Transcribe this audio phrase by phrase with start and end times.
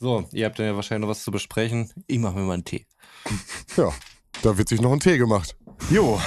[0.00, 1.90] So, ihr habt ja wahrscheinlich noch was zu besprechen.
[2.06, 2.86] Ich mache mir mal einen Tee.
[3.76, 3.90] Ja,
[4.42, 5.56] da wird sich noch ein Tee gemacht.
[5.90, 6.20] Jo,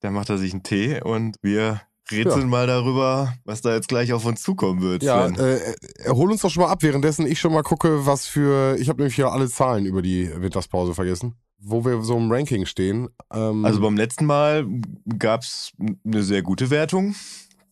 [0.00, 1.80] da macht er sich einen Tee und wir
[2.12, 2.46] rätseln Ja.
[2.46, 5.02] mal darüber, was da jetzt gleich auf uns zukommen wird.
[5.02, 5.74] Ja, äh,
[6.08, 8.76] hol uns doch schon mal ab, währenddessen ich schon mal gucke, was für.
[8.78, 12.66] Ich habe nämlich hier alle Zahlen über die Winterspause vergessen, wo wir so im Ranking
[12.66, 13.08] stehen.
[13.32, 14.66] Ähm, Also beim letzten Mal
[15.18, 15.72] gab's
[16.04, 17.14] eine sehr gute Wertung.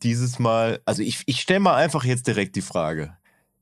[0.02, 3.16] Dieses Mal, also ich, ich stelle mal einfach jetzt direkt die Frage.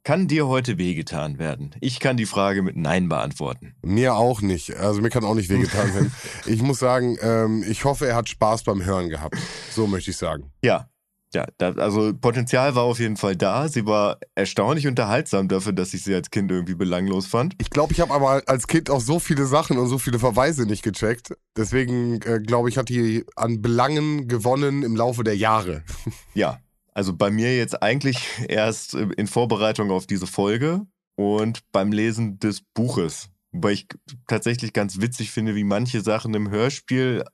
[0.06, 1.74] Kann dir heute wehgetan werden?
[1.80, 3.74] Ich kann die Frage mit Nein beantworten.
[3.82, 4.76] mir auch nicht.
[4.76, 6.12] Also mir kann auch nicht wehgetan werden.
[6.46, 9.36] Ich muss sagen, ähm, ich hoffe, er hat Spaß beim Hören gehabt.
[9.72, 10.52] So möchte ich sagen.
[10.62, 10.88] Ja,
[11.34, 13.68] ja, da, also Potenzial war auf jeden Fall da.
[13.68, 17.54] Sie war erstaunlich unterhaltsam dafür, dass ich sie als Kind irgendwie belanglos fand.
[17.58, 20.66] Ich glaube, ich habe aber als Kind auch so viele Sachen und so viele Verweise
[20.66, 21.36] nicht gecheckt.
[21.56, 25.82] Deswegen äh, glaube ich, hat die an Belangen gewonnen im Laufe der Jahre.
[26.32, 26.60] Ja,
[26.96, 28.18] also bei mir jetzt eigentlich
[28.48, 33.28] erst äh, in Vorbereitung auf diese Folge und beim Lesen des Buches.
[33.52, 33.86] Wobei ich
[34.26, 37.24] tatsächlich ganz witzig finde, wie manche Sachen im Hörspiel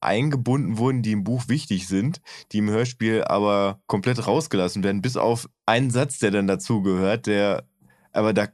[0.00, 5.16] eingebunden wurden, die im Buch wichtig sind, die im Hörspiel aber komplett rausgelassen werden, bis
[5.16, 7.68] auf einen Satz, der dann dazugehört, der
[8.12, 8.48] aber da,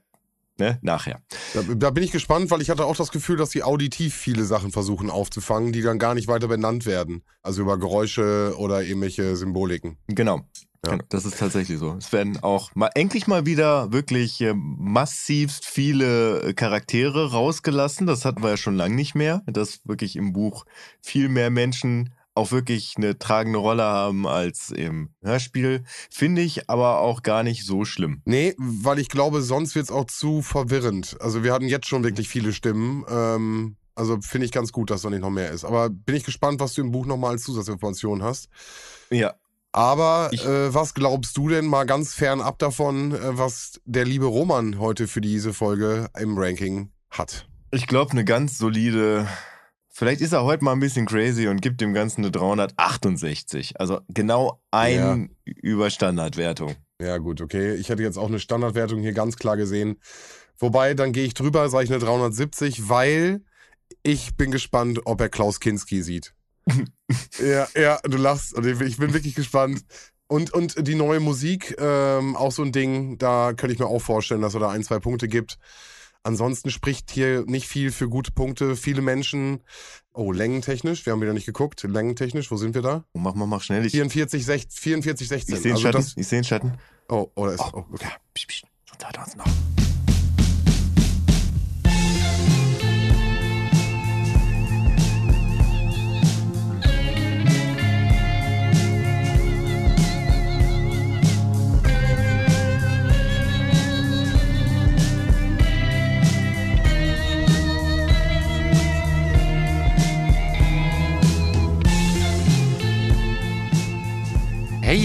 [0.59, 1.23] ne, nachher.
[1.55, 4.45] Da, da bin ich gespannt, weil ich hatte auch das Gefühl, dass die auditiv viele
[4.45, 7.23] Sachen versuchen aufzufangen, die dann gar nicht weiter benannt werden.
[7.43, 9.99] Also über Geräusche oder irgendwelche Symboliken.
[10.09, 10.43] Genau.
[10.85, 10.93] Ja.
[10.93, 11.97] Genau, das ist tatsächlich so.
[11.99, 18.07] Es werden auch mal endlich mal wieder wirklich äh, massivst viele äh, Charaktere rausgelassen.
[18.07, 20.67] Das hatten wir ja schon lange nicht mehr, dass wirklich im Buch
[21.03, 25.85] viel mehr Menschen auch wirklich eine tragende Rolle haben als im Hörspiel.
[26.11, 28.23] Finde ich aber auch gar nicht so schlimm.
[28.25, 31.17] Nee, weil ich glaube, sonst wird es auch zu verwirrend.
[31.21, 33.05] Also wir hatten jetzt schon wirklich viele Stimmen.
[33.11, 35.65] Ähm, also finde ich ganz gut, dass da nicht noch mehr ist.
[35.65, 38.49] Aber bin ich gespannt, was du im Buch nochmal als Zusatzinformation hast.
[39.11, 39.35] Ja,
[39.73, 44.25] Aber Ich- äh, was glaubst du denn mal ganz fernab davon, äh, was der liebe
[44.27, 47.47] Roman heute für diese Folge im Ranking hat?
[47.71, 49.29] ich glaube, eine ganz solide.
[49.99, 53.81] Vielleicht ist er heute mal ein bisschen crazy und gibt dem Ganzen eine 368.
[53.81, 56.77] Also genau ein über Standardwertung.
[57.03, 57.75] Ja, gut, okay.
[57.75, 59.97] Ich hätte jetzt auch eine Standardwertung hier ganz klar gesehen.
[60.57, 63.41] Wobei, dann gehe ich drüber, sage ich eine 370, weil
[64.05, 66.33] ich bin gespannt, ob er Klaus Kinski sieht.
[67.45, 68.57] ja, ja, du lachst.
[68.57, 69.85] Ich bin wirklich gespannt.
[70.29, 73.99] Und, und die neue Musik, ähm, auch so ein Ding, da könnte ich mir auch
[73.99, 75.59] vorstellen, dass er da ein, zwei Punkte gibt.
[76.29, 78.77] Ansonsten spricht hier nicht viel für gute Punkte.
[78.77, 79.61] Viele Menschen,
[80.13, 83.07] oh, längentechnisch, wir haben wieder nicht geguckt, längentechnisch, wo sind wir da?
[83.15, 83.87] Oh, mach mal, mach schnell.
[83.87, 85.55] Ich, 44, 16, 44, 16.
[85.55, 86.03] ich sehe einen also Schatten.
[86.03, 86.75] das, Ich sehe Schatten.
[87.09, 88.05] oh, oh, da ist, oh, okay.
[88.05, 88.63] Ja, psch, psch,
[89.25, 89.88] uns noch.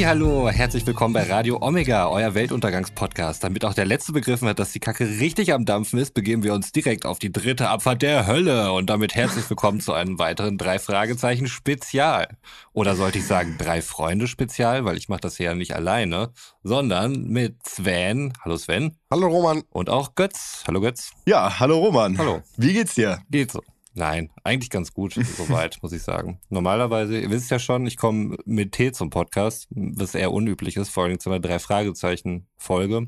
[0.06, 3.44] Hallo, herzlich willkommen bei Radio Omega, euer Weltuntergangspodcast.
[3.44, 6.54] Damit auch der Letzte begriffen hat, dass die Kacke richtig am Dampfen ist, begeben wir
[6.54, 8.72] uns direkt auf die dritte Abfahrt der Hölle.
[8.74, 12.28] Und damit herzlich willkommen zu einem weiteren Drei-Fragezeichen-Spezial.
[12.74, 16.32] Oder sollte ich sagen Drei-Freunde-Spezial, weil ich mache das hier ja nicht alleine,
[16.64, 19.64] sondern mit Sven, hallo Sven, Hallo Roman.
[19.70, 22.18] und auch Götz, hallo Götz, Ja, hallo Roman.
[22.18, 22.42] Hallo.
[22.58, 23.20] Wie geht's dir?
[23.30, 23.62] geht so.
[23.96, 26.40] Nein, eigentlich ganz gut, soweit, muss ich sagen.
[26.50, 30.90] Normalerweise, ihr wisst ja schon, ich komme mit Tee zum Podcast, was eher unüblich ist,
[30.90, 33.08] vor allem zu einer Drei-Fragezeichen-Folge,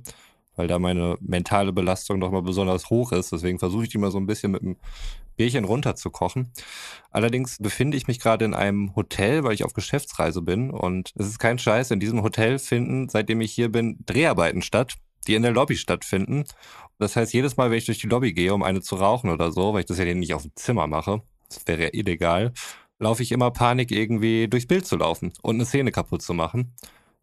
[0.56, 3.32] weil da meine mentale Belastung doch mal besonders hoch ist.
[3.32, 4.78] Deswegen versuche ich die mal so ein bisschen mit einem
[5.36, 6.52] Bierchen runterzukochen.
[7.12, 10.70] Allerdings befinde ich mich gerade in einem Hotel, weil ich auf Geschäftsreise bin.
[10.70, 14.96] Und es ist kein Scheiß, in diesem Hotel finden, seitdem ich hier bin, Dreharbeiten statt,
[15.28, 16.46] die in der Lobby stattfinden.
[16.98, 19.52] Das heißt, jedes Mal, wenn ich durch die Lobby gehe, um eine zu rauchen oder
[19.52, 22.54] so, weil ich das ja nicht auf dem Zimmer mache, das wäre ja illegal,
[23.00, 26.74] laufe ich immer Panik, irgendwie durchs Bild zu laufen und eine Szene kaputt zu machen.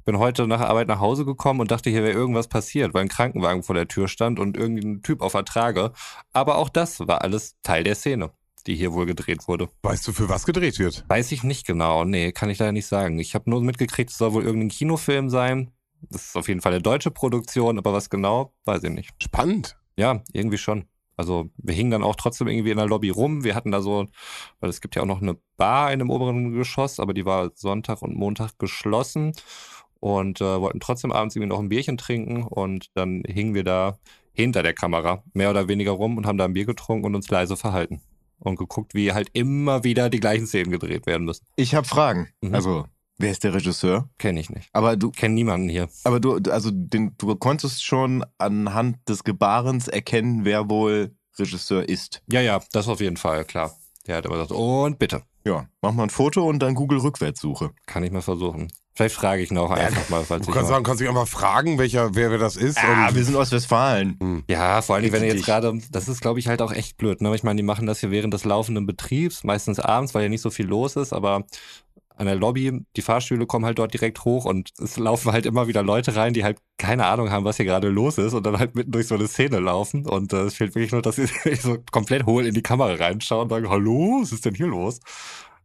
[0.04, 3.02] Bin heute nach der Arbeit nach Hause gekommen und dachte, hier wäre irgendwas passiert, weil
[3.02, 5.92] ein Krankenwagen vor der Tür stand und irgendein Typ auf Ertrage.
[6.32, 8.32] Aber auch das war alles Teil der Szene,
[8.66, 9.68] die hier wohl gedreht wurde.
[9.82, 11.04] Weißt du, für was gedreht wird?
[11.08, 12.04] Weiß ich nicht genau.
[12.04, 13.20] Nee, kann ich leider nicht sagen.
[13.20, 15.70] Ich habe nur mitgekriegt, es soll wohl irgendein Kinofilm sein.
[16.10, 19.10] Das ist auf jeden Fall eine deutsche Produktion, aber was genau, weiß ich nicht.
[19.22, 19.76] Spannend.
[19.96, 20.84] Ja, irgendwie schon.
[21.16, 23.44] Also wir hingen dann auch trotzdem irgendwie in der Lobby rum.
[23.44, 24.06] Wir hatten da so,
[24.60, 27.50] weil es gibt ja auch noch eine Bar in dem oberen Geschoss, aber die war
[27.54, 29.32] Sonntag und Montag geschlossen
[30.00, 33.98] und äh, wollten trotzdem abends irgendwie noch ein Bierchen trinken und dann hingen wir da
[34.32, 37.28] hinter der Kamera mehr oder weniger rum und haben da ein Bier getrunken und uns
[37.28, 38.00] leise verhalten
[38.38, 41.46] und geguckt, wie halt immer wieder die gleichen Szenen gedreht werden müssen.
[41.56, 42.28] Ich habe Fragen.
[42.40, 42.54] Mhm.
[42.54, 42.86] Also,
[43.22, 44.08] Wer ist der Regisseur?
[44.18, 44.68] Kenne ich nicht.
[44.72, 45.88] Aber du, Kenne niemanden hier.
[46.04, 52.20] aber du, also den, du konntest schon anhand des Gebarens erkennen, wer wohl Regisseur ist.
[52.30, 53.74] Ja, ja, das auf jeden Fall, klar.
[54.08, 55.22] Der hat immer gesagt, und bitte.
[55.46, 57.70] Ja, mach mal ein Foto und dann Google Rückwärtssuche.
[57.86, 58.72] Kann ich mal versuchen.
[58.94, 61.26] Vielleicht frage ich noch einfach mal, falls Du ich kannst mal sagen, kannst dich einfach
[61.28, 62.76] fragen, welcher, wer, wer das ist.
[62.78, 64.44] Ah, und- wir sind aus Westfalen.
[64.48, 67.22] Ja, vor allem, wenn ihr jetzt gerade, das ist, glaube ich, halt auch echt blöd.
[67.22, 67.32] Ne?
[67.34, 70.42] Ich meine, die machen das hier während des laufenden Betriebs, meistens abends, weil ja nicht
[70.42, 71.44] so viel los ist, aber
[72.22, 75.66] an der Lobby, die Fahrstühle kommen halt dort direkt hoch und es laufen halt immer
[75.66, 78.58] wieder Leute rein, die halt keine Ahnung haben, was hier gerade los ist und dann
[78.58, 81.26] halt mitten durch so eine Szene laufen und äh, es fehlt wirklich nur, dass sie
[81.60, 85.00] so komplett hohl in die Kamera reinschauen und sagen, hallo, was ist denn hier los?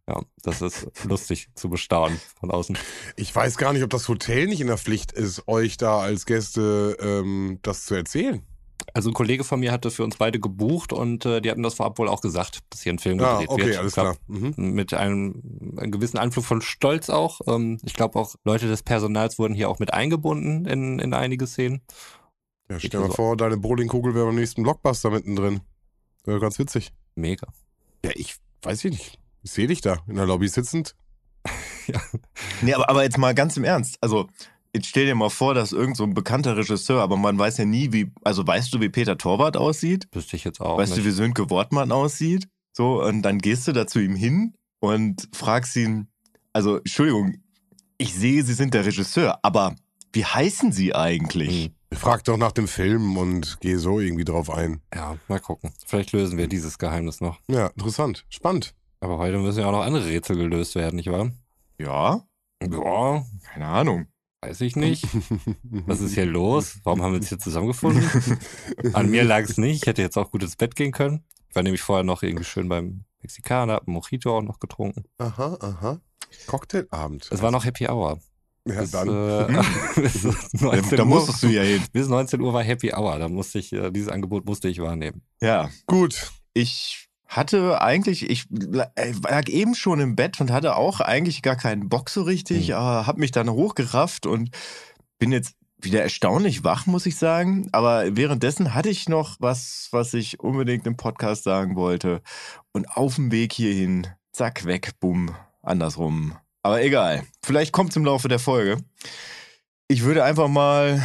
[0.08, 2.78] Ja, das ist lustig zu bestaunen von außen.
[3.18, 6.26] Ich weiß gar nicht, ob das Hotel nicht in der Pflicht ist, euch da als
[6.26, 8.42] Gäste ähm, das zu erzählen.
[8.98, 11.76] Also ein Kollege von mir hatte für uns beide gebucht und äh, die hatten das
[11.76, 13.78] vorab wohl auch gesagt, dass hier ein Film Ah, gedreht okay, wird.
[13.78, 14.18] alles glaub, klar.
[14.26, 14.56] Mhm.
[14.74, 17.42] Mit einem, einem gewissen Anflug von Stolz auch.
[17.46, 21.46] Ähm, ich glaube auch Leute des Personals wurden hier auch mit eingebunden in, in einige
[21.46, 21.82] Szenen.
[22.72, 23.14] Ja, stell mal so.
[23.14, 25.62] vor, deine Bowlingkugel wäre beim nächsten Blockbuster mittendrin.
[26.26, 26.92] Wäre ganz witzig.
[27.14, 27.46] Mega.
[28.04, 29.20] Ja, ich weiß ich nicht.
[29.44, 30.96] Ich sehe dich da in der Lobby sitzend.
[32.62, 33.98] Nee, aber, aber jetzt mal ganz im Ernst.
[34.02, 34.28] Also,
[34.78, 37.66] jetzt stell dir mal vor, dass irgend so ein bekannter Regisseur, aber man weiß ja
[37.66, 40.08] nie, wie, also weißt du, wie Peter Torwart aussieht?
[40.12, 41.04] Wüsste ich jetzt auch weißt nicht.
[41.06, 42.48] du, wie Sönke Wortmann aussieht?
[42.74, 46.08] So, und dann gehst du da zu ihm hin und fragst ihn,
[46.54, 47.36] also, Entschuldigung,
[47.98, 49.76] ich sehe, Sie sind der Regisseur, aber
[50.14, 51.66] wie heißen Sie eigentlich?
[51.66, 51.98] Hm.
[51.98, 54.82] Frag doch nach dem Film und geh so irgendwie drauf ein.
[54.94, 55.72] Ja, mal gucken.
[55.86, 57.40] Vielleicht lösen wir dieses Geheimnis noch.
[57.48, 58.26] Ja, interessant.
[58.30, 58.74] Spannend.
[59.00, 61.32] Aber heute müssen ja auch noch andere Rätsel gelöst werden, nicht wahr?
[61.80, 62.22] Ja,
[62.62, 64.08] Ja, keine Ahnung.
[64.42, 65.06] Weiß ich nicht.
[65.86, 66.80] Was ist hier los?
[66.84, 68.04] Warum haben wir uns hier zusammengefunden?
[68.94, 69.82] An mir lag es nicht.
[69.84, 71.24] Ich hätte jetzt auch gut ins Bett gehen können.
[71.50, 75.06] Ich war nämlich vorher noch irgendwie schön beim Mexikaner, hab einen Mojito auch noch getrunken.
[75.18, 76.02] aha, aha.
[76.46, 77.30] Cocktailabend.
[77.32, 78.20] Es war noch Happy Hour.
[78.68, 79.08] ja, bis, dann.
[79.10, 79.64] äh,
[80.02, 81.82] bis Da, 19 da Uhr, musstest du ja hin.
[81.94, 83.18] bis 19 Uhr war Happy Hour.
[83.18, 85.22] Da musste ich, äh, dieses Angebot musste ich wahrnehmen.
[85.42, 86.32] Ja, Gut.
[86.54, 91.90] ich hatte eigentlich, ich lag eben schon im Bett und hatte auch eigentlich gar keinen
[91.90, 92.76] Bock so richtig, Hm.
[92.76, 94.50] aber hab mich dann hochgerafft und
[95.20, 97.70] bin jetzt wieder erstaunlich wach, muss ich sagen.
[97.72, 102.22] Aber währenddessen hatte ich noch was, was ich unbedingt im Podcast sagen wollte.
[102.72, 106.36] Und auf dem Weg hierhin, zack, weg, bumm, andersrum.
[106.64, 107.24] Aber egal.
[107.44, 108.78] Vielleicht kommt es im Laufe der Folge.
[109.88, 111.02] Ich würde einfach mal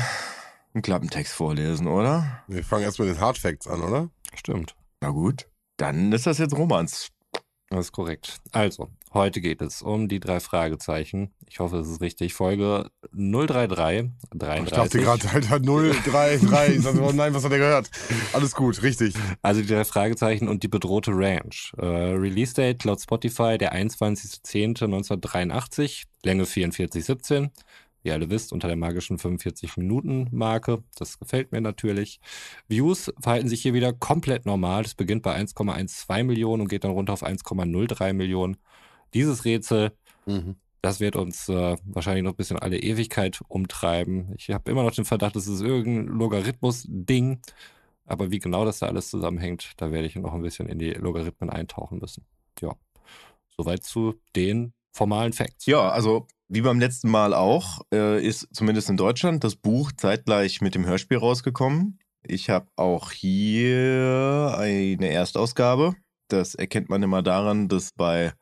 [0.74, 2.42] einen Klappentext vorlesen, oder?
[2.48, 4.08] Wir fangen erst mit den Hard Facts an, oder?
[4.34, 4.74] Stimmt.
[5.00, 5.46] Na gut.
[5.82, 7.08] Dann ist das jetzt Romans.
[7.68, 8.36] Das ist korrekt.
[8.52, 11.32] Also, heute geht es um die drei Fragezeichen.
[11.48, 12.34] Ich hoffe, es ist richtig.
[12.34, 14.76] Folge 033, Ich 33.
[14.76, 16.68] dachte gerade, Alter, 0, 3, 3.
[16.68, 17.90] Ich dachte, oh nein, was hat er gehört?
[18.32, 19.14] Alles gut, richtig.
[19.42, 21.72] Also die drei Fragezeichen und die bedrohte Ranch.
[21.78, 27.50] Äh, Release Date laut Spotify der 21.10.1983, Länge 44,17.
[28.02, 30.82] Wie ihr alle wisst, unter der magischen 45-Minuten-Marke.
[30.96, 32.20] Das gefällt mir natürlich.
[32.68, 34.84] Views verhalten sich hier wieder komplett normal.
[34.84, 38.56] Es beginnt bei 1,12 Millionen und geht dann runter auf 1,03 Millionen.
[39.14, 39.92] Dieses Rätsel
[40.82, 44.34] das wird uns äh, wahrscheinlich noch ein bisschen alle Ewigkeit umtreiben.
[44.36, 47.40] Ich habe immer noch den Verdacht, es ist irgendein Logarithmus-Ding.
[48.04, 50.90] Aber wie genau das da alles zusammenhängt, da werde ich noch ein bisschen in die
[50.90, 52.26] Logarithmen eintauchen müssen.
[52.60, 52.74] Ja,
[53.56, 55.66] soweit zu den formalen Facts.
[55.66, 60.60] Ja, also wie beim letzten Mal auch, äh, ist zumindest in Deutschland das Buch zeitgleich
[60.60, 61.98] mit dem Hörspiel rausgekommen.
[62.22, 65.94] Ich habe auch hier eine Erstausgabe.
[66.28, 68.34] Das erkennt man immer daran, dass bei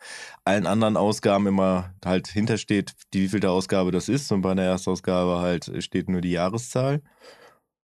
[0.44, 4.32] allen anderen Ausgaben immer halt hintersteht, die wievielte Ausgabe das ist.
[4.32, 7.02] Und bei einer Erstausgabe halt steht nur die Jahreszahl.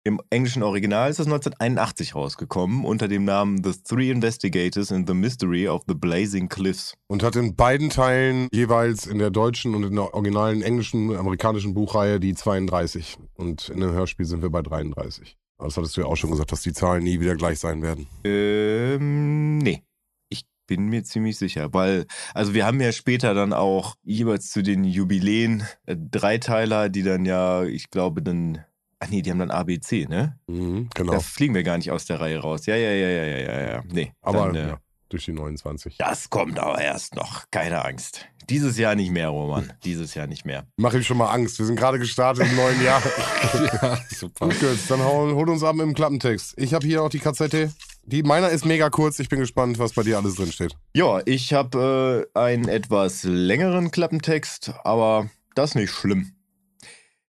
[0.07, 5.13] Im englischen Original ist es 1981 rausgekommen unter dem Namen The Three Investigators in the
[5.13, 6.93] Mystery of the Blazing Cliffs.
[7.07, 11.73] Und hat in beiden Teilen jeweils in der deutschen und in der originalen englischen, amerikanischen
[11.73, 13.17] Buchreihe die 32.
[13.35, 15.35] Und in dem Hörspiel sind wir bei 33.
[15.57, 17.81] Aber Das hattest du ja auch schon gesagt, dass die Zahlen nie wieder gleich sein
[17.81, 18.07] werden.
[18.23, 19.83] Ähm, nee.
[20.29, 24.63] Ich bin mir ziemlich sicher, weil, also wir haben ja später dann auch jeweils zu
[24.63, 28.63] den Jubiläen äh, Dreiteiler, die dann ja, ich glaube, dann,
[28.99, 30.39] ach nee, die haben dann ABC, ne?
[30.47, 31.13] Mhm, genau.
[31.13, 32.65] Da fliegen wir gar nicht aus der Reihe raus.
[32.65, 33.83] Ja, ja, ja, ja, ja, ja, ja.
[33.91, 34.11] Nee.
[34.21, 35.97] Aber dann, äh, ja, durch die 29.
[35.97, 37.45] Das kommt aber erst noch.
[37.51, 38.27] Keine Angst.
[38.49, 39.73] Dieses Jahr nicht mehr, Roman.
[39.83, 40.65] Dieses Jahr nicht mehr.
[40.77, 41.59] Mach ihm schon mal Angst.
[41.59, 43.01] Wir sind gerade gestartet im neuen Jahr.
[43.81, 44.47] ja, super.
[44.47, 46.53] Gut, dann hol, hol uns ab mit dem Klappentext.
[46.57, 47.69] Ich habe hier auch die KZT.
[48.03, 49.19] Die, meiner ist mega kurz.
[49.19, 50.77] Ich bin gespannt, was bei dir alles drin steht.
[50.93, 56.36] Ja, ich habe äh, einen etwas längeren Klappentext, aber das nicht schlimm.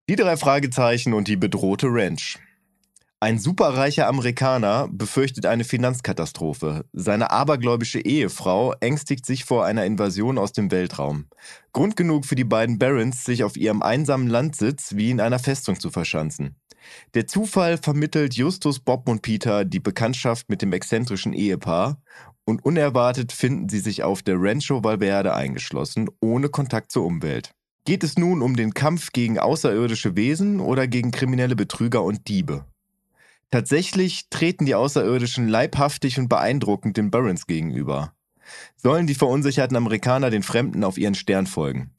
[0.09, 2.39] Die drei Fragezeichen und die bedrohte Ranch.
[3.19, 6.85] Ein superreicher Amerikaner befürchtet eine Finanzkatastrophe.
[6.93, 11.25] Seine abergläubische Ehefrau ängstigt sich vor einer Invasion aus dem Weltraum.
[11.73, 15.77] Grund genug für die beiden Barons, sich auf ihrem einsamen Landsitz wie in einer Festung
[15.77, 16.55] zu verschanzen.
[17.13, 22.01] Der Zufall vermittelt Justus, Bob und Peter die Bekanntschaft mit dem exzentrischen Ehepaar
[22.45, 27.56] und unerwartet finden sie sich auf der Rancho Valverde eingeschlossen, ohne Kontakt zur Umwelt.
[27.87, 32.65] Geht es nun um den Kampf gegen außerirdische Wesen oder gegen kriminelle Betrüger und Diebe?
[33.49, 38.11] Tatsächlich treten die Außerirdischen leibhaftig und beeindruckend den Barons gegenüber.
[38.75, 41.91] Sollen die verunsicherten Amerikaner den Fremden auf ihren Stern folgen?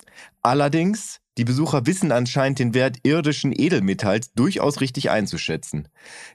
[0.42, 5.86] Allerdings die Besucher wissen anscheinend den Wert irdischen Edelmetalls durchaus richtig einzuschätzen.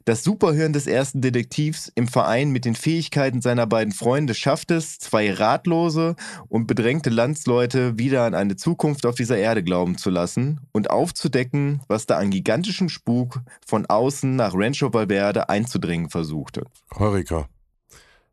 [0.06, 5.00] Das Superhirn des ersten Detektivs im Verein mit den Fähigkeiten seiner beiden Freunde schafft es,
[5.00, 6.16] zwei ratlose
[6.48, 11.82] und bedrängte Landsleute wieder an eine Zukunft auf dieser Erde glauben zu lassen und aufzudecken,
[11.90, 16.64] was da an gigantischem Spuk von außen nach Rancho Valverde einzudringen versuchte.
[16.98, 17.50] Heurika.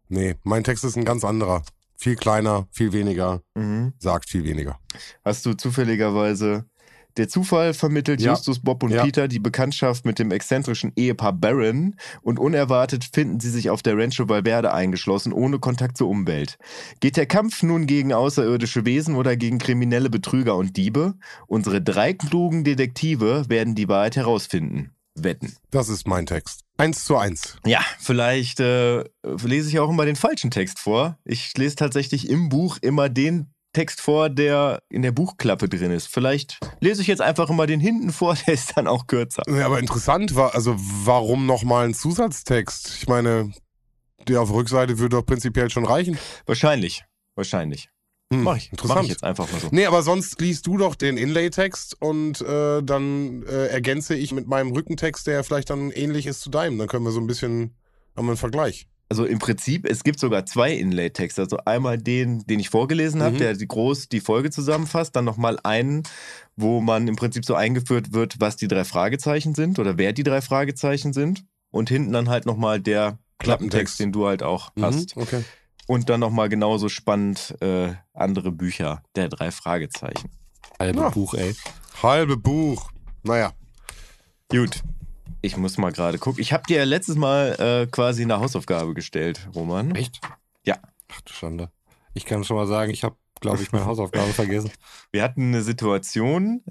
[0.09, 1.63] Nee, mein Text ist ein ganz anderer
[2.01, 3.93] viel kleiner, viel weniger, mhm.
[3.99, 4.79] sagt viel weniger.
[5.23, 6.65] Hast du zufälligerweise
[7.17, 8.33] der Zufall vermittelt ja.
[8.33, 9.05] Justus, Bob und ja.
[9.05, 13.99] Peter die Bekanntschaft mit dem exzentrischen Ehepaar Baron und unerwartet finden sie sich auf der
[13.99, 16.57] Rancho Valverde eingeschlossen, ohne Kontakt zur Umwelt.
[17.01, 21.15] Geht der Kampf nun gegen außerirdische Wesen oder gegen kriminelle Betrüger und Diebe?
[21.47, 24.93] Unsere drei klugen Detektive werden die Wahrheit herausfinden.
[25.17, 25.53] Wetten.
[25.71, 26.65] Das ist mein Text.
[26.81, 27.59] Eins zu eins.
[27.67, 31.19] Ja, vielleicht äh, lese ich auch immer den falschen Text vor.
[31.27, 36.07] Ich lese tatsächlich im Buch immer den Text vor, der in der Buchklappe drin ist.
[36.09, 39.43] Vielleicht lese ich jetzt einfach immer den hinten vor, der ist dann auch kürzer.
[39.47, 42.95] Ja, aber interessant war, also warum nochmal ein Zusatztext?
[42.97, 43.53] Ich meine,
[44.27, 46.17] der auf Rückseite würde doch prinzipiell schon reichen.
[46.47, 47.91] Wahrscheinlich, wahrscheinlich.
[48.33, 48.71] Hm, mach ich.
[48.71, 48.99] Interessant.
[48.99, 49.69] Mach ich jetzt einfach mal so.
[49.73, 54.47] Nee, aber sonst liest du doch den Inlay-Text und äh, dann äh, ergänze ich mit
[54.47, 56.79] meinem Rückentext, der vielleicht dann ähnlich ist zu deinem.
[56.79, 57.75] Dann können wir so ein bisschen,
[58.17, 58.87] haben wir einen Vergleich.
[59.09, 61.43] Also im Prinzip, es gibt sogar zwei Inlay-Texte.
[61.43, 63.39] Also einmal den, den ich vorgelesen habe, mhm.
[63.39, 66.05] der die groß die Folge zusammenfasst, dann nochmal einen,
[66.55, 70.23] wo man im Prinzip so eingeführt wird, was die drei Fragezeichen sind oder wer die
[70.23, 71.45] drei Fragezeichen sind.
[71.73, 75.17] Und hinten dann halt nochmal der Klappentext, den du halt auch mhm, hast.
[75.17, 75.43] Okay.
[75.91, 80.31] Und dann nochmal genauso spannend äh, andere Bücher der drei Fragezeichen.
[80.79, 81.09] Halbe ja.
[81.09, 81.53] Buch, ey.
[82.01, 82.93] Halbe Buch.
[83.25, 83.55] Naja.
[84.49, 84.85] Gut.
[85.43, 86.41] Ich muss mal gerade gucken.
[86.41, 89.93] Ich habe dir ja letztes Mal äh, quasi eine Hausaufgabe gestellt, Roman.
[89.97, 90.21] Echt?
[90.65, 90.79] Ja.
[91.09, 91.73] Ach du Schande.
[92.15, 94.71] Ich kann schon mal sagen, ich habe, glaube ich, meine Hausaufgabe vergessen.
[95.11, 96.63] Wir hatten eine Situation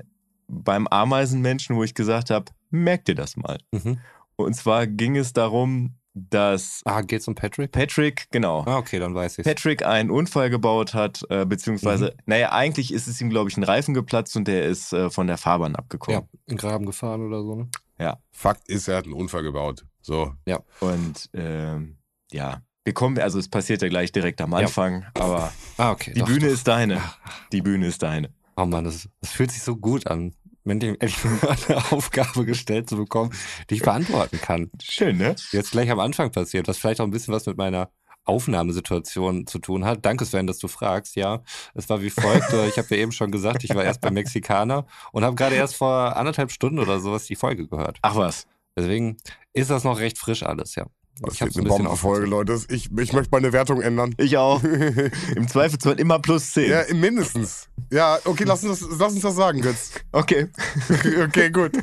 [0.47, 3.57] beim Ameisenmenschen, wo ich gesagt habe, merk dir das mal.
[3.73, 3.99] Mhm.
[4.38, 6.81] Und zwar ging es darum, dass.
[6.85, 7.71] Ah, geht's um Patrick?
[7.71, 8.63] Patrick, genau.
[8.65, 9.45] Ah, okay, dann weiß ich.
[9.45, 12.23] Patrick einen Unfall gebaut hat, äh, beziehungsweise, mhm.
[12.25, 15.27] naja, eigentlich ist es ihm, glaube ich, ein Reifen geplatzt und der ist äh, von
[15.27, 16.21] der Fahrbahn abgekommen.
[16.21, 17.69] Ja, in Graben gefahren oder so, ne?
[17.99, 18.17] Ja.
[18.31, 19.85] Fakt ist, er hat einen Unfall gebaut.
[20.01, 20.33] So.
[20.45, 20.59] Ja.
[20.79, 21.97] Und, ähm,
[22.31, 22.61] ja.
[22.85, 25.21] Wir kommen, also es passiert ja gleich direkt am Anfang, ja.
[25.21, 26.53] aber ah, okay, die doch, Bühne doch.
[26.53, 27.01] ist deine.
[27.51, 28.33] Die Bühne ist deine.
[28.55, 30.33] Oh Mann, das, das fühlt sich so gut an
[30.69, 33.31] endlich mal eine Aufgabe gestellt zu bekommen,
[33.69, 34.71] die ich beantworten kann.
[34.81, 35.35] Schön, ne?
[35.51, 37.89] Jetzt gleich am Anfang passiert, was vielleicht auch ein bisschen was mit meiner
[38.25, 40.05] Aufnahmesituation zu tun hat.
[40.05, 41.15] Danke, Sven, dass du fragst.
[41.15, 41.41] Ja,
[41.73, 42.53] es war wie folgt.
[42.53, 45.75] ich habe ja eben schon gesagt, ich war erst beim Mexikaner und habe gerade erst
[45.75, 47.97] vor anderthalb Stunden oder sowas die Folge gehört.
[48.01, 48.45] Ach was.
[48.77, 49.17] Deswegen
[49.53, 50.85] ist das noch recht frisch alles, ja.
[51.21, 52.59] Das ich habe eine Bombenfolge, Leute.
[52.69, 54.15] Ich, ich möchte meine Wertung ändern.
[54.17, 54.63] Ich auch.
[55.35, 56.69] Im Zweifelsfall immer plus 10.
[56.69, 57.67] Ja, mindestens.
[57.91, 59.91] Ja, okay, lass uns das, lass uns das sagen, Götz.
[60.11, 60.47] Okay.
[61.23, 61.73] okay, gut.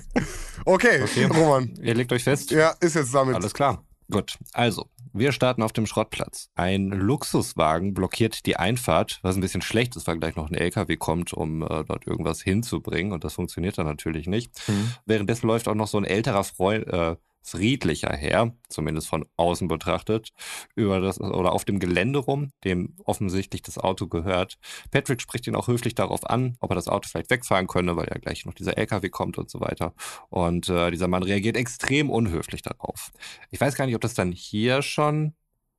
[0.65, 1.75] Okay, okay, Roman.
[1.83, 2.51] Ihr legt euch fest?
[2.51, 3.35] Ja, ist jetzt damit.
[3.35, 3.85] Alles klar.
[4.11, 4.39] Gut.
[4.53, 6.51] Also, wir starten auf dem Schrottplatz.
[6.55, 10.97] Ein Luxuswagen blockiert die Einfahrt, was ein bisschen schlecht ist, weil gleich noch ein LKW
[10.97, 13.13] kommt, um äh, dort irgendwas hinzubringen.
[13.13, 14.51] Und das funktioniert dann natürlich nicht.
[14.69, 14.93] Mhm.
[15.07, 17.17] Währenddessen läuft auch noch so ein älterer Freund, äh,
[17.47, 20.31] friedlicher Herr, zumindest von außen betrachtet,
[20.75, 24.59] über das oder auf dem Gelände rum, dem offensichtlich das Auto gehört.
[24.91, 28.09] Patrick spricht ihn auch höflich darauf an, ob er das Auto vielleicht wegfahren könne, weil
[28.09, 29.95] ja gleich noch dieser LKW kommt und so weiter.
[30.29, 33.13] Und äh, dieser Mann reagiert extrem unhöflich darauf.
[33.51, 35.35] Ich weiß gar nicht, ob das dann hier schon.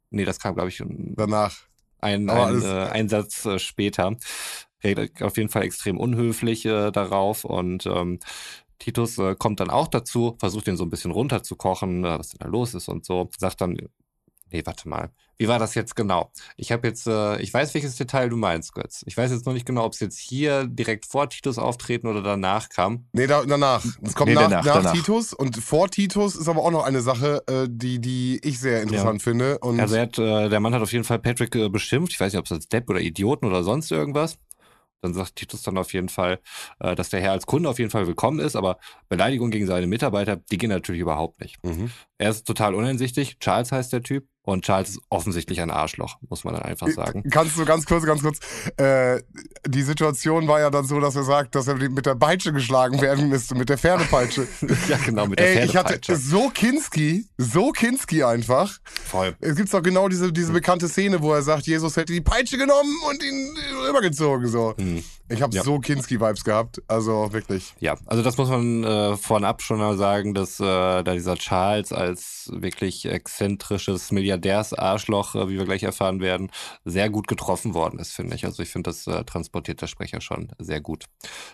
[0.10, 1.68] Nee, das kam, glaube ich, danach.
[2.00, 4.16] Ein, ein, äh, ein Satz äh, später
[4.84, 8.20] reagiert auf jeden Fall extrem unhöflich äh, darauf und ähm,
[8.80, 12.40] Titus äh, kommt dann auch dazu, versucht ihn so ein bisschen runterzukochen, äh, was denn
[12.40, 13.30] da los ist und so.
[13.38, 13.78] Sagt dann,
[14.52, 16.32] nee, warte mal, wie war das jetzt genau?
[16.56, 19.04] Ich habe jetzt, äh, ich weiß, welches Detail du meinst, Götz.
[19.06, 22.24] Ich weiß jetzt noch nicht genau, ob es jetzt hier direkt vor Titus auftreten oder
[22.24, 23.06] danach kam.
[23.14, 23.86] Nee, da, danach.
[24.02, 24.94] Es kommt nee, nach, danach, nach danach.
[24.94, 28.82] Titus und vor Titus ist aber auch noch eine Sache, äh, die, die ich sehr
[28.82, 29.24] interessant ja.
[29.24, 29.60] finde.
[29.60, 32.14] Und also hat, äh, der Mann hat auf jeden Fall Patrick äh, beschimpft.
[32.14, 34.40] Ich weiß nicht, ob es als Depp oder Idioten oder sonst irgendwas.
[35.02, 36.40] Dann sagt Titus dann auf jeden Fall,
[36.80, 38.78] äh, dass der Herr als Kunde auf jeden Fall willkommen ist, aber
[39.10, 41.64] Beleidigung gegen seine Mitarbeiter, die gehen natürlich überhaupt nicht.
[41.64, 41.92] Mhm.
[42.18, 43.40] Er ist total uneinsichtig.
[43.40, 44.28] Charles heißt der Typ.
[44.48, 47.22] Und Charles ist offensichtlich ein Arschloch, muss man dann einfach sagen.
[47.30, 48.40] Kannst du ganz kurz, ganz kurz.
[48.78, 49.22] Äh,
[49.68, 53.02] die Situation war ja dann so, dass er sagt, dass er mit der Peitsche geschlagen
[53.02, 54.48] werden müsste, mit der Pferdepeitsche.
[54.88, 56.14] ja, genau, mit der Ey, ich Pferdepeitsche.
[56.14, 58.74] hatte so Kinski, so Kinski einfach.
[59.04, 59.36] Voll.
[59.42, 62.58] Es gibt doch genau diese, diese bekannte Szene, wo er sagt, Jesus hätte die Peitsche
[62.58, 63.54] genommen und ihn
[63.86, 64.48] rübergezogen.
[64.48, 64.76] So.
[64.78, 65.04] Mhm.
[65.30, 65.62] Ich habe Ja.
[65.62, 66.82] so Kinski-Vibes gehabt.
[66.88, 67.74] Also wirklich.
[67.82, 71.92] Ja, also das muss man äh, vorab schon mal sagen, dass äh, da dieser Charles
[71.92, 76.50] als wirklich exzentrisches Milliardärs-Arschloch, äh, wie wir gleich erfahren werden,
[76.86, 78.46] sehr gut getroffen worden ist, finde ich.
[78.46, 81.06] Also ich finde, das äh, transportiert der Sprecher schon sehr gut.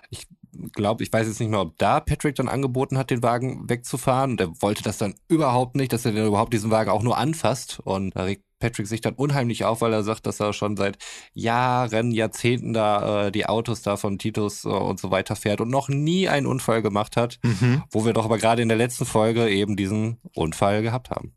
[0.09, 0.27] Ich
[0.73, 4.31] glaube, ich weiß jetzt nicht mehr, ob da Patrick dann angeboten hat, den Wagen wegzufahren.
[4.31, 7.17] Und er wollte das dann überhaupt nicht, dass er denn überhaupt diesen Wagen auch nur
[7.17, 7.79] anfasst.
[7.79, 10.97] Und da regt Patrick sich dann unheimlich auf, weil er sagt, dass er schon seit
[11.33, 15.69] Jahren, Jahrzehnten da äh, die Autos da von Titus äh, und so weiter fährt und
[15.69, 17.83] noch nie einen Unfall gemacht hat, Mhm.
[17.91, 21.33] wo wir doch aber gerade in der letzten Folge eben diesen Unfall gehabt haben.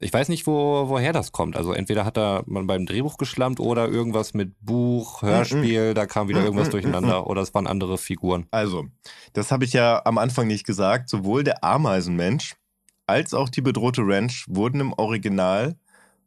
[0.00, 1.56] Ich weiß nicht, wo, woher das kommt.
[1.56, 6.28] Also entweder hat da man beim Drehbuch geschlammt oder irgendwas mit Buch, Hörspiel, da kam
[6.28, 8.46] wieder irgendwas durcheinander oder es waren andere Figuren.
[8.52, 8.86] Also,
[9.32, 11.08] das habe ich ja am Anfang nicht gesagt.
[11.08, 12.54] Sowohl der Ameisenmensch
[13.06, 15.76] als auch die bedrohte Ranch wurden im Original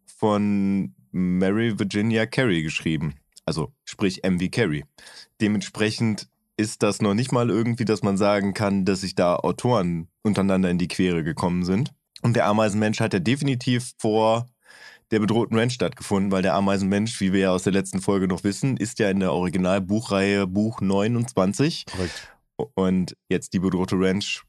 [0.05, 3.15] von Mary Virginia Carey geschrieben.
[3.45, 4.83] Also sprich M wie Carey.
[5.39, 10.09] Dementsprechend ist das noch nicht mal irgendwie, dass man sagen kann, dass sich da Autoren
[10.23, 11.93] untereinander in die Quere gekommen sind.
[12.21, 14.45] Und der Ameisenmensch hat ja definitiv vor
[15.11, 18.43] der bedrohten Ranch stattgefunden, weil der Ameisenmensch, wie wir ja aus der letzten Folge noch
[18.43, 22.31] wissen, ist ja in der Originalbuchreihe Buch 29 Korrekt.
[22.75, 24.43] und jetzt die bedrohte Ranch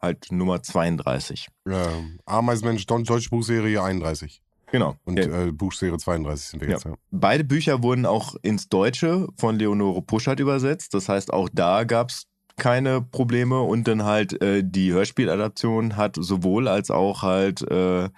[0.00, 1.48] halt Nummer 32.
[1.68, 4.40] Ähm, Ameisenmensch, deutsche Buchserie 31.
[4.72, 4.96] Genau.
[5.04, 5.44] Und Ja.
[5.46, 6.74] äh, Buchserie 32 sind wir Ja.
[6.74, 6.84] jetzt.
[6.86, 6.94] Ja.
[7.10, 10.92] Beide Bücher wurden auch ins Deutsche von Leonore Puschert übersetzt.
[10.94, 12.24] Das heißt, auch da gab es
[12.56, 18.10] keine Probleme und dann halt äh, die Hörspieladaption hat sowohl als auch halt, äh, äh,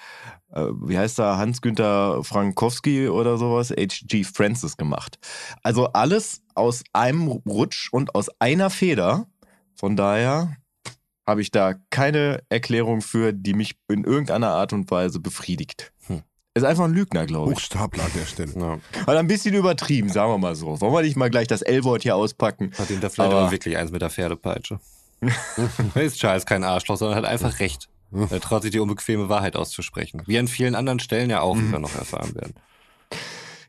[0.52, 4.24] wie heißt er, Hans-Günther Frankowski oder sowas, H.G.
[4.24, 5.18] Francis gemacht.
[5.62, 9.26] Also alles aus einem Rutsch und aus einer Feder.
[9.74, 10.56] Von daher
[11.26, 15.92] habe ich da keine Erklärung für, die mich in irgendeiner Art und Weise befriedigt.
[16.58, 17.56] Ist einfach ein Lügner, glaube ich.
[17.58, 18.52] Buchstapler an der Stelle.
[18.56, 18.78] Ja.
[19.06, 20.80] Hat ein bisschen übertrieben, sagen wir mal so.
[20.80, 22.72] Wollen wir nicht mal gleich das L-Wort hier auspacken?
[22.78, 24.78] Hat ihn da vielleicht Aber- aber wirklich eins mit der Pferdepeitsche.
[25.94, 27.88] Ist Charles kein Arschloch, sondern hat einfach recht.
[28.30, 30.22] Er traut sich die unbequeme Wahrheit auszusprechen.
[30.26, 32.54] Wie an vielen anderen Stellen ja auch, wie wir noch erfahren werden.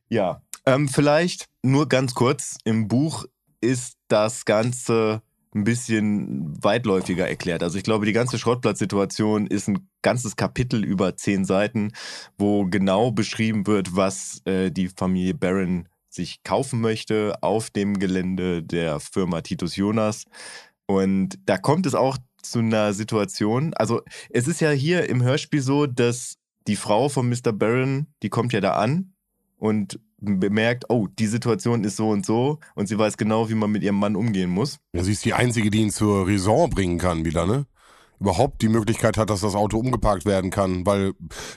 [0.08, 0.42] Ja.
[0.66, 2.58] Ähm, vielleicht nur ganz kurz.
[2.64, 3.26] Im Buch
[3.62, 5.22] ist das Ganze
[5.56, 7.64] ein bisschen weitläufiger erklärt.
[7.64, 11.92] Also ich glaube, die ganze Schrottplatzsituation ist ein ganzes Kapitel über zehn Seiten,
[12.38, 18.64] wo genau beschrieben wird, was äh, die Familie Barron sich kaufen möchte auf dem Gelände
[18.64, 20.26] der Firma Titus Jonas.
[20.86, 23.74] Und da kommt es auch zu einer Situation.
[23.76, 26.36] Also es ist ja hier im Hörspiel so, dass
[26.68, 27.52] die Frau von Mr.
[27.54, 29.14] Barron, die kommt ja da an
[29.58, 33.72] und bemerkt, oh, die Situation ist so und so und sie weiß genau, wie man
[33.72, 34.80] mit ihrem Mann umgehen muss.
[34.94, 37.66] Ja, sie ist die Einzige, die ihn zur Raison bringen kann wieder, ne?
[38.20, 41.14] Überhaupt die Möglichkeit hat, dass das Auto umgeparkt werden kann, weil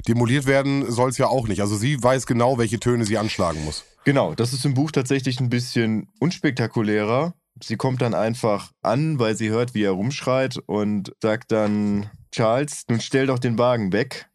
[0.06, 1.60] demoliert werden soll es ja auch nicht.
[1.60, 3.84] Also sie weiß genau, welche Töne sie anschlagen muss.
[4.04, 7.34] Genau, das ist im Buch tatsächlich ein bisschen unspektakulärer.
[7.60, 12.84] Sie kommt dann einfach an, weil sie hört, wie er rumschreit und sagt dann, Charles,
[12.88, 14.28] nun stell doch den Wagen weg.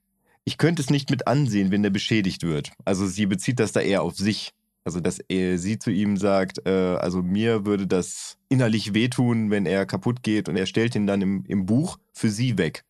[0.47, 2.71] Ich könnte es nicht mit ansehen, wenn der beschädigt wird.
[2.85, 4.53] Also sie bezieht das da eher auf sich.
[4.85, 9.65] Also dass er, sie zu ihm sagt, äh, also mir würde das innerlich wehtun, wenn
[9.65, 12.85] er kaputt geht und er stellt ihn dann im, im Buch für sie weg.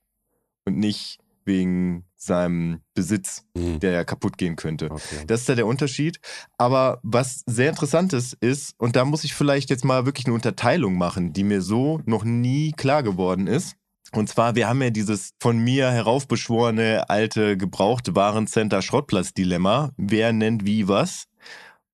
[0.66, 3.80] Und nicht wegen seinem Besitz, Mhm.
[3.80, 4.92] der ja kaputt gehen könnte.
[4.92, 5.24] Okay.
[5.26, 6.20] Das ist da der Unterschied.
[6.60, 10.96] Aber was sehr interessantes ist, und da muss ich vielleicht jetzt mal wirklich eine Unterteilung
[10.96, 13.77] machen, die mir so noch nie klar geworden ist.
[14.14, 19.92] Und zwar, wir haben ja dieses von mir heraufbeschworene alte Gebrauchtwarencenter Schrottplatz-Dilemma.
[19.98, 21.26] Wer nennt wie was?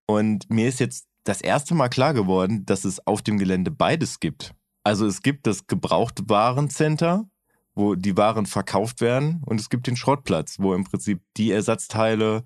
[0.05, 4.19] Und mir ist jetzt das erste Mal klar geworden, dass es auf dem Gelände beides
[4.19, 4.53] gibt.
[4.83, 7.25] Also es gibt das Gebrauchtwarencenter,
[7.73, 12.43] wo die Waren verkauft werden, und es gibt den Schrottplatz, wo im Prinzip die Ersatzteile,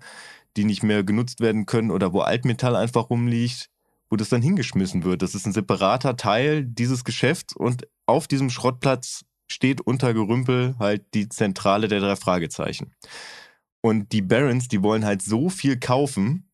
[0.56, 3.68] die nicht mehr genutzt werden können oder wo Altmetall einfach rumliegt,
[4.08, 5.22] wo das dann hingeschmissen wird.
[5.22, 11.04] Das ist ein separater Teil dieses Geschäfts und auf diesem Schrottplatz steht unter Gerümpel halt
[11.14, 12.92] die Zentrale der drei Fragezeichen.
[13.80, 16.48] Und die Barons, die wollen halt so viel kaufen,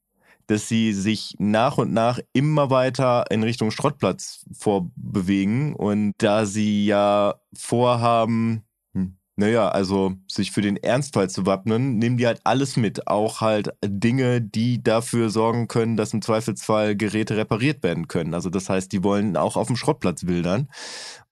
[0.46, 5.74] dass sie sich nach und nach immer weiter in Richtung Schrottplatz vorbewegen.
[5.74, 12.18] Und da sie ja vorhaben, hm, Naja, also sich für den Ernstfall zu wappnen, nehmen
[12.18, 13.08] die halt alles mit.
[13.08, 18.34] Auch halt Dinge, die dafür sorgen können, dass im Zweifelsfall Geräte repariert werden können.
[18.34, 20.68] Also das heißt, die wollen auch auf dem Schrottplatz wildern.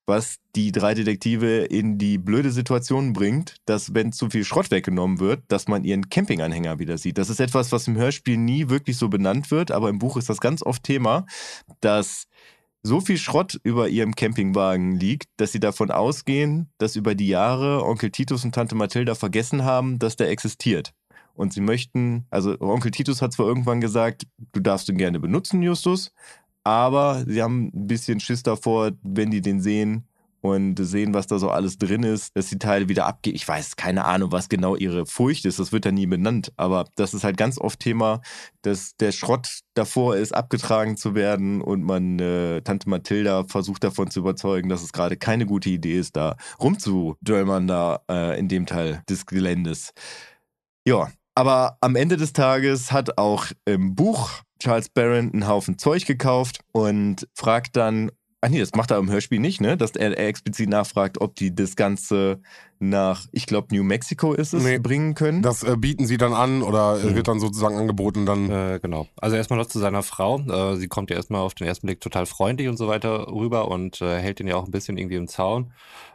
[0.06, 5.20] Was die drei Detektive in die blöde Situation bringt, dass wenn zu viel Schrott weggenommen
[5.20, 7.18] wird, dass man ihren Campinganhänger wieder sieht.
[7.18, 10.28] Das ist etwas, was im Hörspiel nie wirklich so benannt wird, aber im Buch ist
[10.28, 11.24] das ganz oft Thema,
[11.80, 12.26] dass
[12.82, 17.84] so viel Schrott über ihrem Campingwagen liegt, dass sie davon ausgehen, dass über die Jahre
[17.84, 20.92] Onkel Titus und Tante Mathilda vergessen haben, dass der existiert.
[21.34, 25.62] Und sie möchten, also Onkel Titus hat zwar irgendwann gesagt, du darfst ihn gerne benutzen,
[25.62, 26.12] Justus,
[26.64, 30.06] aber sie haben ein bisschen Schiss davor, wenn die den sehen,
[30.42, 33.36] und sehen, was da so alles drin ist, dass die Teile wieder abgehen.
[33.36, 35.60] Ich weiß keine Ahnung, was genau ihre Furcht ist.
[35.60, 36.52] Das wird ja nie benannt.
[36.56, 38.20] Aber das ist halt ganz oft Thema,
[38.62, 44.10] dass der Schrott davor ist, abgetragen zu werden und man äh, Tante Mathilda versucht davon
[44.10, 48.66] zu überzeugen, dass es gerade keine gute Idee ist, da rumzudölmern da äh, in dem
[48.66, 49.92] Teil des Geländes.
[50.84, 56.06] Ja, aber am Ende des Tages hat auch im Buch Charles Barron einen Haufen Zeug
[56.06, 58.10] gekauft und fragt dann,
[58.44, 59.76] Ach nee, das macht er im Hörspiel nicht, ne?
[59.76, 62.40] Dass er, er explizit nachfragt, ob die das Ganze
[62.80, 65.42] nach, ich glaube, New Mexico ist es, nee, bringen können.
[65.42, 67.14] Das äh, bieten sie dann an oder mhm.
[67.14, 68.50] wird dann sozusagen angeboten dann.
[68.50, 69.06] Äh, genau.
[69.16, 70.40] Also erstmal noch zu seiner Frau.
[70.40, 73.68] Äh, sie kommt ja erstmal auf den ersten Blick total freundlich und so weiter rüber
[73.68, 75.72] und äh, hält ihn ja auch ein bisschen irgendwie im Zaun.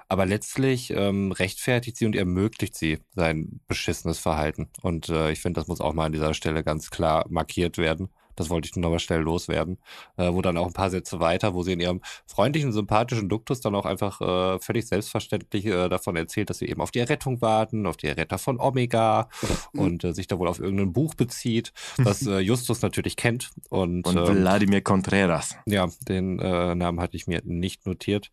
[0.09, 4.67] Aber letztlich ähm, rechtfertigt sie und ermöglicht sie sein beschissenes Verhalten.
[4.81, 8.09] Und äh, ich finde, das muss auch mal an dieser Stelle ganz klar markiert werden.
[8.37, 9.77] Das wollte ich nur nochmal schnell loswerden.
[10.15, 13.61] Äh, wo dann auch ein paar Sätze weiter, wo sie in ihrem freundlichen, sympathischen Duktus
[13.61, 17.41] dann auch einfach äh, völlig selbstverständlich äh, davon erzählt, dass sie eben auf die Errettung
[17.41, 19.29] warten, auf die Erretter von Omega
[19.73, 19.79] mhm.
[19.79, 23.51] und äh, sich da wohl auf irgendein Buch bezieht, was äh, Justus natürlich kennt.
[23.69, 25.55] Und, und ähm, Vladimir Contreras.
[25.65, 28.29] Ja, den äh, Namen hatte ich mir nicht notiert.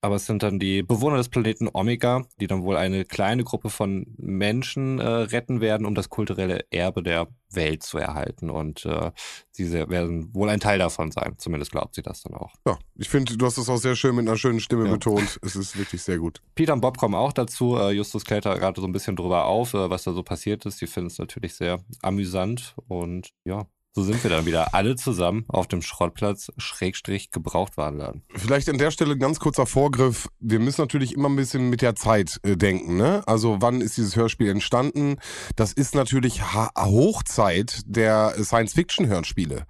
[0.00, 3.70] Aber es sind dann die Bewohner des Planeten Omega, die dann wohl eine kleine Gruppe
[3.70, 8.50] von Menschen retten werden, um das kulturelle Erbe der Welt zu erhalten.
[8.50, 9.10] Und äh,
[9.50, 11.34] sie werden wohl ein Teil davon sein.
[11.38, 12.54] Zumindest glaubt sie das dann auch.
[12.66, 14.92] Ja, ich finde, du hast das auch sehr schön mit einer schönen Stimme ja.
[14.92, 15.38] betont.
[15.42, 16.40] Es ist wirklich sehr gut.
[16.54, 17.76] Peter und Bob kommen auch dazu.
[17.76, 20.66] Äh, Justus klärt da gerade so ein bisschen drüber auf, äh, was da so passiert
[20.66, 20.78] ist.
[20.78, 25.46] Sie finden es natürlich sehr amüsant und ja, so sind wir dann wieder alle zusammen
[25.48, 28.22] auf dem Schrottplatz Schrägstrich Gebrauchtwarenladen.
[28.34, 30.28] Vielleicht an der Stelle ein ganz kurzer Vorgriff.
[30.38, 32.98] Wir müssen natürlich immer ein bisschen mit der Zeit äh, denken.
[32.98, 33.22] Ne?
[33.26, 35.16] Also wann ist dieses Hörspiel entstanden?
[35.56, 39.64] Das ist natürlich ha Hochzeit der Science-Fiction-Hörspiele.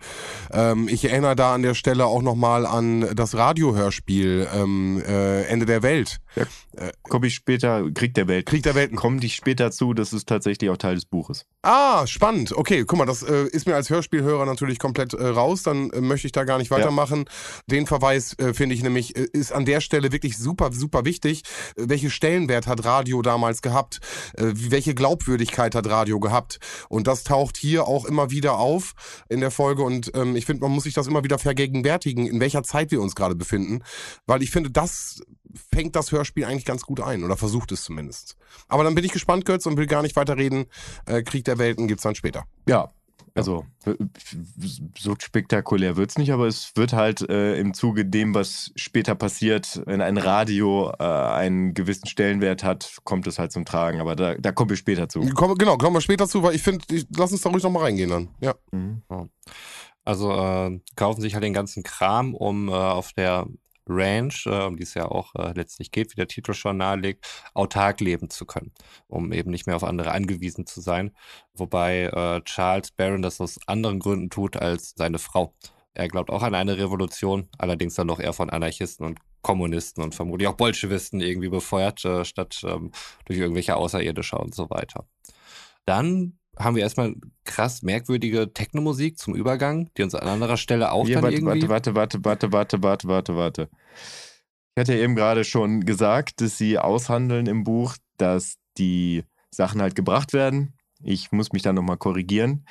[0.50, 5.66] Ähm, ich erinnere da an der Stelle auch nochmal an das Radiohörspiel ähm, äh, Ende
[5.66, 6.18] der Welt.
[6.34, 6.42] Ja,
[6.76, 8.46] äh, komme ich später, Krieg der Welt.
[8.46, 8.94] Krieg der Welt.
[8.96, 11.46] Komme ich später zu, das ist tatsächlich auch Teil des Buches.
[11.62, 12.52] Ah, spannend.
[12.52, 15.90] Okay, guck mal, das äh, ist mir als Hörspiel Hörspielhörer natürlich komplett äh, raus, dann
[15.90, 17.24] äh, möchte ich da gar nicht weitermachen.
[17.26, 17.62] Ja.
[17.66, 21.42] Den Verweis äh, finde ich nämlich, äh, ist an der Stelle wirklich super, super wichtig.
[21.76, 24.00] Äh, welche Stellenwert hat Radio damals gehabt?
[24.34, 26.58] Äh, welche Glaubwürdigkeit hat Radio gehabt?
[26.88, 28.94] Und das taucht hier auch immer wieder auf
[29.28, 32.40] in der Folge und ähm, ich finde, man muss sich das immer wieder vergegenwärtigen, in
[32.40, 33.82] welcher Zeit wir uns gerade befinden,
[34.26, 35.20] weil ich finde, das
[35.72, 38.36] fängt das Hörspiel eigentlich ganz gut ein oder versucht es zumindest.
[38.68, 40.66] Aber dann bin ich gespannt, Götz, und will gar nicht weiterreden.
[41.06, 42.44] Äh, Krieg der Welten gibt's dann später.
[42.68, 42.90] Ja,
[43.36, 43.64] also
[44.98, 49.14] so spektakulär wird es nicht, aber es wird halt äh, im Zuge dem, was später
[49.14, 54.00] passiert, wenn ein Radio äh, einen gewissen Stellenwert hat, kommt es halt zum Tragen.
[54.00, 55.20] Aber da, da kommen wir später zu.
[55.34, 56.84] Komm, genau, kommen wir später zu, weil ich finde,
[57.16, 58.28] lass uns da ruhig nochmal reingehen dann.
[58.40, 58.54] Ja.
[58.72, 59.02] Mhm.
[60.04, 63.46] Also äh, kaufen sich halt den ganzen Kram, um äh, auf der
[63.86, 67.26] Ranch, äh, um die es ja auch äh, letztlich geht, wie der Titel schon nahelegt,
[67.54, 68.72] autark leben zu können,
[69.08, 71.12] um eben nicht mehr auf andere angewiesen zu sein.
[71.54, 75.54] Wobei äh, Charles Barron das aus anderen Gründen tut als seine Frau.
[75.94, 80.14] Er glaubt auch an eine Revolution, allerdings dann doch eher von Anarchisten und Kommunisten und
[80.14, 82.90] vermutlich auch Bolschewisten irgendwie befeuert, äh, statt ähm,
[83.24, 85.06] durch irgendwelche Außerirdische und so weiter.
[85.86, 87.14] Dann haben wir erstmal
[87.44, 91.68] krass merkwürdige Techno-Musik zum Übergang, die uns an anderer Stelle auch Hier, dann warte, irgendwie...
[91.68, 93.68] Warte, warte, warte, warte, warte, warte, warte.
[94.74, 99.94] Ich hatte eben gerade schon gesagt, dass sie aushandeln im Buch, dass die Sachen halt
[99.94, 100.74] gebracht werden.
[101.02, 102.66] Ich muss mich da nochmal korrigieren.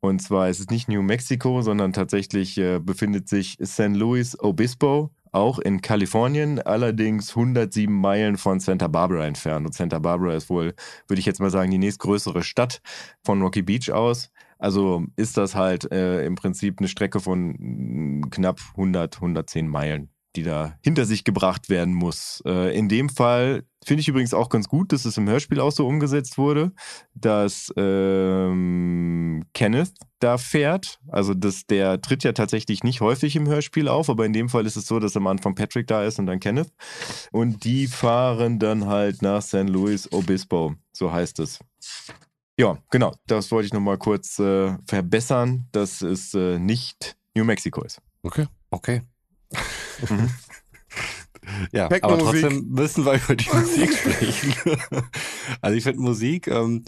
[0.00, 5.10] Und zwar ist es nicht New Mexico, sondern tatsächlich äh, befindet sich San Luis Obispo
[5.32, 9.66] auch in Kalifornien, allerdings 107 Meilen von Santa Barbara entfernt.
[9.66, 10.74] Und Santa Barbara ist wohl,
[11.06, 12.80] würde ich jetzt mal sagen, die nächstgrößere Stadt
[13.24, 14.30] von Rocky Beach aus.
[14.58, 20.10] Also ist das halt äh, im Prinzip eine Strecke von mm, knapp 100, 110 Meilen
[20.36, 22.42] die da hinter sich gebracht werden muss.
[22.44, 25.72] Äh, in dem Fall finde ich übrigens auch ganz gut, dass es im Hörspiel auch
[25.72, 26.72] so umgesetzt wurde,
[27.14, 31.00] dass ähm, Kenneth da fährt.
[31.08, 34.66] Also dass der tritt ja tatsächlich nicht häufig im Hörspiel auf, aber in dem Fall
[34.66, 36.72] ist es so, dass am Anfang Patrick da ist und dann Kenneth.
[37.32, 39.68] Und die fahren dann halt nach St.
[39.68, 41.58] Louis Obispo, so heißt es.
[42.58, 43.14] Ja, genau.
[43.26, 48.02] Das wollte ich nochmal kurz äh, verbessern, dass es äh, nicht New Mexico ist.
[48.22, 48.46] Okay.
[48.70, 49.02] Okay.
[50.08, 50.30] Mhm.
[51.72, 54.54] Ja, aber trotzdem müssen wir über die Musik sprechen.
[55.60, 56.84] also ich finde Musik ähm,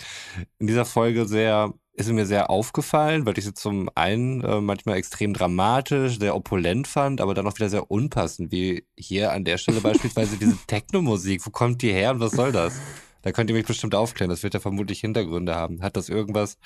[0.59, 4.97] in dieser Folge sehr, ist mir sehr aufgefallen, weil ich sie zum einen äh, manchmal
[4.97, 9.59] extrem dramatisch, sehr opulent fand, aber dann auch wieder sehr unpassend, wie hier an der
[9.59, 11.47] Stelle beispielsweise diese Techno-Musik.
[11.47, 12.75] Wo kommt die her und was soll das?
[13.23, 14.31] Da könnt ihr mich bestimmt aufklären.
[14.31, 15.83] Das wird ja vermutlich Hintergründe haben.
[15.83, 16.57] Hat das irgendwas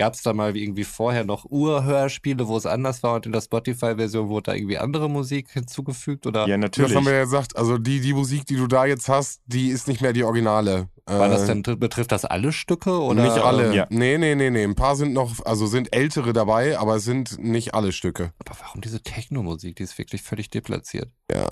[0.00, 3.42] Gab es da mal irgendwie vorher noch Urhörspiele, wo es anders war und in der
[3.42, 6.26] Spotify-Version wurde da irgendwie andere Musik hinzugefügt?
[6.26, 6.48] Oder?
[6.48, 6.88] Ja, natürlich.
[6.88, 7.54] Das haben wir ja gesagt.
[7.54, 10.88] Also die, die Musik, die du da jetzt hast, die ist nicht mehr die Originale.
[11.04, 12.98] War das denn, betrifft das alle Stücke?
[12.98, 13.24] Oder?
[13.24, 13.74] Nicht alle.
[13.74, 13.86] Ja.
[13.90, 14.64] Nee, nee, nee, nee.
[14.64, 18.32] Ein paar sind noch, also sind ältere dabei, aber es sind nicht alle Stücke.
[18.38, 19.76] Aber warum diese Techno-Musik?
[19.76, 21.10] Die ist wirklich völlig deplatziert.
[21.30, 21.48] Ja.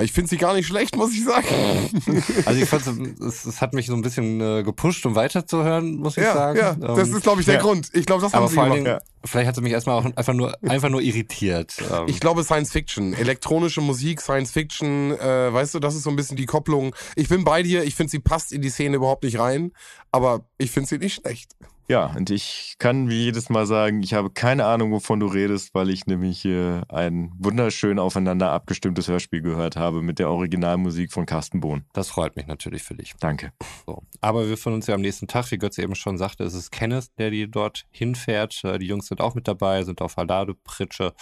[0.00, 1.44] Ich finde sie gar nicht schlecht, muss ich sagen.
[2.46, 2.86] Also ich fand
[3.20, 6.58] es, es hat mich so ein bisschen äh, gepusht, um weiterzuhören, muss ich ja, sagen.
[6.58, 7.60] Ja, das ähm, ist, glaube ich, der ja.
[7.60, 7.83] Grund.
[7.92, 8.78] Ich glaube, das haben aber sie vor gemacht.
[8.78, 9.00] Dingen, ja.
[9.24, 11.76] Vielleicht hat sie mich erstmal auch einfach nur, einfach nur irritiert.
[11.92, 12.04] Ähm.
[12.06, 13.14] Ich glaube Science Fiction.
[13.14, 16.94] Elektronische Musik, Science Fiction, äh, weißt du, das ist so ein bisschen die Kopplung.
[17.16, 19.72] Ich bin bei dir, ich finde, sie passt in die Szene überhaupt nicht rein,
[20.10, 21.52] aber ich finde sie nicht schlecht.
[21.86, 25.74] Ja, und ich kann wie jedes Mal sagen, ich habe keine Ahnung, wovon du redest,
[25.74, 31.26] weil ich nämlich hier ein wunderschön aufeinander abgestimmtes Hörspiel gehört habe mit der Originalmusik von
[31.26, 31.84] Carsten Bohn.
[31.92, 33.14] Das freut mich natürlich für dich.
[33.20, 33.52] Danke.
[33.84, 34.02] So.
[34.22, 36.70] Aber wir von uns ja am nächsten Tag, wie Götze eben schon sagte, ist es
[36.70, 38.64] Kenneth, der die dort hinfährt.
[38.64, 41.12] Äh, die Jungs sind auch mit dabei, sind auf Halade-Pritsche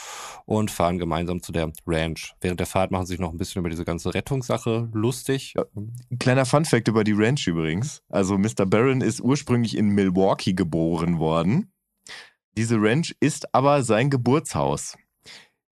[0.46, 2.34] und fahren gemeinsam zu der Ranch.
[2.40, 5.54] Während der Fahrt machen sie sich noch ein bisschen über diese ganze Rettungssache lustig.
[5.56, 5.64] Ja.
[5.74, 8.00] Ein kleiner Funfact über die Ranch übrigens.
[8.08, 8.64] Also Mr.
[8.64, 11.72] Barron ist ursprünglich in Milwaukee geboren worden.
[12.56, 14.96] Diese Ranch ist aber sein Geburtshaus,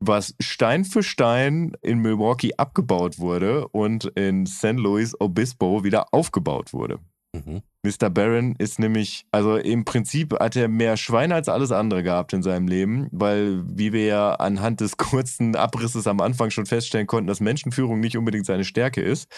[0.00, 4.76] was Stein für Stein in Milwaukee abgebaut wurde und in St.
[4.76, 7.00] Louis Obispo wieder aufgebaut wurde.
[7.34, 7.62] Mhm.
[7.84, 8.10] Mr.
[8.10, 12.42] Barron ist nämlich, also im Prinzip hat er mehr Schweine als alles andere gehabt in
[12.42, 17.28] seinem Leben, weil, wie wir ja anhand des kurzen Abrisses am Anfang schon feststellen konnten,
[17.28, 19.28] dass Menschenführung nicht unbedingt seine Stärke ist.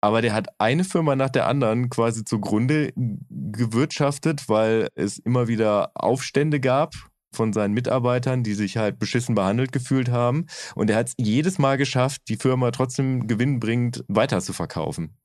[0.00, 5.90] Aber der hat eine Firma nach der anderen quasi zugrunde gewirtschaftet, weil es immer wieder
[5.94, 6.94] Aufstände gab
[7.32, 10.46] von seinen Mitarbeitern, die sich halt beschissen behandelt gefühlt haben.
[10.74, 15.16] Und er hat es jedes Mal geschafft, die Firma trotzdem gewinnbringend weiter zu verkaufen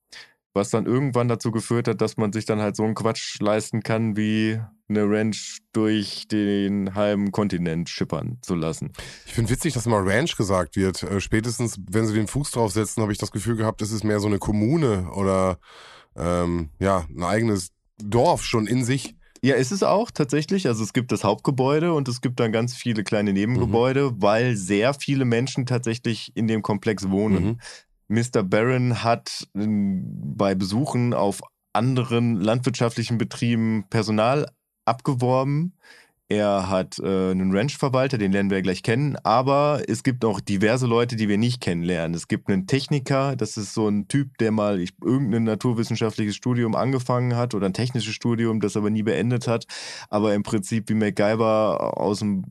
[0.55, 3.83] was dann irgendwann dazu geführt hat, dass man sich dann halt so einen Quatsch leisten
[3.83, 8.93] kann, wie eine Ranch durch den halben Kontinent schippern zu lassen.
[9.25, 11.03] Ich finde witzig, dass immer Ranch gesagt wird.
[11.03, 14.19] Äh, spätestens, wenn sie den Fuß draufsetzen, habe ich das Gefühl gehabt, es ist mehr
[14.19, 15.57] so eine Kommune oder
[16.15, 19.15] ähm, ja, ein eigenes Dorf schon in sich.
[19.41, 20.67] Ja, ist es auch tatsächlich.
[20.67, 24.21] Also es gibt das Hauptgebäude und es gibt dann ganz viele kleine Nebengebäude, mhm.
[24.21, 27.43] weil sehr viele Menschen tatsächlich in dem Komplex wohnen.
[27.43, 27.57] Mhm.
[28.07, 28.43] Mr.
[28.43, 30.03] Barron hat ähm,
[30.35, 31.41] bei Besuchen auf
[31.73, 34.47] anderen landwirtschaftlichen Betrieben Personal
[34.85, 35.73] abgeworben.
[36.27, 40.87] Er hat äh, einen Ranchverwalter, den lernen wir gleich kennen, aber es gibt auch diverse
[40.87, 42.15] Leute, die wir nicht kennenlernen.
[42.15, 46.73] Es gibt einen Techniker, das ist so ein Typ, der mal ich, irgendein naturwissenschaftliches Studium
[46.73, 49.65] angefangen hat oder ein technisches Studium, das aber nie beendet hat,
[50.09, 52.43] aber im Prinzip wie MacGyver aus dem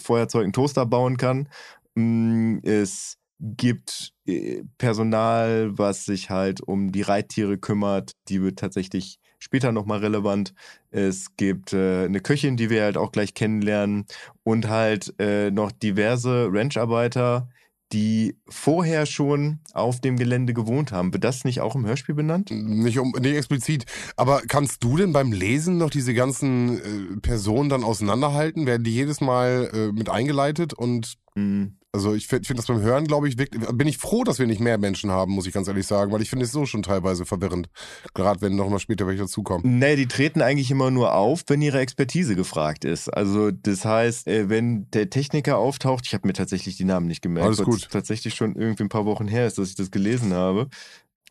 [0.00, 1.50] Feuerzeug einen Toaster bauen kann.
[1.96, 8.12] Mm, es gibt äh, Personal, was sich halt um die Reittiere kümmert.
[8.28, 10.54] Die wird tatsächlich später nochmal relevant.
[10.90, 14.06] Es gibt äh, eine Köchin, die wir halt auch gleich kennenlernen.
[14.42, 17.48] Und halt äh, noch diverse Rancharbeiter,
[17.92, 21.12] die vorher schon auf dem Gelände gewohnt haben.
[21.12, 22.50] Wird das nicht auch im Hörspiel benannt?
[22.50, 23.86] Nicht, um, nicht explizit.
[24.16, 28.66] Aber kannst du denn beim Lesen noch diese ganzen äh, Personen dann auseinanderhalten?
[28.66, 31.77] Werden die jedes Mal äh, mit eingeleitet und mhm.
[31.92, 34.46] Also ich finde find das beim Hören, glaube ich, wirklich, bin ich froh, dass wir
[34.46, 36.82] nicht mehr Menschen haben, muss ich ganz ehrlich sagen, weil ich finde es so schon
[36.82, 37.70] teilweise verwirrend.
[38.12, 39.78] Gerade wenn nochmal später welche dazukommen.
[39.78, 43.08] Nee, die treten eigentlich immer nur auf, wenn ihre Expertise gefragt ist.
[43.08, 47.22] Also das heißt, äh, wenn der Techniker auftaucht, ich habe mir tatsächlich die Namen nicht
[47.22, 47.88] gemerkt, Alles gut.
[47.90, 50.68] tatsächlich schon irgendwie ein paar Wochen her ist, dass ich das gelesen habe.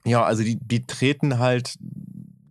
[0.06, 1.76] Ja, also die, die treten halt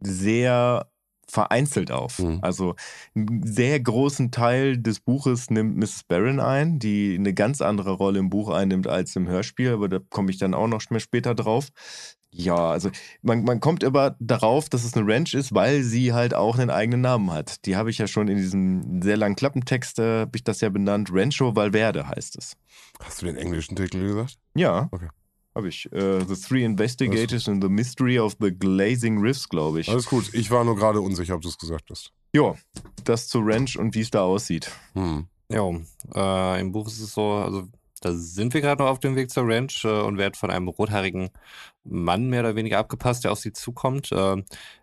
[0.00, 0.86] sehr
[1.28, 2.18] vereinzelt auf.
[2.18, 2.38] Mhm.
[2.42, 2.74] Also
[3.14, 6.04] einen sehr großen Teil des Buches nimmt Mrs.
[6.08, 9.98] Barron ein, die eine ganz andere Rolle im Buch einnimmt als im Hörspiel, aber da
[10.10, 11.68] komme ich dann auch noch mehr später drauf.
[12.38, 12.90] Ja, also
[13.22, 16.68] man, man kommt aber darauf, dass es eine Ranch ist, weil sie halt auch einen
[16.68, 17.64] eigenen Namen hat.
[17.64, 20.68] Die habe ich ja schon in diesem sehr langen Klappentext, äh, habe ich das ja
[20.68, 21.08] benannt.
[21.10, 22.52] Rancho Valverde heißt es.
[23.02, 24.36] Hast du den englischen Titel gesagt?
[24.54, 24.88] Ja.
[24.90, 25.08] Okay.
[25.56, 25.90] Habe ich.
[25.90, 29.88] Uh, the Three Investigators and the Mystery of the Glazing Riffs, glaube ich.
[29.88, 30.28] Alles gut.
[30.34, 32.12] Ich war nur gerade unsicher, ob du es gesagt hast.
[32.34, 32.54] Ja,
[33.04, 34.70] das zu Ranch und wie es da aussieht.
[34.92, 35.28] Hm.
[35.48, 35.70] Ja,
[36.14, 37.68] äh, im Buch ist es so, also
[38.02, 40.68] da sind wir gerade noch auf dem Weg zur Ranch äh, und werden von einem
[40.68, 41.30] rothaarigen
[41.84, 44.12] Mann mehr oder weniger abgepasst, der auf sie zukommt.
[44.12, 44.42] Äh,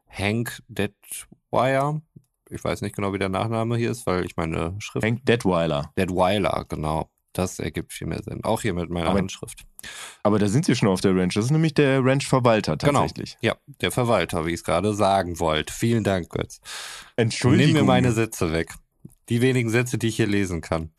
[0.09, 2.01] Hank Deadwire.
[2.49, 5.05] Ich weiß nicht genau, wie der Nachname hier ist, weil ich meine Schrift.
[5.05, 5.93] Hank Deadweiler.
[5.95, 7.11] Deadweiler, genau.
[7.33, 8.43] Das ergibt viel mehr Sinn.
[8.43, 9.65] Auch hier mit meiner aber, Handschrift.
[10.21, 11.33] Aber da sind sie schon auf der Ranch.
[11.33, 13.01] Das ist nämlich der Ranch-Verwalter genau.
[13.01, 13.37] tatsächlich.
[13.41, 13.53] Genau.
[13.53, 15.73] Ja, der Verwalter, wie ich es gerade sagen wollte.
[15.73, 16.61] Vielen Dank, Götz.
[17.15, 17.73] Entschuldigung.
[17.73, 18.73] Nimm mir meine Sätze weg.
[19.29, 20.91] Die wenigen Sätze, die ich hier lesen kann.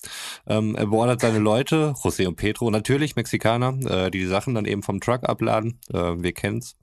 [0.47, 4.65] Ähm, er beordert seine Leute, José und Pedro, natürlich Mexikaner, äh, die die Sachen dann
[4.65, 6.77] eben vom Truck abladen, äh, wir kennen's,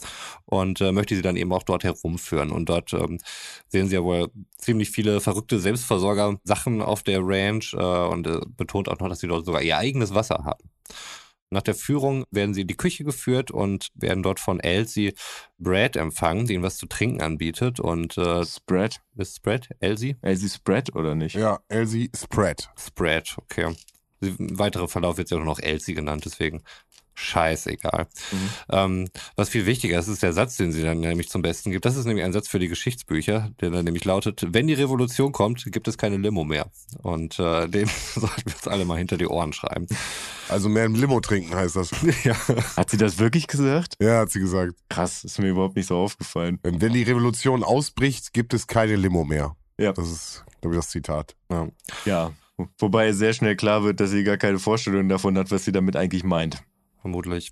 [0.46, 2.52] und äh, möchte sie dann eben auch dort herumführen.
[2.52, 3.20] Und dort ähm,
[3.68, 8.90] sehen sie ja wohl ziemlich viele verrückte Selbstversorger-Sachen auf der Ranch äh, und äh, betont
[8.90, 10.70] auch noch, dass sie dort sogar ihr eigenes Wasser haben.
[11.54, 15.14] Nach der Führung werden sie in die Küche geführt und werden dort von Elsie
[15.58, 17.82] Brad empfangen, die ihnen was zu trinken anbietet.
[17.82, 19.02] Und äh, Spread.
[19.18, 19.70] Ist Spread?
[19.82, 20.16] Elsie?
[20.22, 21.36] Elsie Spread oder nicht?
[21.36, 22.70] Ja, Elsie Spread.
[22.80, 23.76] Spread, okay.
[24.22, 26.64] Weitere Verlauf wird ja nur noch Elsie genannt, deswegen
[27.22, 28.08] scheißegal.
[28.32, 28.50] Mhm.
[28.70, 31.86] Ähm, was viel wichtiger ist, ist der Satz, den sie dann nämlich zum Besten gibt.
[31.86, 35.32] Das ist nämlich ein Satz für die Geschichtsbücher, der dann nämlich lautet, wenn die Revolution
[35.32, 36.68] kommt, gibt es keine Limo mehr.
[37.02, 39.88] Und äh, den sollten wir uns alle mal hinter die Ohren schreiben.
[40.50, 41.92] Also mehr im Limo trinken heißt das.
[42.24, 42.36] ja.
[42.76, 43.96] Hat sie das wirklich gesagt?
[44.02, 44.74] Ja, hat sie gesagt.
[44.90, 46.60] Krass, ist mir überhaupt nicht so aufgefallen.
[46.64, 49.56] Wenn die Revolution ausbricht, gibt es keine Limo mehr.
[49.78, 49.94] Ja.
[49.94, 51.36] Das ist, glaube ich, das Zitat.
[51.50, 51.68] Ja.
[52.06, 52.32] ja.
[52.78, 55.96] Wobei sehr schnell klar wird, dass sie gar keine Vorstellung davon hat, was sie damit
[55.96, 56.64] eigentlich meint
[57.02, 57.52] vermutlich.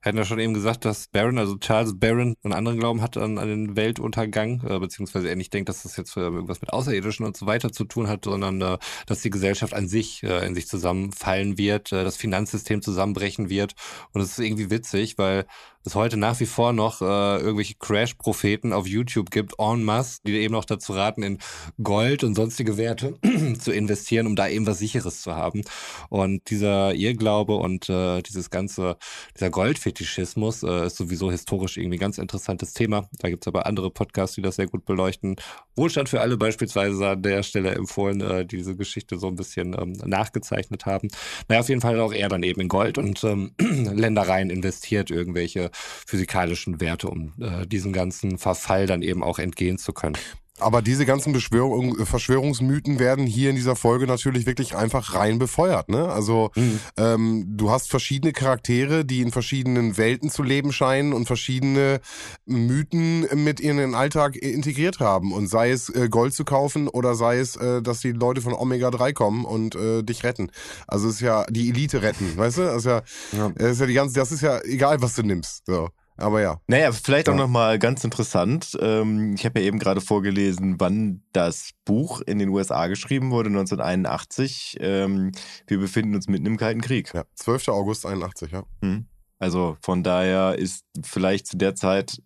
[0.00, 3.38] Hätten ja schon eben gesagt, dass Barron, also Charles Barron, einen anderen Glauben hat an,
[3.38, 7.26] an den Weltuntergang, äh, beziehungsweise er nicht denkt, dass das jetzt äh, irgendwas mit Außerirdischen
[7.26, 10.54] und so weiter zu tun hat, sondern äh, dass die Gesellschaft an sich äh, in
[10.54, 13.74] sich zusammenfallen wird, äh, das Finanzsystem zusammenbrechen wird.
[14.12, 15.46] Und es ist irgendwie witzig, weil
[15.84, 20.34] es heute nach wie vor noch äh, irgendwelche Crash-Propheten auf YouTube gibt, en masse, die
[20.34, 21.38] eben noch dazu raten, in
[21.82, 23.18] Gold und sonstige Werte
[23.58, 25.62] zu investieren, um da eben was Sicheres zu haben.
[26.10, 28.96] Und dieser Irrglaube und dieses ganze,
[29.34, 33.08] dieser Goldfetischismus äh, ist sowieso historisch irgendwie ein ganz interessantes Thema.
[33.18, 35.36] Da gibt's aber andere Podcasts, die das sehr gut beleuchten.
[35.76, 39.74] Wohlstand für alle beispielsweise an der Stelle empfohlen, äh, die diese Geschichte so ein bisschen
[39.78, 41.08] ähm, nachgezeichnet haben.
[41.48, 45.70] Naja, auf jeden Fall auch er dann eben in Gold und ähm, Ländereien investiert, irgendwelche
[45.72, 50.16] physikalischen Werte, um äh, diesem ganzen Verfall dann eben auch entgehen zu können.
[50.60, 55.88] Aber diese ganzen Beschwörung, Verschwörungsmythen werden hier in dieser Folge natürlich wirklich einfach rein befeuert.
[55.88, 56.08] Ne?
[56.08, 56.80] Also mhm.
[56.96, 62.00] ähm, du hast verschiedene Charaktere, die in verschiedenen Welten zu leben scheinen und verschiedene
[62.46, 65.32] Mythen mit in den Alltag integriert haben.
[65.32, 68.52] Und sei es äh, Gold zu kaufen oder sei es, äh, dass die Leute von
[68.52, 70.50] Omega 3 kommen und äh, dich retten.
[70.86, 72.62] Also es ist ja die Elite retten, weißt du?
[72.62, 73.52] Das ist ja, ja.
[73.56, 75.66] Das ist ja die ganze, das ist ja egal, was du nimmst.
[75.66, 75.88] So.
[76.18, 76.60] Aber ja.
[76.66, 77.32] Naja, vielleicht ja.
[77.32, 78.76] auch nochmal ganz interessant.
[78.80, 83.48] Ähm, ich habe ja eben gerade vorgelesen, wann das Buch in den USA geschrieben wurde,
[83.48, 84.76] 1981.
[84.80, 85.32] Ähm,
[85.66, 87.12] wir befinden uns mitten im Kalten Krieg.
[87.14, 87.68] Ja, 12.
[87.68, 88.64] August 81, ja.
[88.82, 89.06] Hm.
[89.38, 92.20] Also von daher ist vielleicht zu der Zeit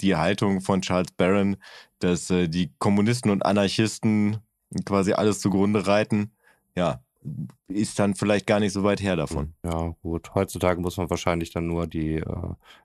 [0.00, 1.56] die Haltung von Charles Barron,
[1.98, 4.38] dass äh, die Kommunisten und Anarchisten
[4.84, 6.32] quasi alles zugrunde reiten.
[6.76, 7.02] Ja,
[7.68, 9.54] ist dann vielleicht gar nicht so weit her davon.
[9.64, 10.34] Ja, gut.
[10.34, 12.24] Heutzutage muss man wahrscheinlich dann nur die äh,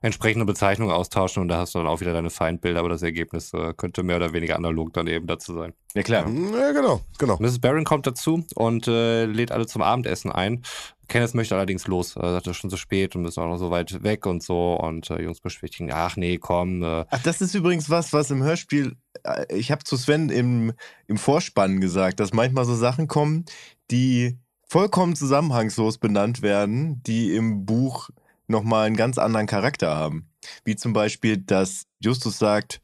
[0.00, 3.52] entsprechende Bezeichnung austauschen und da hast du dann auch wieder deine Feindbilder, aber das Ergebnis
[3.52, 5.72] äh, könnte mehr oder weniger analog dann eben dazu sein.
[5.94, 6.28] Ja, klar.
[6.28, 7.36] Ja, genau, genau.
[7.40, 7.58] Mrs.
[7.60, 10.62] Barron kommt dazu und äh, lädt alle zum Abendessen ein.
[11.08, 12.16] Kenneth möchte allerdings los.
[12.16, 14.42] Er sagt, es ist schon so spät und ist auch noch so weit weg und
[14.42, 14.74] so.
[14.74, 16.82] Und äh, Jungs beschwichtigen, ach nee, komm.
[16.82, 17.06] Äh.
[17.08, 20.74] Ach, das ist übrigens was, was im Hörspiel, äh, ich habe zu Sven im,
[21.06, 23.46] im Vorspann gesagt, dass manchmal so Sachen kommen,
[23.90, 28.10] die vollkommen zusammenhangslos benannt werden, die im Buch
[28.46, 30.28] nochmal einen ganz anderen Charakter haben.
[30.64, 32.80] Wie zum Beispiel, dass Justus sagt,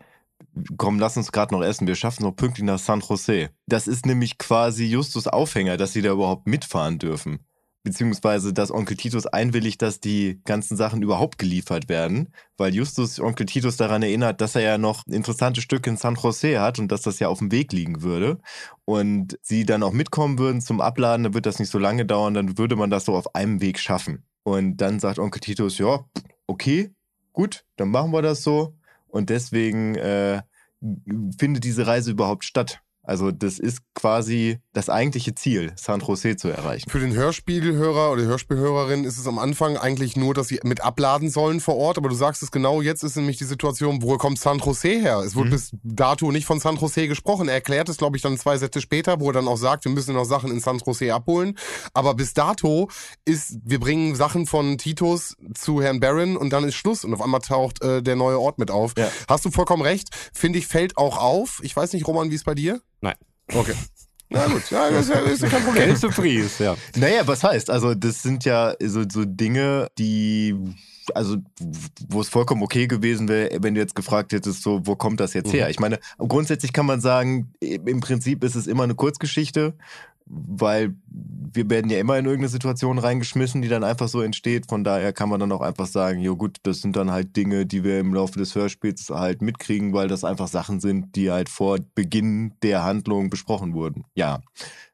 [0.77, 3.51] komm, lass uns gerade noch essen, wir schaffen noch pünktlich nach San Jose.
[3.67, 7.41] Das ist nämlich quasi Justus Aufhänger, dass sie da überhaupt mitfahren dürfen
[7.85, 13.47] beziehungsweise dass Onkel Titus einwilligt, dass die ganzen Sachen überhaupt geliefert werden, weil Justus Onkel
[13.47, 17.03] Titus daran erinnert, dass er ja noch interessante Stücke in San Jose hat und dass
[17.03, 18.41] das ja auf dem Weg liegen würde
[18.87, 22.35] und sie dann auch mitkommen würden zum Abladen, dann wird das nicht so lange dauern,
[22.35, 24.25] dann würde man das so auf einem Weg schaffen.
[24.43, 26.05] Und dann sagt Onkel Titus, ja,
[26.47, 26.91] okay,
[27.33, 28.75] gut, dann machen wir das so
[29.09, 30.43] und deswegen äh,
[31.39, 32.81] findet diese Reise überhaupt statt?
[33.05, 36.89] Also das ist quasi das eigentliche Ziel, San Jose zu erreichen.
[36.89, 41.29] Für den Hörspielhörer oder Hörspielhörerin ist es am Anfang eigentlich nur, dass sie mit abladen
[41.29, 44.39] sollen vor Ort, aber du sagst es genau, jetzt ist nämlich die Situation, wo kommt
[44.39, 45.19] San Jose her?
[45.19, 45.53] Es wurde mhm.
[45.53, 47.49] bis dato nicht von San Jose gesprochen.
[47.49, 49.93] Er erklärt es, glaube ich, dann zwei Sätze später, wo er dann auch sagt, wir
[49.93, 51.59] müssen noch Sachen in San Jose abholen.
[51.93, 52.89] Aber bis dato
[53.27, 57.21] ist, wir bringen Sachen von Titus zu Herrn Barron und dann ist Schluss und auf
[57.21, 58.95] einmal taucht äh, der neue Ort mit auf.
[58.97, 59.11] Ja.
[59.29, 60.09] Hast du vollkommen recht.
[60.33, 61.61] Finde ich, fällt auch auf.
[61.63, 62.81] Ich weiß nicht, Roman, wie es bei dir?
[63.05, 63.17] Nein.
[63.53, 63.75] Okay.
[64.31, 65.85] Na gut, ja, das ist ja, kein Problem.
[65.85, 66.75] Geld Surprise, ja.
[66.97, 67.69] Naja, was heißt?
[67.69, 70.57] Also, das sind ja so, so Dinge, die,
[71.15, 71.37] also,
[72.09, 75.35] wo es vollkommen okay gewesen wäre, wenn du jetzt gefragt hättest, so, wo kommt das
[75.35, 75.67] jetzt her?
[75.67, 75.71] Mhm.
[75.71, 79.75] Ich meine, grundsätzlich kann man sagen, im Prinzip ist es immer eine Kurzgeschichte
[80.27, 84.69] weil wir werden ja immer in irgendeine Situation reingeschmissen, die dann einfach so entsteht.
[84.69, 87.67] Von daher kann man dann auch einfach sagen, jo gut, das sind dann halt Dinge,
[87.67, 91.49] die wir im Laufe des Hörspiels halt mitkriegen, weil das einfach Sachen sind, die halt
[91.49, 94.05] vor Beginn der Handlung besprochen wurden.
[94.15, 94.41] Ja,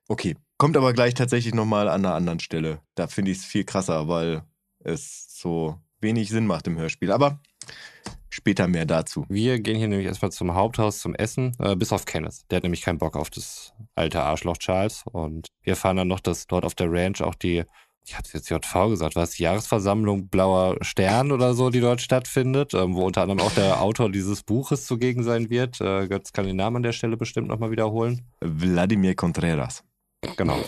[0.09, 0.37] okay.
[0.59, 2.81] Kommt aber gleich tatsächlich nochmal an einer anderen Stelle.
[2.95, 4.43] Da finde ich es viel krasser, weil
[4.81, 7.13] es so wenig Sinn macht im Hörspiel.
[7.13, 7.41] Aber
[8.31, 9.27] Später mehr dazu.
[9.29, 12.43] Wir gehen hier nämlich erstmal zum Haupthaus zum Essen, äh, bis auf Kenneth.
[12.51, 15.03] Der hat nämlich keinen Bock auf das alte Arschloch Charles.
[15.11, 17.65] Und wir erfahren dann noch, dass dort auf der Ranch auch die,
[18.05, 22.73] ich hatte jetzt JV gesagt, was die Jahresversammlung Blauer Stern oder so, die dort stattfindet,
[22.73, 25.81] ähm, wo unter anderem auch der Autor dieses Buches zugegen sein wird.
[25.81, 28.23] Äh, Götz kann den Namen an der Stelle bestimmt nochmal wiederholen.
[28.41, 29.83] Wladimir Contreras.
[30.37, 30.59] Genau.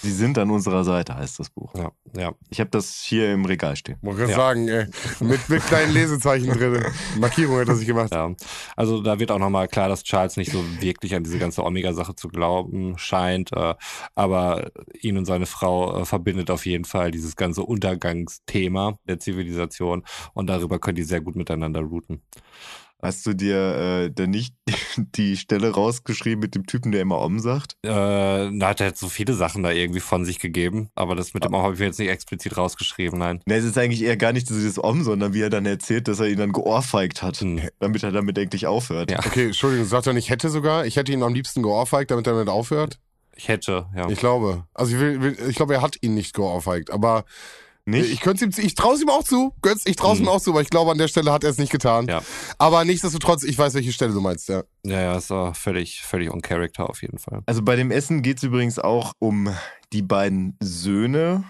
[0.00, 1.72] Sie sind an unserer Seite, heißt das Buch.
[1.74, 2.34] Ja, ja.
[2.50, 3.98] Ich habe das hier im Regal stehen.
[4.00, 4.36] Muss ich ja.
[4.36, 4.86] sagen, ey,
[5.18, 6.84] mit, mit kleinen Lesezeichen drin.
[7.18, 8.12] Markierung hat er sich gemacht.
[8.12, 8.32] Ja.
[8.76, 12.14] Also da wird auch nochmal klar, dass Charles nicht so wirklich an diese ganze Omega-Sache
[12.14, 13.52] zu glauben scheint.
[13.52, 13.74] Äh,
[14.14, 20.04] aber ihn und seine Frau äh, verbindet auf jeden Fall dieses ganze Untergangsthema der Zivilisation.
[20.32, 22.22] Und darüber können die sehr gut miteinander routen.
[23.02, 24.54] Hast du dir äh, denn nicht
[24.96, 27.74] die Stelle rausgeschrieben mit dem Typen, der immer Om sagt?
[27.82, 31.34] Äh, da hat er jetzt so viele Sachen da irgendwie von sich gegeben, aber das
[31.34, 33.40] mit dem Om habe ich mir jetzt nicht explizit rausgeschrieben, nein.
[33.44, 36.06] Ne, es ist eigentlich eher gar nicht so dieses Om, sondern wie er dann erzählt,
[36.06, 37.60] dass er ihn dann geohrfeigt hat, hm.
[37.80, 39.10] damit er damit endlich aufhört.
[39.10, 39.18] Ja.
[39.18, 40.86] Okay, Entschuldigung, sagt er nicht hätte sogar?
[40.86, 43.00] Ich hätte ihn am liebsten geohrfeigt, damit er damit aufhört?
[43.34, 44.08] Ich hätte, ja.
[44.10, 44.64] Ich glaube.
[44.74, 47.24] Also ich, will, ich glaube, er hat ihn nicht geohrfeigt, aber
[47.84, 48.12] nicht?
[48.12, 49.52] Ich, könnte ihm, ich traue es ihm auch zu.
[49.60, 50.26] Götz, ich traue es mhm.
[50.26, 52.06] ihm auch zu, weil ich glaube, an der Stelle hat er es nicht getan.
[52.06, 52.22] Ja.
[52.58, 54.62] Aber nichtsdestotrotz, ich weiß, welche Stelle du meinst, ja.
[54.84, 57.42] Ja, ja, ist auch völlig, völlig on Character auf jeden Fall.
[57.46, 59.52] Also bei dem Essen geht es übrigens auch um
[59.92, 61.44] die beiden Söhne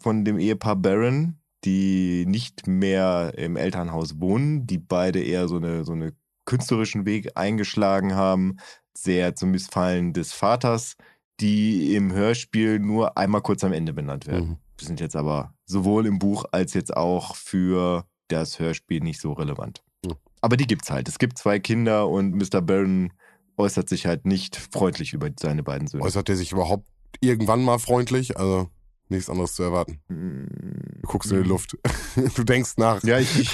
[0.00, 5.84] von dem Ehepaar Baron, die nicht mehr im Elternhaus wohnen, die beide eher so eine,
[5.84, 6.14] so eine
[6.46, 8.56] künstlerischen Weg eingeschlagen haben,
[8.96, 10.96] sehr zum Missfallen des Vaters,
[11.40, 14.48] die im Hörspiel nur einmal kurz am Ende benannt werden.
[14.48, 19.32] Mhm sind jetzt aber sowohl im Buch als jetzt auch für das Hörspiel nicht so
[19.32, 19.82] relevant.
[20.04, 20.14] Mhm.
[20.40, 21.08] Aber die gibt's halt.
[21.08, 22.60] Es gibt zwei Kinder und Mr.
[22.60, 23.12] Barron
[23.56, 26.04] äußert sich halt nicht freundlich über seine beiden Söhne.
[26.04, 26.86] Äußert er sich überhaupt
[27.20, 28.36] irgendwann mal freundlich?
[28.36, 28.68] Also
[29.08, 30.00] nichts anderes zu erwarten.
[30.08, 31.00] Mm.
[31.02, 31.76] Du guckst in die Luft.
[32.34, 33.02] Du denkst nach.
[33.04, 33.50] Ja, ich, ich,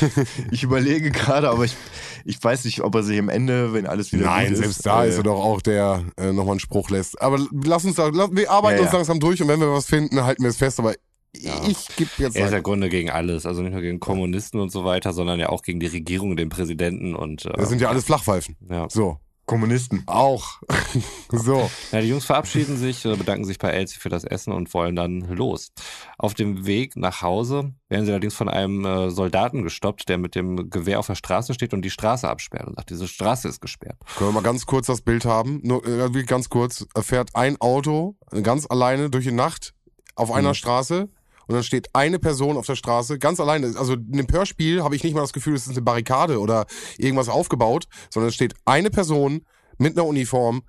[0.52, 1.76] ich überlege gerade, aber ich,
[2.24, 5.04] ich weiß nicht, ob er sich am Ende, wenn alles wieder Nein, selbst ist, da
[5.04, 7.20] äh, ist er doch auch der äh, nochmal einen Spruch lässt.
[7.20, 10.22] Aber lass uns da, wir arbeiten ja, uns langsam durch und wenn wir was finden,
[10.22, 10.78] halten wir es fest.
[10.78, 10.94] Aber
[11.36, 11.66] ja.
[11.66, 12.36] Ich gebe jetzt.
[12.36, 15.12] Er ist ja im Grunde gegen alles, also nicht nur gegen Kommunisten und so weiter,
[15.12, 17.46] sondern ja auch gegen die Regierung, den Präsidenten und.
[17.46, 18.56] Äh, das sind ja alles Flachpfeifen.
[18.68, 18.88] Ja.
[18.90, 19.18] So.
[19.44, 20.04] Kommunisten.
[20.06, 20.62] Auch.
[21.30, 21.68] so.
[21.90, 24.94] Ja, die Jungs verabschieden sich, äh, bedanken sich bei Elsie für das Essen und wollen
[24.94, 25.72] dann los.
[26.16, 30.36] Auf dem Weg nach Hause werden sie allerdings von einem äh, Soldaten gestoppt, der mit
[30.36, 33.60] dem Gewehr auf der Straße steht und die Straße absperrt und sagt, diese Straße ist
[33.60, 33.98] gesperrt.
[34.16, 35.60] Können wir mal ganz kurz das Bild haben?
[35.64, 36.86] Nur äh, ganz kurz.
[37.00, 39.74] Fährt ein Auto ganz alleine durch die Nacht
[40.14, 40.54] auf einer mhm.
[40.54, 41.08] Straße
[41.46, 43.74] und dann steht eine Person auf der Straße ganz alleine.
[43.76, 46.66] Also in dem Hörspiel habe ich nicht mal das Gefühl, es ist eine Barrikade oder
[46.98, 49.44] irgendwas aufgebaut, sondern es steht eine Person
[49.78, 50.62] mit einer Uniform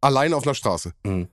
[0.00, 0.92] alleine auf einer Straße.
[1.04, 1.28] Mhm.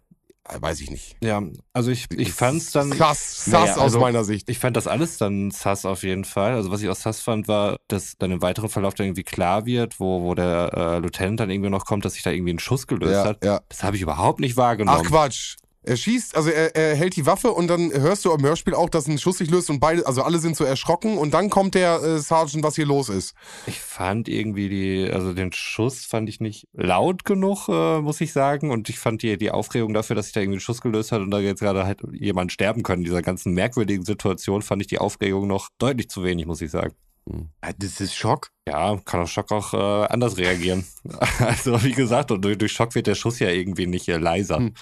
[0.49, 1.15] Äh, weiß ich nicht.
[1.23, 2.91] Ja, also ich, ich fand's dann.
[2.91, 4.49] Sass, sass naja, aus also meiner Sicht.
[4.49, 6.53] Ich fand das alles dann sass auf jeden Fall.
[6.53, 9.65] Also was ich auch sass fand, war, dass dann im weiteren Verlauf dann irgendwie klar
[9.65, 12.59] wird, wo, wo der äh, Lieutenant dann irgendwie noch kommt, dass sich da irgendwie ein
[12.59, 13.45] Schuss gelöst ja, hat.
[13.45, 13.61] Ja.
[13.69, 15.01] Das habe ich überhaupt nicht wahrgenommen.
[15.01, 15.55] Ach Quatsch.
[15.83, 18.89] Er schießt, also er, er hält die Waffe und dann hörst du am Hörspiel auch,
[18.89, 21.75] dass ein Schuss sich löst und beide, also alle sind so erschrocken und dann kommt
[21.75, 23.35] der äh, Sergeant, was hier los ist.
[23.67, 28.31] Ich fand irgendwie die, also den Schuss fand ich nicht laut genug, äh, muss ich
[28.31, 28.71] sagen.
[28.71, 31.21] Und ich fand die, die Aufregung dafür, dass sich da irgendwie ein Schuss gelöst hat
[31.21, 34.87] und da jetzt gerade halt jemand sterben können in dieser ganzen merkwürdigen Situation, fand ich
[34.87, 36.93] die Aufregung noch deutlich zu wenig, muss ich sagen.
[37.29, 37.49] Hm.
[37.79, 38.49] Das ist Schock.
[38.67, 40.85] Ja, kann auf Schock auch äh, anders reagieren.
[41.39, 44.57] also wie gesagt, und durch, durch, Schock wird der Schuss ja irgendwie nicht äh, leiser.
[44.57, 44.73] Hm.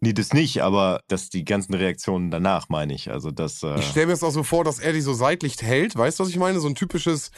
[0.00, 3.10] Nee, das nicht, aber dass die ganzen Reaktionen danach, meine ich.
[3.10, 3.62] Also das.
[3.62, 5.96] Äh ich stelle mir jetzt auch so vor, dass er die so seitlich hält.
[5.96, 6.60] Weißt du, was ich meine?
[6.60, 7.30] So ein typisches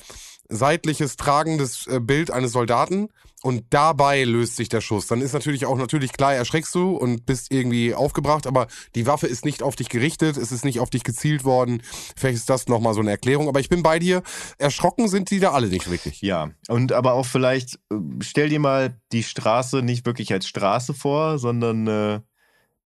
[0.49, 3.09] seitliches tragendes äh, Bild eines Soldaten
[3.43, 5.09] und dabei löst sich der Schuss.
[5.09, 9.27] Dann ist natürlich auch natürlich klar, erschreckst du und bist irgendwie aufgebracht, aber die Waffe
[9.27, 11.83] ist nicht auf dich gerichtet, es ist nicht auf dich gezielt worden.
[12.17, 14.23] Vielleicht ist das nochmal so eine Erklärung, aber ich bin bei dir.
[14.59, 16.23] Erschrocken sind die da alle nicht wirklich.
[16.23, 20.95] Ja, und aber auch vielleicht, äh, stell dir mal die Straße nicht wirklich als Straße
[20.95, 22.21] vor, sondern, äh,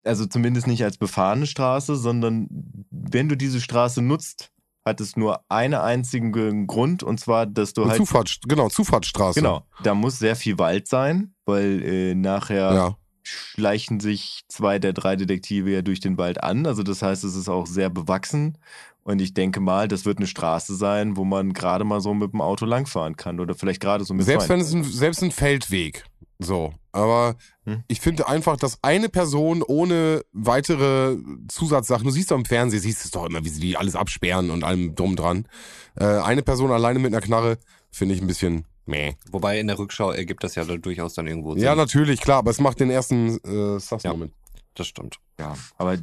[0.04, 2.48] also zumindest nicht als befahrene Straße, sondern
[2.92, 4.53] wenn du diese Straße nutzt,
[4.86, 7.98] hat es nur einen einzigen Grund und zwar, dass du halt.
[7.98, 9.40] Zufahrt, genau, Zufahrtsstraße.
[9.40, 12.98] Genau, da muss sehr viel Wald sein, weil äh, nachher Ja.
[13.24, 16.66] schleichen sich zwei der drei Detektive ja durch den Wald an.
[16.66, 18.58] Also das heißt, es ist auch sehr bewachsen.
[19.06, 22.32] Und ich denke mal, das wird eine Straße sein, wo man gerade mal so mit
[22.32, 24.54] dem Auto langfahren kann oder vielleicht gerade so mit Selbst zwei.
[24.54, 26.06] wenn es ein, selbst ein Feldweg.
[26.44, 26.74] So.
[26.92, 27.36] Aber
[27.66, 27.84] Hm.
[27.88, 31.18] ich finde einfach, dass eine Person ohne weitere
[31.48, 34.50] Zusatzsachen, du siehst doch im Fernsehen, siehst es doch immer, wie sie die alles absperren
[34.52, 35.48] und allem drum dran.
[35.96, 37.58] Äh, eine Person alleine mit einer Knarre
[37.92, 39.14] finde ich ein bisschen meh.
[39.32, 41.64] Wobei in der Rückschau ergibt das ja dann durchaus dann irgendwo Sinn.
[41.64, 44.34] Ja, natürlich, klar, aber es macht den ersten äh, Sus-Moment.
[44.76, 45.18] das stimmt.
[45.40, 45.98] Ja, aber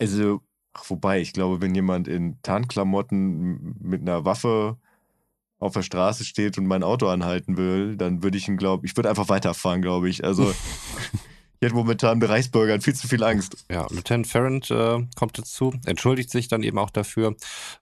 [0.00, 0.40] also,
[0.74, 4.76] ach, wobei, ich glaube, wenn jemand in Tarnklamotten mit einer Waffe
[5.58, 8.96] auf der Straße steht und mein Auto anhalten will, dann würde ich ihn, glaube ich,
[8.96, 10.22] würde einfach weiterfahren, glaube ich.
[10.22, 10.50] Also,
[11.60, 13.64] ich hätte momentan Bereichsbürgern viel zu viel Angst.
[13.70, 17.34] Ja, Lieutenant Ferrand äh, kommt dazu, entschuldigt sich dann eben auch dafür,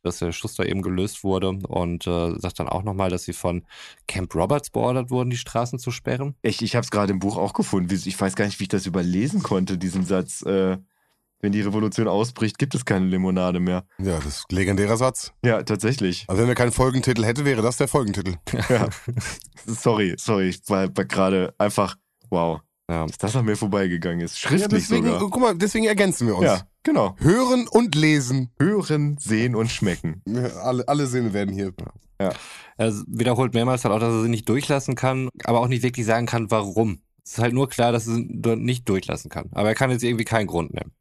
[0.02, 3.32] dass der Schuss da eben gelöst wurde und äh, sagt dann auch nochmal, dass sie
[3.32, 3.64] von
[4.06, 6.36] Camp Roberts beordert wurden, die Straßen zu sperren.
[6.42, 7.92] Ich, ich habe es gerade im Buch auch gefunden.
[7.92, 10.42] Ich weiß gar nicht, wie ich das überlesen konnte, diesen Satz.
[10.42, 10.78] Äh,
[11.44, 13.84] wenn die Revolution ausbricht, gibt es keine Limonade mehr.
[13.98, 15.32] Ja, das ist ein legendärer Satz.
[15.44, 16.24] Ja, tatsächlich.
[16.26, 18.34] Also wenn wir keinen Folgentitel hätte, wäre das der Folgentitel.
[18.70, 18.88] Ja.
[19.66, 21.96] Sorry, sorry, ich war, war gerade einfach,
[22.30, 23.06] wow, Ja.
[23.06, 24.42] dass das an mir vorbeigegangen ist.
[24.42, 25.20] Ja, Schriftlich deswegen, sogar.
[25.20, 26.46] guck mal, deswegen ergänzen wir uns.
[26.46, 27.14] Ja, genau.
[27.18, 28.50] Hören und lesen.
[28.58, 30.22] Hören, sehen und schmecken.
[30.26, 31.72] Ja, Alle, alle Sinne werden hier.
[32.18, 36.06] Er wiederholt mehrmals halt auch, dass er sie nicht durchlassen kann, aber auch nicht wirklich
[36.06, 37.00] sagen kann, warum.
[37.24, 39.48] Es ist halt nur klar, dass er sie dort nicht durchlassen kann.
[39.52, 40.92] Aber er kann jetzt irgendwie keinen Grund nennen.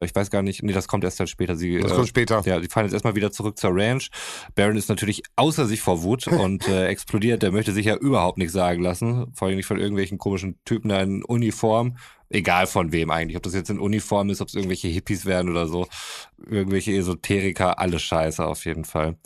[0.00, 1.56] Ich weiß gar nicht, nee, das kommt erst dann später.
[1.56, 2.42] Sie, Das äh, kommt später.
[2.44, 4.10] Ja, die fahren jetzt erstmal wieder zurück zur Ranch.
[4.54, 7.42] Baron ist natürlich außer sich vor Wut und äh, explodiert.
[7.42, 9.32] Der möchte sich ja überhaupt nichts sagen lassen.
[9.34, 11.96] Vor allem nicht von irgendwelchen komischen Typen da in Uniform.
[12.28, 13.36] Egal von wem eigentlich.
[13.36, 15.86] Ob das jetzt in Uniform ist, ob es irgendwelche Hippies werden oder so.
[16.50, 19.16] Irgendwelche Esoteriker, alles scheiße auf jeden Fall.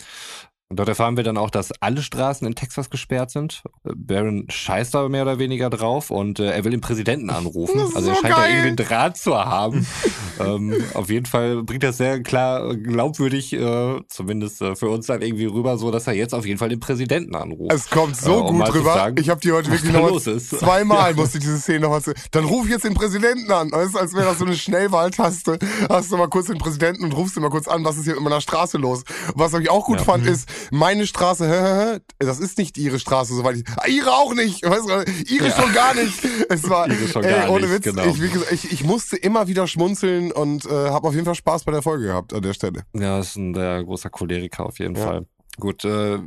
[0.70, 3.62] Und dort erfahren wir dann auch, dass alle Straßen in Texas gesperrt sind.
[3.84, 7.80] Äh, Baron scheißt aber mehr oder weniger drauf und äh, er will den Präsidenten anrufen.
[7.80, 8.50] Ist Also er scheint da geil.
[8.50, 9.86] irgendwie einen Draht zu haben.
[10.38, 15.06] ähm, auf jeden Fall bringt das sehr klar äh, glaubwürdig, äh, zumindest äh, für uns
[15.06, 17.72] dann irgendwie rüber, so dass er jetzt auf jeden Fall den Präsidenten anruft.
[17.72, 18.92] Es kommt so Äh, um gut zu rüber.
[18.92, 20.50] sagen, ich habe die heute wirklich da noch ist.
[20.50, 22.02] zweimal musste ich diese Szene noch mal
[22.32, 23.72] Dann ruf ich jetzt den Präsidenten an.
[23.72, 25.58] Weißt, du, als wäre das so eine Schnellwahltaste.
[25.88, 28.18] Hast du mal kurz den Präsidenten und rufst ihn mal kurz an, was ist hier
[28.18, 29.04] in meiner Straße los?
[29.34, 30.04] Was ich auch gut Ja.
[30.04, 33.64] fand, ist, meine Straße, das ist nicht ihre Straße, soweit ich.
[33.76, 34.64] Ah, ihre auch nicht.
[34.64, 35.04] Weißt du,
[35.34, 35.56] ihre Ja.
[35.60, 36.18] schon gar nicht.
[36.48, 38.04] Es war, Ihre schon ey, ohne nicht, Witz, genau.
[38.06, 41.72] ich, ich, ich musste immer wieder schmunzeln und äh, habe auf jeden Fall Spaß bei
[41.72, 42.82] der Folge gehabt an der Stelle.
[42.94, 45.04] Ja, ist ein sehr großer Choleriker auf jeden Ja.
[45.04, 45.26] Fall.
[45.60, 46.18] Gut, äh,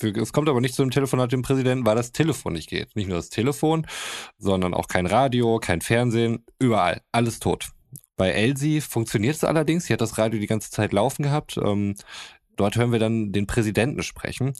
[0.00, 2.96] es kommt aber nicht zu dem Telefonat mit dem Präsidenten, weil das Telefon nicht geht.
[2.96, 3.86] Nicht nur das Telefon,
[4.38, 7.02] sondern auch kein Radio, kein Fernsehen, überall.
[7.12, 7.68] Alles tot.
[8.16, 9.84] Bei Elsie funktioniert es allerdings.
[9.84, 11.58] Sie hat das Radio die ganze Zeit laufen gehabt.
[11.62, 11.94] Ähm,
[12.58, 14.52] dort hören wir dann den Präsidenten sprechen.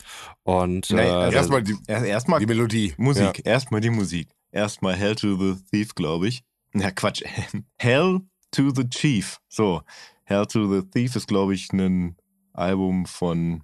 [0.45, 2.95] Und Nee, äh, also Erstmal die, Erst- Erstmal die Melodie.
[2.97, 4.29] Musik, erstmal die Musik.
[4.51, 6.43] Erstmal Hell to the Thief, glaube ich.
[6.73, 7.23] Na Quatsch.
[7.79, 8.21] Hell
[8.53, 9.39] to the Chief.
[9.49, 9.83] So,
[10.25, 12.17] Hell to the Thief ist, glaube ich, ein
[12.55, 13.63] Album von.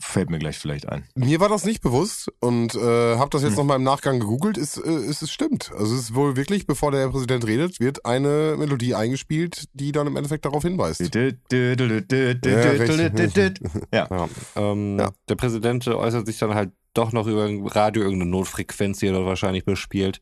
[0.00, 1.04] Fällt mir gleich vielleicht ein.
[1.14, 3.58] Mir war das nicht bewusst und äh, habe das jetzt Hm.
[3.58, 4.56] nochmal im Nachgang gegoogelt.
[4.58, 5.70] Ist, äh, ist es stimmt.
[5.78, 10.06] Also es ist wohl wirklich, bevor der Präsident redet, wird eine Melodie eingespielt, die dann
[10.06, 11.00] im Endeffekt darauf hinweist.
[13.92, 15.10] Ja, Ja, ähm, Ja.
[15.28, 19.26] Der Präsident äußert sich dann halt doch noch über Radio, irgendeine Notfrequenz, die er dort
[19.26, 20.20] wahrscheinlich bespielt,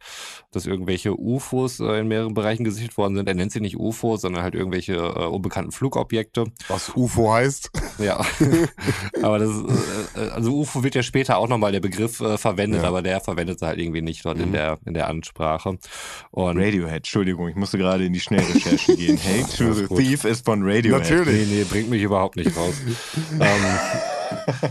[0.53, 3.29] dass irgendwelche UFOs äh, in mehreren Bereichen gesichert worden sind.
[3.29, 6.45] Er nennt sie nicht UFOs, sondern halt irgendwelche äh, unbekannten Flugobjekte.
[6.69, 7.71] Was UFO heißt.
[7.99, 8.21] Ja,
[9.23, 9.51] aber das,
[10.17, 12.89] äh, also UFO wird ja später auch nochmal der Begriff äh, verwendet, Ja.
[12.89, 14.53] aber der verwendet sie halt irgendwie nicht dort in Mhm.
[14.53, 15.79] der in der Ansprache.
[16.31, 19.17] Und Radiohead, Entschuldigung, ich musste gerade in die Schnellrecherche gehen.
[19.17, 19.87] Hell to the.
[19.87, 21.03] Thief ist von Radiohead.
[21.11, 21.49] Natürlich.
[21.49, 22.75] Nee, nee, bringt mich überhaupt nicht raus.
[23.33, 23.65] ähm,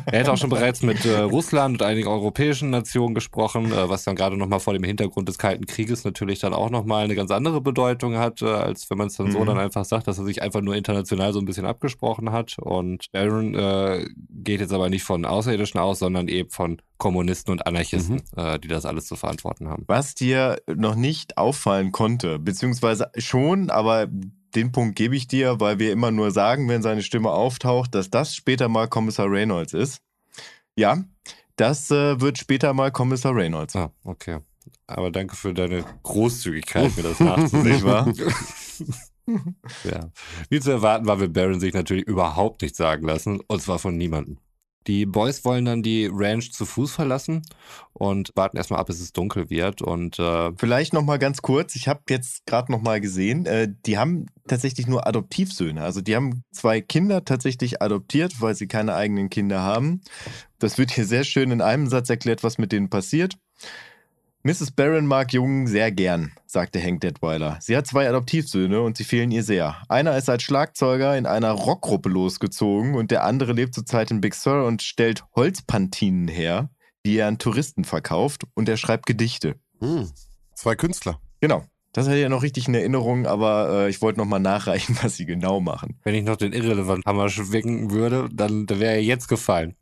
[0.06, 4.04] er hätte auch schon bereits mit äh, Russland und einigen europäischen Nationen gesprochen, äh, was
[4.04, 7.32] dann gerade nochmal vor dem Hintergrund des Kalten Krieges natürlich dann auch nochmal eine ganz
[7.32, 9.46] andere Bedeutung hat, äh, als wenn man es dann so Mhm.
[9.48, 12.58] dann einfach sagt, dass er sich einfach nur international so ein bisschen abgesprochen hat.
[12.60, 17.68] Und Aaron äh, geht jetzt aber nicht von Außerirdischen aus, sondern eben von Kommunisten und
[17.68, 19.84] Anarchisten, äh, die das alles zu verantworten haben.
[19.88, 24.08] Was dir noch nicht auffallen konnte, beziehungsweise schon, aber
[24.56, 28.10] den Punkt gebe ich dir, weil wir immer nur sagen, wenn seine Stimme auftaucht, dass
[28.10, 30.02] das später mal Kommissar Reynolds ist.
[30.76, 31.04] Ja,
[31.56, 33.76] Das äh, wird später mal Kommissar Reynolds.
[33.76, 34.40] Ah, okay.
[34.88, 37.64] Aber danke für deine Großzügigkeit, mir das nachzusehen.
[37.64, 38.12] Nicht wahr?
[39.84, 40.10] ja.
[40.50, 43.98] Wie zu erwarten war, will Baron sich natürlich überhaupt nichts sagen lassen, und zwar von
[43.98, 44.38] niemandem.
[44.88, 47.42] Die Boys wollen dann die Ranch zu Fuß verlassen
[47.94, 49.82] und warten erstmal ab, bis es dunkel wird.
[49.82, 51.76] Und äh vielleicht noch mal ganz kurz.
[51.76, 55.82] Ich habe jetzt gerade noch mal gesehen, äh, die haben tatsächlich nur Adoptivsöhne.
[55.82, 60.02] Also die haben zwei Kinder tatsächlich adoptiert, weil sie keine eigenen Kinder haben.
[60.60, 63.36] Das wird hier sehr schön in einem Satz erklärt, was mit denen passiert.
[64.46, 64.72] Mrs.
[64.72, 67.58] Barron mag Jungen sehr gern, sagte Hank Detweiler.
[67.62, 69.78] Sie hat zwei Adoptivsöhne und sie fehlen ihr sehr.
[69.88, 74.36] Einer ist als Schlagzeuger in einer Rockgruppe losgezogen und der andere lebt zurzeit in Big
[74.36, 76.70] Sur und stellt Holzpantinen her,
[77.06, 79.56] die er an Touristen verkauft und er schreibt Gedichte.
[79.80, 80.12] Hm.
[80.56, 81.22] Zwei Künstler.
[81.40, 81.64] Genau.
[81.94, 85.16] Das hatte ich ja noch richtig in Erinnerung, aber äh, ich wollte nochmal nachreichen, was
[85.16, 86.02] sie genau machen.
[86.04, 89.78] Wenn ich noch den irrelevant Hammer schwingen würde, dann wäre er jetzt gefallen.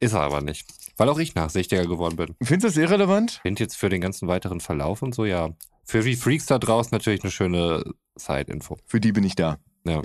[0.00, 0.66] Ist er aber nicht.
[0.96, 2.34] Weil auch ich nachsichtiger geworden bin.
[2.42, 3.40] Findest du das irrelevant?
[3.42, 5.50] Find jetzt für den ganzen weiteren Verlauf und so, ja.
[5.84, 7.84] Für die Freaks da draußen natürlich eine schöne
[8.16, 8.76] Side-Info.
[8.86, 9.58] Für die bin ich da.
[9.84, 10.02] Ja.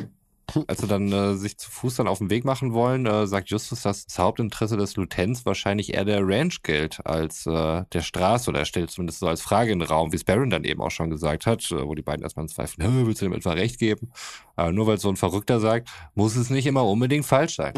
[0.68, 3.49] Als sie dann äh, sich zu Fuß dann auf den Weg machen wollen, äh, sagt
[3.49, 8.49] Justus, dass das Hauptinteresse des Lieutenants wahrscheinlich eher der Ranch gilt als äh, der Straße
[8.49, 10.82] oder er stellt zumindest so als Frage in den Raum, wie es Baron dann eben
[10.82, 13.80] auch schon gesagt hat, äh, wo die beiden erstmal zweifeln, willst du dem etwa recht
[13.80, 14.12] geben?
[14.56, 17.74] Aber nur weil so ein Verrückter sagt, muss es nicht immer unbedingt falsch sein.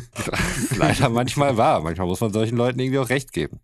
[0.76, 3.60] Leider manchmal wahr, manchmal muss man solchen Leuten irgendwie auch recht geben.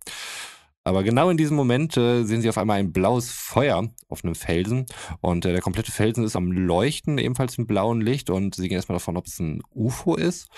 [0.86, 4.34] Aber genau in diesem Moment äh, sehen sie auf einmal ein blaues Feuer auf einem
[4.34, 4.84] Felsen
[5.22, 8.76] und äh, der komplette Felsen ist am Leuchten, ebenfalls im blauen Licht und sie gehen
[8.76, 10.48] erstmal davon, ob es ein UFO ist.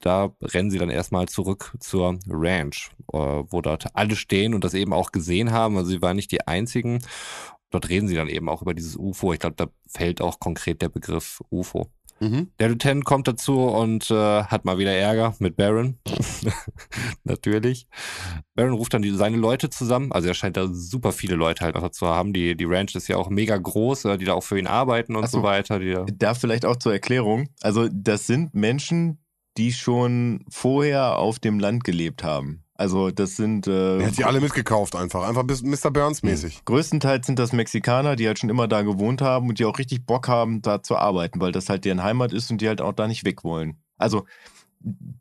[0.00, 4.74] Da rennen sie dann erstmal zurück zur Ranch, äh, wo dort alle stehen und das
[4.74, 5.76] eben auch gesehen haben.
[5.76, 6.98] Also sie waren nicht die einzigen.
[7.70, 9.32] Dort reden sie dann eben auch über dieses UFO.
[9.32, 11.90] Ich glaube, da fällt auch konkret der Begriff UFO.
[12.20, 12.50] Mhm.
[12.58, 15.98] Der Lieutenant kommt dazu und äh, hat mal wieder Ärger mit Baron.
[17.24, 17.86] Natürlich.
[18.54, 20.12] Baron ruft dann die, seine Leute zusammen.
[20.12, 22.32] Also er scheint da super viele Leute halt noch zu haben.
[22.32, 25.16] Die, die Ranch ist ja auch mega groß, äh, die da auch für ihn arbeiten
[25.16, 25.78] und so, so weiter.
[25.78, 27.48] Die da vielleicht auch zur Erklärung.
[27.60, 29.18] Also das sind Menschen,
[29.56, 32.65] die schon vorher auf dem Land gelebt haben.
[32.78, 33.66] Also das sind.
[33.66, 35.90] Äh, er hat die alle mitgekauft einfach, einfach Mr.
[35.90, 36.64] Burns mäßig.
[36.64, 40.06] Größtenteils sind das Mexikaner, die halt schon immer da gewohnt haben und die auch richtig
[40.06, 42.92] Bock haben, da zu arbeiten, weil das halt deren Heimat ist und die halt auch
[42.92, 43.78] da nicht weg wollen.
[43.96, 44.26] Also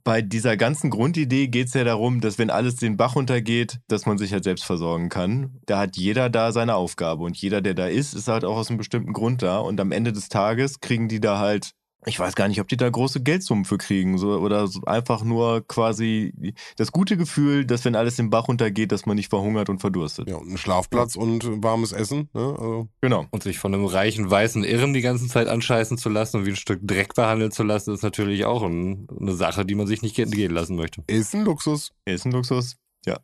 [0.03, 4.05] bei dieser ganzen Grundidee geht es ja darum, dass wenn alles den Bach runtergeht, dass
[4.05, 5.59] man sich halt selbst versorgen kann.
[5.65, 8.69] Da hat jeder da seine Aufgabe und jeder, der da ist, ist halt auch aus
[8.69, 11.71] einem bestimmten Grund da und am Ende des Tages kriegen die da halt
[12.05, 15.23] ich weiß gar nicht, ob die da große Geldsummen für kriegen so, oder so einfach
[15.23, 19.69] nur quasi das gute Gefühl, dass wenn alles den Bach runtergeht, dass man nicht verhungert
[19.69, 20.29] und verdurstet.
[20.29, 21.21] Ja, und ein Schlafplatz ja.
[21.21, 22.29] und warmes Essen.
[22.33, 22.55] Ne?
[22.57, 22.87] Also.
[23.01, 23.25] Genau.
[23.31, 26.51] Und sich von einem reichen weißen Irren die ganze Zeit anscheißen zu lassen und wie
[26.51, 30.01] ein Stück Dreck behandeln zu lassen, ist natürlich auch ein, eine Sache, die man sich
[30.01, 31.03] nicht entgehen lassen möchte.
[31.07, 31.91] Ist ein Luxus.
[32.05, 32.77] Ist ein Luxus.
[33.05, 33.19] Ja.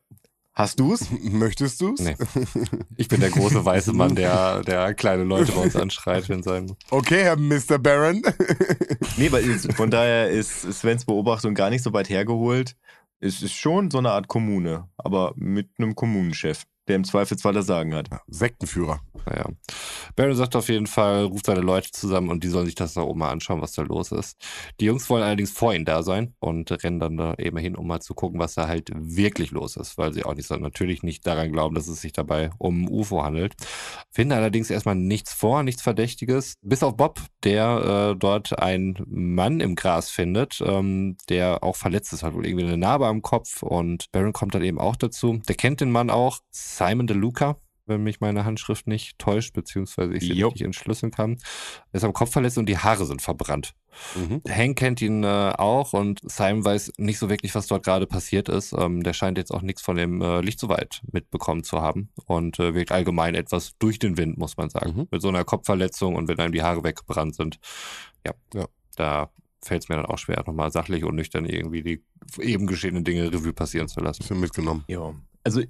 [0.54, 1.10] Hast du es?
[1.24, 2.02] Möchtest du es?
[2.02, 2.16] Nee.
[2.98, 6.76] Ich bin der große weiße Mann, der, der kleine Leute bei uns anschreit in seinem.
[6.90, 7.80] Okay, Herr Mr.
[7.80, 8.22] Baron.
[9.18, 9.44] nee, weil
[9.76, 12.76] von daher ist Svens Beobachtung gar nicht so weit hergeholt.
[13.20, 17.68] Es ist schon so eine Art Kommune, aber mit einem Kommunenchef der im Zweifelsfall das
[17.68, 18.10] Sagen hat.
[18.28, 19.00] Sektenführer.
[19.26, 19.46] Naja.
[20.18, 23.02] Baron sagt auf jeden Fall, ruft seine Leute zusammen und die sollen sich das da
[23.02, 24.38] oben mal anschauen, was da los ist.
[24.80, 27.88] Die Jungs wollen allerdings vor ihnen da sein und rennen dann da eben hin, um
[27.88, 31.26] mal zu gucken, was da halt wirklich los ist, weil sie auch nicht natürlich nicht
[31.26, 33.54] daran glauben, dass es sich dabei um ein UFO handelt.
[34.10, 39.62] Finden allerdings erstmal nichts vor, nichts Verdächtiges, bis auf Bob, der äh, dort einen Mann
[39.62, 43.64] im Gras findet, ähm, der auch verletzt ist, hat wohl irgendwie eine Narbe am Kopf
[43.64, 45.40] und Baron kommt dann eben auch dazu.
[45.48, 46.40] Der kennt den Mann auch,
[46.82, 51.38] Simon DeLuca, wenn mich meine Handschrift nicht täuscht, beziehungsweise ich sie nicht entschlüsseln kann.
[51.92, 53.74] Er ist am Kopf verletzt und die Haare sind verbrannt.
[54.16, 54.42] Mhm.
[54.48, 58.50] Hank kennt ihn äh, auch und Simon weiß nicht so wirklich, was dort gerade passiert
[58.50, 58.74] ist.
[58.74, 62.10] Ähm, der scheint jetzt auch nichts von dem äh, Licht so weit mitbekommen zu haben
[62.26, 64.96] und äh, wirkt allgemein etwas durch den Wind, muss man sagen.
[64.96, 65.08] Mhm.
[65.12, 67.60] Mit so einer Kopfverletzung und wenn einem die Haare weggebrannt sind.
[68.26, 68.66] Ja, ja.
[68.96, 69.32] da
[69.64, 72.04] fällt es mir dann auch schwer, nochmal sachlich und nüchtern irgendwie die
[72.40, 74.20] eben geschehenen Dinge Revue passieren zu lassen.
[74.20, 74.84] Bisschen mitgenommen.
[74.88, 75.14] Ja.
[75.44, 75.62] Also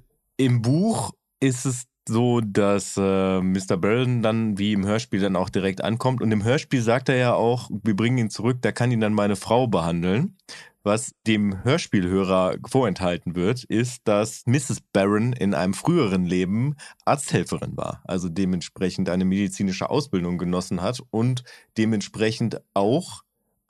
[0.44, 3.76] im Buch ist es so, dass äh, Mr.
[3.76, 6.20] Burton dann wie im Hörspiel dann auch direkt ankommt.
[6.20, 9.14] Und im Hörspiel sagt er ja auch, wir bringen ihn zurück, da kann ihn dann
[9.14, 10.36] meine Frau behandeln.
[10.84, 14.80] Was dem Hörspielhörer vorenthalten wird, ist, dass Mrs.
[14.92, 16.74] Barron in einem früheren Leben
[17.04, 21.44] Arzthelferin war, also dementsprechend eine medizinische Ausbildung genossen hat und
[21.78, 23.22] dementsprechend auch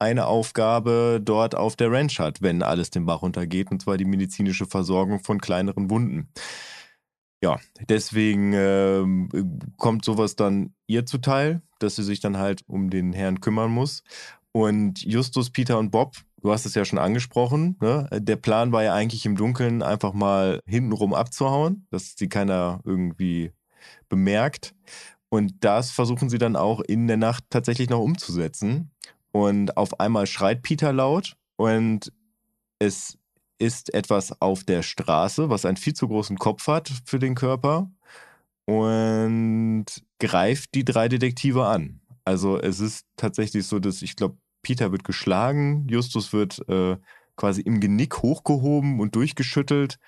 [0.03, 4.05] eine Aufgabe dort auf der Ranch hat, wenn alles den Bach runtergeht, und zwar die
[4.05, 6.29] medizinische Versorgung von kleineren Wunden
[7.43, 9.05] ja, deswegen äh,
[9.77, 14.05] kommt sowas dann ihr zuteil, dass sie sich dann halt um den Herrn kümmern muss.
[14.53, 18.09] Und Justus, Peter und Bob, du hast es ja schon angesprochen, ne?
[18.13, 23.53] der Plan war ja eigentlich im Dunkeln einfach mal hintenrum abzuhauen, dass sie keiner irgendwie
[24.09, 24.75] bemerkt.
[25.29, 28.93] Und das versuchen sie dann auch in der Nacht tatsächlich noch umzusetzen.
[29.33, 32.13] Und auf einmal schreit Peter laut und
[32.79, 33.19] es
[33.59, 37.91] ist etwas auf der Straße, was einen viel zu großen Kopf hat für den Körper
[38.67, 39.87] und
[40.19, 42.01] greift die drei Detektive an.
[42.25, 46.97] Also es ist tatsächlich so, dass ich glaube, Peter wird geschlagen, Justus wird äh,
[47.37, 49.99] quasi im Genick hochgehoben und durchgeschüttelt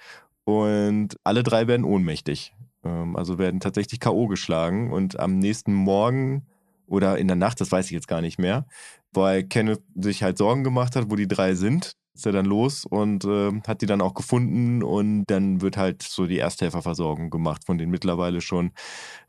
[0.44, 2.54] und alle drei werden ohnmächtig.
[2.84, 4.28] Ähm, also werden tatsächlich K.O.
[4.28, 6.46] geschlagen und am nächsten Morgen
[6.86, 8.66] oder in der Nacht, das weiß ich jetzt gar nicht mehr,
[9.14, 12.84] weil Kenneth sich halt Sorgen gemacht hat, wo die drei sind, ist er dann los
[12.86, 17.64] und äh, hat die dann auch gefunden und dann wird halt so die Ersthelferversorgung gemacht
[17.66, 18.70] von den mittlerweile schon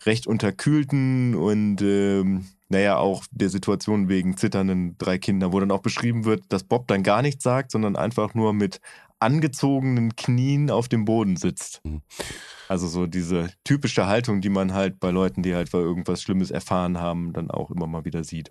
[0.06, 5.82] recht unterkühlten und ähm, naja, auch der Situation wegen zitternden drei Kindern, wo dann auch
[5.82, 8.82] beschrieben wird, dass Bob dann gar nichts sagt, sondern einfach nur mit
[9.20, 11.82] angezogenen Knien auf dem Boden sitzt.
[11.84, 12.02] Mhm.
[12.68, 17.00] Also so diese typische Haltung, die man halt bei Leuten, die halt irgendwas Schlimmes erfahren
[17.00, 18.50] haben, dann auch immer mal wieder sieht.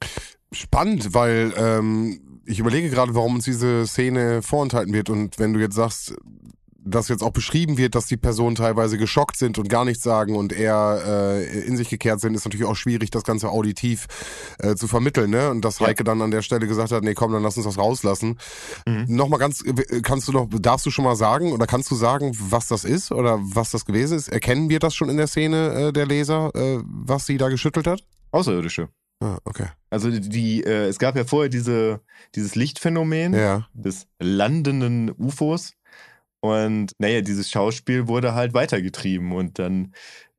[0.53, 5.11] Spannend, weil ähm, ich überlege gerade, warum uns diese Szene vorenthalten wird.
[5.11, 6.15] Und wenn du jetzt sagst,
[6.85, 10.37] dass jetzt auch beschrieben wird, dass die Personen teilweise geschockt sind und gar nichts sagen
[10.37, 14.07] und eher äh, in sich gekehrt sind, ist natürlich auch schwierig, das Ganze auditiv
[14.59, 15.31] äh, zu vermitteln.
[15.31, 15.51] Ne?
[15.51, 16.05] Und dass Heike ja.
[16.05, 18.39] dann an der Stelle gesagt hat, nee, komm, dann lass uns das rauslassen.
[18.87, 19.07] Mhm.
[19.09, 22.33] Nochmal ganz, äh, kannst du noch, darfst du schon mal sagen oder kannst du sagen,
[22.39, 24.29] was das ist oder was das gewesen ist?
[24.29, 27.87] Erkennen wir das schon in der Szene äh, der Leser, äh, was sie da geschüttelt
[27.87, 28.05] hat?
[28.31, 28.89] Außerirdische.
[29.21, 29.69] Ah, okay.
[29.91, 32.01] Also die, äh, es gab ja vorher diese,
[32.35, 33.67] dieses Lichtphänomen ja.
[33.73, 35.75] des landenden UFOs.
[36.45, 39.95] Und naja, dieses Schauspiel wurde halt weitergetrieben und dann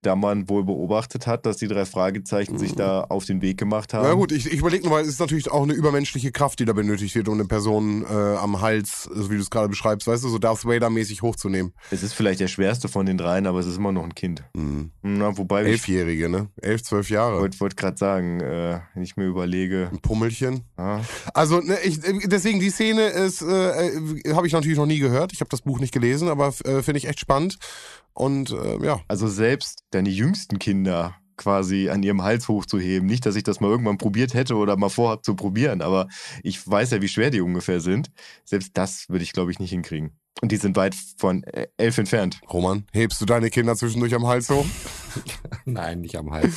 [0.06, 3.94] da man wohl beobachtet hat, dass die drei Fragezeichen sich da auf den Weg gemacht
[3.94, 4.08] haben.
[4.08, 6.66] Na gut, ich, ich überlege nur mal, es ist natürlich auch eine übermenschliche Kraft, die
[6.66, 10.08] da benötigt wird, um eine Person äh, am Hals, so wie du es gerade beschreibst,
[10.08, 11.74] weißt du, so Darth Vader-mäßig hochzunehmen.
[11.92, 14.44] Es ist vielleicht der schwerste von den dreien, aber es ist immer noch ein Kind.
[14.54, 14.92] Mhm.
[15.02, 16.50] Na, wobei Elfjährige, ne?
[16.62, 17.36] Elf, zwölf Jahre.
[17.36, 19.90] Ich wollte wollt gerade sagen, äh, wenn ich mir überlege.
[19.92, 20.62] Ein Pummelchen.
[20.78, 21.02] Ah.
[21.34, 25.34] Also, ne, ich, deswegen, die Szene ist, äh, äh habe ich natürlich noch nie gehört.
[25.34, 27.58] Ich habe das Buch nicht gelesen, aber äh, finde ich echt spannend.
[28.16, 29.02] Und äh, ja.
[29.08, 33.08] Also selbst deine jüngsten Kinder quasi an ihrem Hals hochzuheben.
[33.08, 36.08] Nicht, dass ich das mal irgendwann probiert hätte oder mal vorhabe zu probieren, aber
[36.44, 38.10] ich weiß ja, wie schwer die ungefähr sind.
[38.46, 40.18] Selbst das würde ich, glaube ich, nicht hinkriegen.
[40.42, 42.42] Und die sind weit von äh, elf entfernt.
[42.52, 44.66] Roman, hebst du deine Kinder zwischendurch am Hals hoch?
[45.66, 46.56] Nein, nicht am Hals.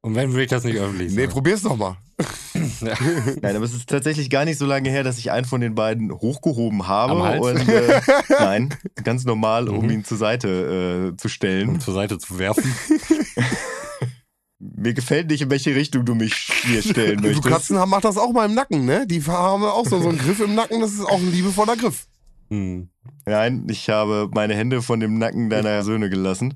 [0.00, 1.22] Und wenn würde ich das nicht öffentlich sagen?
[1.22, 1.96] Nee, probier's doch mal.
[2.80, 2.94] Ja.
[3.42, 5.74] Nein, aber es ist tatsächlich gar nicht so lange her, dass ich einen von den
[5.74, 7.40] beiden hochgehoben habe.
[7.40, 9.90] Und äh, nein, ganz normal, um mhm.
[9.90, 11.68] ihn zur Seite äh, zu stellen.
[11.68, 12.74] Um zur Seite zu werfen.
[14.60, 17.44] Mir gefällt nicht, in welche Richtung du mich hier stellen möchtest.
[17.44, 19.06] Du Katzen haben, macht das auch mal im Nacken, ne?
[19.06, 22.08] Die haben auch so, so einen Griff im Nacken, das ist auch ein liebevoller Griff.
[22.50, 22.88] Hm.
[23.24, 26.54] Nein, ich habe meine Hände von dem Nacken deiner Söhne gelassen.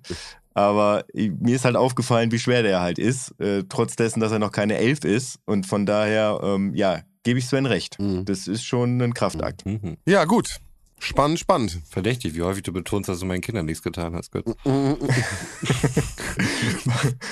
[0.54, 4.38] Aber mir ist halt aufgefallen, wie schwer der halt ist, äh, trotz dessen, dass er
[4.38, 5.38] noch keine Elf ist.
[5.46, 7.98] Und von daher, ähm, ja, gebe ich Sven recht.
[7.98, 8.24] Mhm.
[8.24, 9.64] Das ist schon ein Kraftakt.
[9.66, 9.96] Mhm.
[10.06, 10.58] Ja, gut.
[11.02, 11.80] Spannend, spannend.
[11.90, 14.54] Verdächtig, wie häufig du betonst, dass du meinen Kindern nichts getan hast, Götz.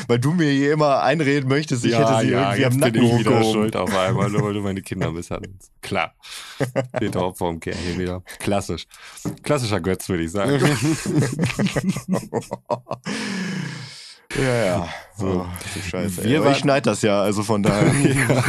[0.09, 2.93] weil du mir hier immer einreden möchtest, ich ja, hätte sie ja, irgendwie am Nacken
[2.95, 5.71] bin ich wieder schuld auf einmal, nur weil du meine Kinder misshandelst.
[5.83, 6.15] Klar.
[6.97, 8.25] Steht drauf vom Kern hier wieder.
[8.41, 8.89] Klassisch.
[9.45, 10.61] Klassischer Götz, würde ich sagen.
[14.37, 14.89] Ja, ja.
[15.17, 15.47] So, oh,
[15.91, 16.23] Scheiße.
[16.23, 17.93] Wir ich schneide das ja, also von daher.
[18.05, 18.45] ja.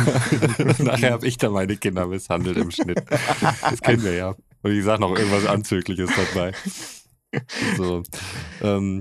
[0.78, 3.04] Nachher habe ich da meine Kinder misshandelt im Schnitt.
[3.62, 4.36] Das kennen wir ja.
[4.64, 6.54] Und ich sage noch irgendwas Anzügliches dabei.
[7.78, 8.04] So.
[8.62, 9.00] Ähm,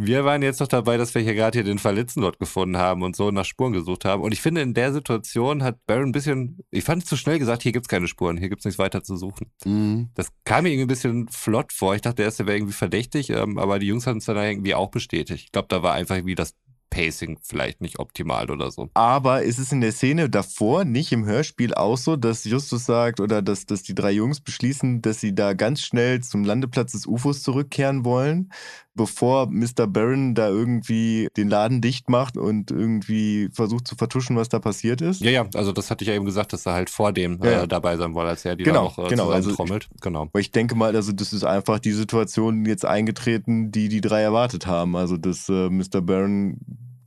[0.00, 3.02] wir waren jetzt noch dabei, dass wir hier gerade hier den Verletzten dort gefunden haben
[3.02, 4.22] und so nach Spuren gesucht haben.
[4.22, 7.40] Und ich finde, in der Situation hat Baron ein bisschen, ich fand es zu schnell
[7.40, 9.50] gesagt, hier gibt's keine Spuren, hier gibt's nichts weiter zu suchen.
[9.64, 10.10] Mhm.
[10.14, 11.96] Das kam mir irgendwie ein bisschen flott vor.
[11.96, 14.76] Ich dachte, der erste wäre irgendwie verdächtig, ähm, aber die Jungs hatten es dann irgendwie
[14.76, 15.46] auch bestätigt.
[15.46, 16.54] Ich glaube, da war einfach irgendwie das
[16.90, 18.88] Pacing vielleicht nicht optimal oder so.
[18.94, 23.20] Aber ist es in der Szene davor nicht im Hörspiel auch so, dass Justus sagt
[23.20, 27.06] oder dass, dass die drei Jungs beschließen, dass sie da ganz schnell zum Landeplatz des
[27.06, 28.50] UFOs zurückkehren wollen,
[28.98, 29.86] bevor Mr.
[29.86, 35.00] Barron da irgendwie den Laden dicht macht und irgendwie versucht zu vertuschen, was da passiert
[35.00, 35.22] ist?
[35.22, 37.62] Ja, ja, also das hatte ich ja eben gesagt, dass er halt vor dem ja,
[37.62, 39.88] äh, dabei sein wollte, als er die genau, auch äh, genau, also trommelt.
[40.02, 40.22] Genau.
[40.22, 44.20] Aber ich denke mal, also das ist einfach die Situation jetzt eingetreten, die die drei
[44.20, 44.96] erwartet haben.
[44.96, 46.02] Also dass äh, Mr.
[46.02, 46.58] Barron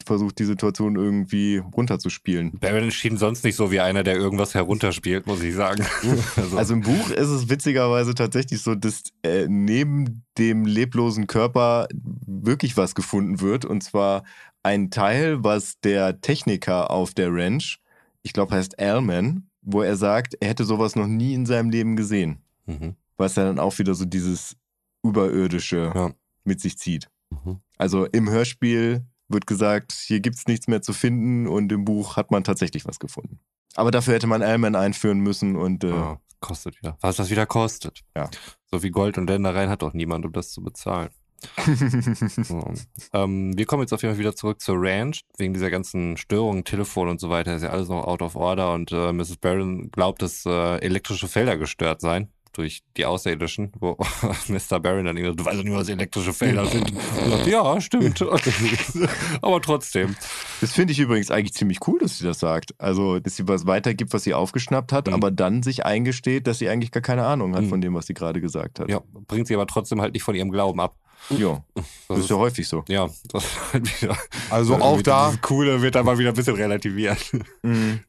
[0.08, 2.60] versucht, die Situation irgendwie runterzuspielen.
[2.60, 5.86] Baron schien sonst nicht so wie einer, der irgendwas herunterspielt, muss ich sagen.
[6.36, 6.58] also.
[6.58, 6.74] also.
[6.74, 12.96] im Buch ist es witzigerweise tatsächlich so, dass äh, neben dem leblosen Körper wirklich was
[12.96, 13.66] gefunden wird.
[13.66, 14.24] Und zwar
[14.64, 17.80] ein Teil, was der Techniker auf der Ranch,
[18.24, 21.96] ich glaube heißt Alman, wo er sagt, er hätte sowas noch nie in seinem Leben
[21.96, 22.40] gesehen.
[22.66, 22.96] Mhm.
[23.18, 24.56] Was ja dann auch wieder so dieses
[25.04, 26.12] Überirdische Ja.
[26.44, 27.10] mit sich zieht.
[27.30, 27.60] Mhm.
[27.78, 32.16] Also im Hörspiel wird gesagt, hier gibt es nichts mehr zu finden und im Buch
[32.16, 33.40] hat man tatsächlich was gefunden.
[33.76, 36.98] Aber dafür hätte man Allman einführen müssen und äh, Ah, kostet wieder.
[37.02, 38.02] Was das wieder kostet.
[38.16, 38.30] Ja.
[38.70, 41.10] So viel Gold und Ländereien hat doch niemand, um das zu bezahlen.
[42.44, 42.72] So.
[43.14, 45.22] ähm, wir kommen jetzt auf jeden Fall wieder zurück zur Ranch.
[45.38, 48.74] Wegen dieser ganzen Störungen, Telefon und so weiter ist ja alles noch out of order
[48.74, 49.38] und äh, Mrs.
[49.38, 53.98] Barron glaubt, dass äh, elektrische Felder gestört seien durch die Außerirdischen, wo
[54.48, 54.80] Mr.
[54.80, 56.92] Barron dann irgendwie, du weißt doch nicht, was elektrische Felder sind.
[57.30, 58.22] Sagt, ja, stimmt.
[59.42, 60.16] Aber trotzdem.
[60.60, 62.74] Das finde ich übrigens eigentlich ziemlich cool, dass sie das sagt.
[62.78, 65.14] Also, dass sie was weitergibt, was sie aufgeschnappt hat, Mhm.
[65.14, 67.70] aber dann sich eingesteht, dass sie eigentlich gar keine Ahnung hat Mhm.
[67.70, 68.90] von dem, was sie gerade gesagt hat.
[68.90, 70.96] Ja, bringt sie aber trotzdem halt nicht von ihrem Glauben ab.
[71.30, 71.64] ja.
[71.76, 72.84] Das Das ist ja häufig so.
[72.88, 74.18] ja, das ist halt wieder.
[74.50, 77.32] Also auch da, Das Coole wird aber wieder ein bisschen relativiert.
[77.64, 78.02] Mhm.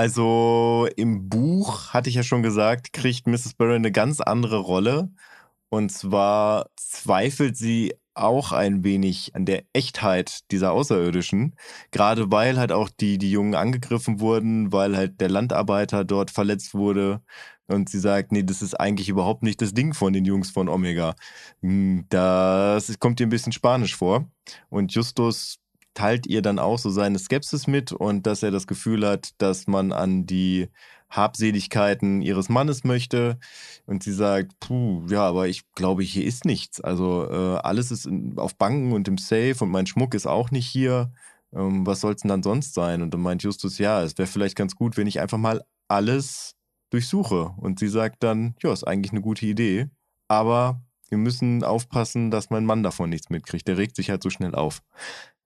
[0.00, 3.52] Also im Buch, hatte ich ja schon gesagt, kriegt Mrs.
[3.52, 5.10] Barron eine ganz andere Rolle.
[5.68, 11.54] Und zwar zweifelt sie auch ein wenig an der Echtheit dieser Außerirdischen.
[11.90, 16.72] Gerade weil halt auch die, die Jungen angegriffen wurden, weil halt der Landarbeiter dort verletzt
[16.74, 17.20] wurde.
[17.66, 20.70] Und sie sagt, nee, das ist eigentlich überhaupt nicht das Ding von den Jungs von
[20.70, 21.14] Omega.
[21.62, 24.30] Hm, Das kommt ihr ein bisschen spanisch vor.
[24.70, 25.59] Und Justus
[25.94, 29.66] teilt ihr dann auch so seine Skepsis mit und dass er das Gefühl hat, dass
[29.66, 30.68] man an die
[31.10, 33.38] Habseligkeiten ihres Mannes möchte.
[33.86, 36.80] Und sie sagt, puh, ja, aber ich glaube, hier ist nichts.
[36.80, 40.50] Also äh, alles ist in, auf Banken und im Safe und mein Schmuck ist auch
[40.50, 41.12] nicht hier.
[41.52, 43.02] Ähm, was soll es denn dann sonst sein?
[43.02, 46.54] Und dann meint Justus, ja, es wäre vielleicht ganz gut, wenn ich einfach mal alles
[46.90, 47.54] durchsuche.
[47.56, 49.88] Und sie sagt dann, ja, ist eigentlich eine gute Idee.
[50.28, 53.66] Aber wir müssen aufpassen, dass mein Mann davon nichts mitkriegt.
[53.66, 54.80] Der regt sich halt so schnell auf.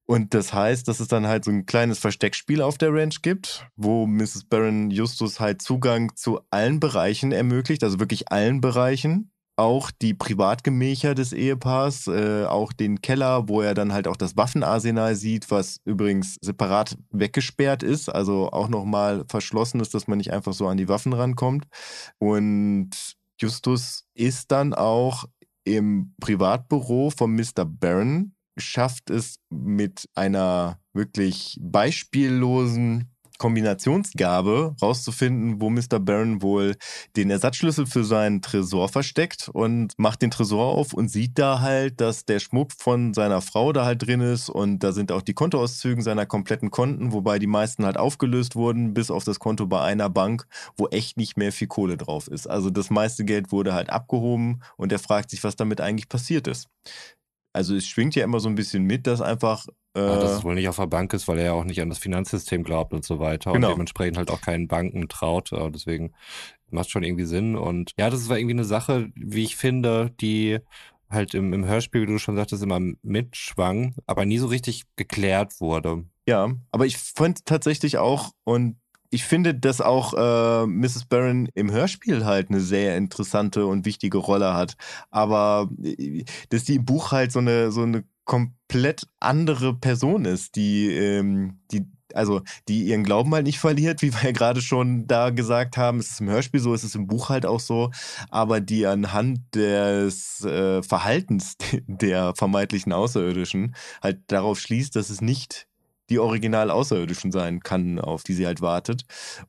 [0.06, 3.66] Und das heißt, dass es dann halt so ein kleines Versteckspiel auf der Ranch gibt,
[3.76, 4.44] wo Mrs.
[4.44, 9.30] Barron Justus halt Zugang zu allen Bereichen ermöglicht, also wirklich allen Bereichen.
[9.56, 14.36] Auch die Privatgemächer des Ehepaars, äh, auch den Keller, wo er dann halt auch das
[14.36, 20.32] Waffenarsenal sieht, was übrigens separat weggesperrt ist, also auch nochmal verschlossen ist, dass man nicht
[20.32, 21.66] einfach so an die Waffen rankommt.
[22.18, 22.90] Und
[23.40, 25.24] Justus ist dann auch
[25.62, 27.64] im Privatbüro von Mr.
[27.64, 35.98] Barron schafft es mit einer wirklich beispiellosen Kombinationsgabe rauszufinden, wo Mr.
[35.98, 36.76] Barron wohl
[37.16, 42.00] den Ersatzschlüssel für seinen Tresor versteckt und macht den Tresor auf und sieht da halt,
[42.00, 45.34] dass der Schmuck von seiner Frau da halt drin ist und da sind auch die
[45.34, 49.82] Kontoauszüge seiner kompletten Konten, wobei die meisten halt aufgelöst wurden, bis auf das Konto bei
[49.82, 50.46] einer Bank,
[50.76, 52.46] wo echt nicht mehr viel Kohle drauf ist.
[52.46, 56.46] Also das meiste Geld wurde halt abgehoben und er fragt sich, was damit eigentlich passiert
[56.46, 56.68] ist.
[57.54, 60.44] Also es schwingt ja immer so ein bisschen mit, dass einfach äh, Ja, dass es
[60.44, 62.92] wohl nicht auf der Bank ist, weil er ja auch nicht an das Finanzsystem glaubt
[62.92, 63.52] und so weiter.
[63.52, 63.68] Genau.
[63.68, 65.52] Und dementsprechend halt auch keinen Banken traut.
[65.52, 66.12] Äh, Deswegen
[66.68, 67.56] macht schon irgendwie Sinn.
[67.56, 70.58] Und ja, das war irgendwie eine Sache, wie ich finde, die
[71.08, 75.60] halt im, im Hörspiel, wie du schon sagtest, immer mitschwang, aber nie so richtig geklärt
[75.60, 76.04] wurde.
[76.26, 78.76] Ja, aber ich fand tatsächlich auch, und
[79.10, 81.04] ich finde, dass auch äh, Mrs.
[81.06, 84.76] Barron im Hörspiel halt eine sehr interessante und wichtige Rolle hat.
[85.10, 90.56] Aber äh, dass die im Buch halt so eine, so eine komplett andere Person ist,
[90.56, 95.06] die, ähm, die, also die ihren Glauben halt nicht verliert, wie wir ja gerade schon
[95.06, 95.98] da gesagt haben.
[95.98, 97.90] Es ist im Hörspiel so, es ist im Buch halt auch so,
[98.30, 105.66] aber die anhand des äh, Verhaltens der vermeintlichen Außerirdischen halt darauf schließt, dass es nicht
[106.10, 109.04] die original Außerirdischen sein kann, auf die sie halt wartet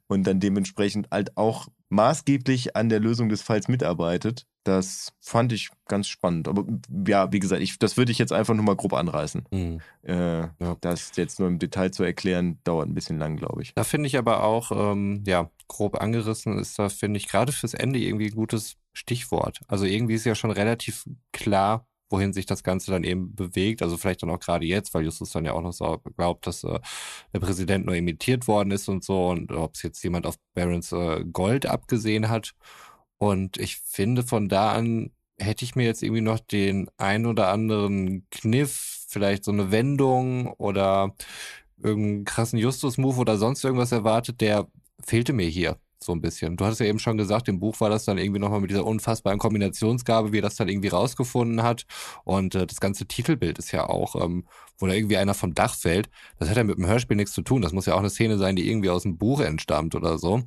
[0.07, 4.45] und dann dementsprechend halt auch maßgeblich an der Lösung des Falls mitarbeitet.
[4.63, 6.47] Das fand ich ganz spannend.
[6.47, 6.65] Aber
[7.07, 9.45] ja, wie gesagt, ich, das würde ich jetzt einfach nur mal grob anreißen.
[9.51, 9.79] Hm.
[10.01, 10.47] Äh,
[10.81, 13.75] Das jetzt nur im Detail zu erklären, dauert ein bisschen lang, glaube ich.
[13.75, 17.75] Da finde ich aber auch, ähm, ja, grob angerissen ist da, finde ich, gerade fürs
[17.75, 19.59] Ende irgendwie ein gutes Stichwort.
[19.67, 23.81] Also irgendwie ist ja schon relativ klar, wohin sich das Ganze dann eben bewegt.
[23.81, 26.63] Also vielleicht dann auch gerade jetzt, weil Justus dann ja auch noch so glaubt, dass
[26.63, 26.79] äh,
[27.33, 30.91] der Präsident nur imitiert worden ist und so und ob es jetzt jemand auf Barons
[30.91, 32.53] äh, Gold abgesehen hat.
[33.17, 37.49] Und ich finde, von da an hätte ich mir jetzt irgendwie noch den ein oder
[37.49, 41.15] anderen Kniff, vielleicht so eine Wendung oder
[41.77, 44.67] irgendeinen krassen Justus-Move oder sonst irgendwas erwartet, der
[45.01, 46.57] fehlte mir hier so ein bisschen.
[46.57, 48.85] Du hattest ja eben schon gesagt, im Buch war das dann irgendwie nochmal mit dieser
[48.85, 51.85] unfassbaren Kombinationsgabe, wie er das dann irgendwie rausgefunden hat.
[52.23, 54.45] Und äh, das ganze Titelbild ist ja auch, ähm,
[54.77, 56.09] wo da irgendwie einer vom Dach fällt.
[56.39, 57.61] Das hat ja mit dem Hörspiel nichts zu tun.
[57.61, 60.41] Das muss ja auch eine Szene sein, die irgendwie aus dem Buch entstammt oder so.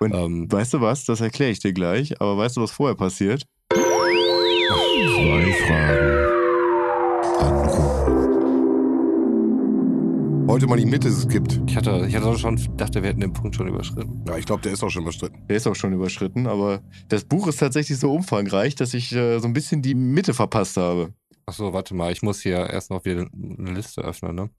[0.00, 1.04] Und Ähm, weißt du was?
[1.04, 2.20] Das erkläre ich dir gleich.
[2.20, 3.44] Aber weißt du, was vorher passiert?
[3.70, 6.24] Zwei Fragen
[7.40, 8.33] an.
[10.54, 11.60] Heute mal die Mitte skippt.
[11.66, 14.24] Ich hatte, ich hatte schon dachte, wir hätten den Punkt schon überschritten.
[14.28, 15.44] Ja, ich glaube, der ist auch schon überstritten.
[15.48, 19.40] Der ist auch schon überschritten, aber das Buch ist tatsächlich so umfangreich, dass ich äh,
[19.40, 21.12] so ein bisschen die Mitte verpasst habe.
[21.44, 24.50] Achso, warte mal, ich muss hier erst noch wieder eine Liste öffnen, ne?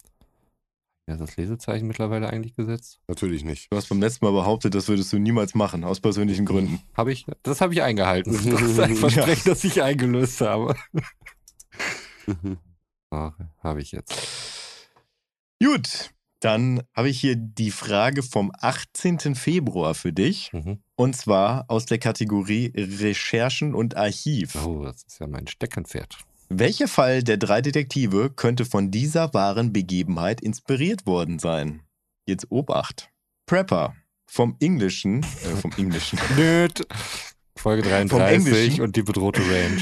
[1.08, 3.00] Ja, das Lesezeichen mittlerweile eigentlich gesetzt?
[3.08, 3.72] Natürlich nicht.
[3.72, 6.82] Du hast beim letzten Mal behauptet, das würdest du niemals machen, aus persönlichen Gründen.
[6.94, 8.34] Habe ich, das habe ich eingehalten.
[8.52, 10.76] Das ist ein Versprechen, das ich eingelöst habe.
[13.12, 14.55] Ach, habe ich jetzt.
[15.64, 19.36] Gut, dann habe ich hier die Frage vom 18.
[19.36, 20.52] Februar für dich.
[20.54, 20.80] Mhm.
[20.96, 24.56] Und zwar aus der Kategorie Recherchen und Archiv.
[24.66, 26.18] Oh, das ist ja mein Steckenpferd.
[26.50, 31.82] Welcher Fall der drei Detektive könnte von dieser wahren Begebenheit inspiriert worden sein?
[32.28, 33.10] Jetzt Obacht.
[33.46, 33.96] Prepper.
[34.28, 36.20] Vom Englischen, äh, vom Englischen.
[36.36, 36.86] Nöt.
[37.56, 38.10] Folge Englischen.
[38.10, 39.82] 33 und die bedrohte Range.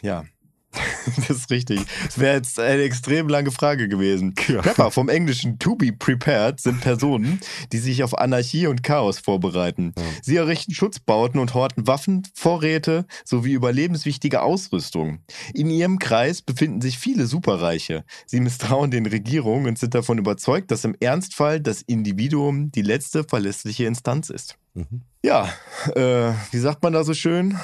[0.00, 0.24] Ja,
[1.16, 1.80] das ist richtig.
[2.08, 4.34] Es wäre jetzt eine extrem lange Frage gewesen.
[4.48, 4.60] Ja.
[4.60, 7.40] Prepper vom Englischen to be prepared sind Personen,
[7.72, 9.94] die sich auf Anarchie und Chaos vorbereiten.
[9.96, 10.04] Ja.
[10.22, 15.20] Sie errichten Schutzbauten und horten Waffen, Vorräte sowie überlebenswichtige Ausrüstung.
[15.54, 18.04] In ihrem Kreis befinden sich viele Superreiche.
[18.26, 23.24] Sie misstrauen den Regierungen und sind davon überzeugt, dass im Ernstfall das Individuum die letzte
[23.24, 24.56] verlässliche Instanz ist.
[24.74, 25.02] Mhm.
[25.24, 25.48] Ja,
[25.94, 27.58] äh, wie sagt man da so schön?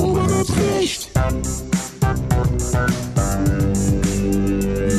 [0.00, 1.10] Robert hat recht.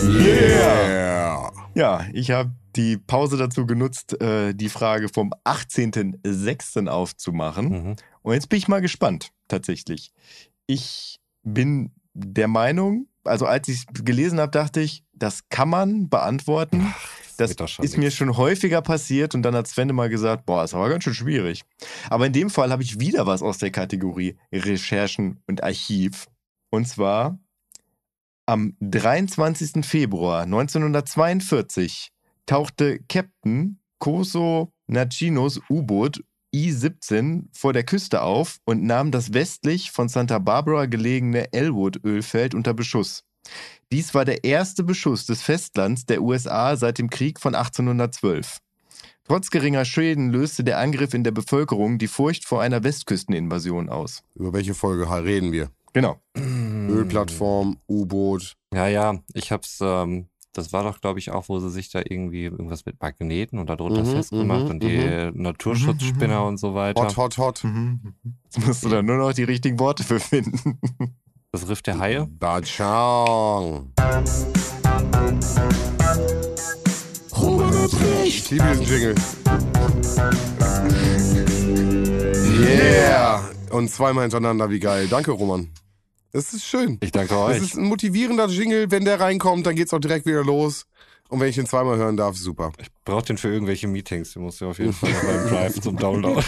[0.05, 1.51] Yeah!
[1.73, 6.87] Ja, ich habe die Pause dazu genutzt, äh, die Frage vom 18.06.
[6.87, 7.69] aufzumachen.
[7.69, 7.95] Mhm.
[8.21, 10.13] Und jetzt bin ich mal gespannt, tatsächlich.
[10.67, 16.09] Ich bin der Meinung, also als ich es gelesen habe, dachte ich, das kann man
[16.09, 16.93] beantworten.
[17.83, 20.89] Das ist mir schon häufiger passiert und dann hat Sven mal gesagt, boah, ist aber
[20.89, 21.63] ganz schön schwierig.
[22.09, 26.27] Aber in dem Fall habe ich wieder was aus der Kategorie Recherchen und Archiv.
[26.69, 27.39] Und zwar
[28.45, 29.85] am 23.
[29.85, 32.11] Februar 1942
[32.45, 36.23] tauchte Captain Koso Nachinos U-Boot
[36.53, 42.73] I-17 vor der Küste auf und nahm das westlich von Santa Barbara gelegene Elwood-Ölfeld unter
[42.73, 43.23] Beschuss.
[43.91, 48.59] Dies war der erste Beschuss des Festlands der USA seit dem Krieg von 1812.
[49.25, 54.23] Trotz geringer Schäden löste der Angriff in der Bevölkerung die Furcht vor einer Westküsteninvasion aus.
[54.35, 55.69] Über welche Folge reden wir?
[55.93, 56.19] Genau.
[56.37, 58.55] Ölplattform, U-Boot.
[58.73, 61.99] Ja, ja, ich hab's, ähm, das war doch, glaube ich, auch, wo sie sich da
[61.99, 67.01] irgendwie irgendwas mit Magneten und darunter Mhm, festgemacht mhm, und die Naturschutzspinner und so weiter.
[67.01, 67.63] Hot, hot, hot.
[68.43, 70.79] Jetzt musst du da nur noch die richtigen Worte für finden.
[71.53, 72.29] Das Riff der Haie.
[72.41, 72.63] Hat
[78.23, 79.15] Ich liebe diesen Jingle.
[82.57, 83.49] Yeah!
[83.69, 85.09] Und zweimal hintereinander, wie geil.
[85.09, 85.69] Danke, Roman.
[86.31, 86.97] Das ist schön.
[87.01, 87.57] Ich danke Das euch.
[87.61, 88.89] ist ein motivierender Jingle.
[88.89, 90.85] Wenn der reinkommt, dann geht's auch direkt wieder los.
[91.27, 92.71] Und wenn ich den zweimal hören darf, super.
[93.03, 94.33] Braucht den für irgendwelche Meetings.
[94.33, 96.41] Den muss ja auf jeden Fall beim Drive zum Download.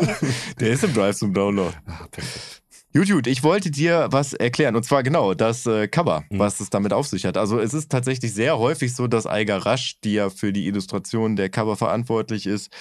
[0.60, 1.74] Der ist im Drive zum Download.
[1.84, 2.62] Ah, perfekt.
[2.96, 4.74] Gut, ich wollte dir was erklären.
[4.74, 6.38] Und zwar genau das äh, Cover, Mhm.
[6.38, 7.36] was es damit auf sich hat.
[7.36, 11.36] Also es ist tatsächlich sehr häufig so, dass Eiger Rasch, die ja für die Illustration
[11.36, 12.72] der Cover verantwortlich ist,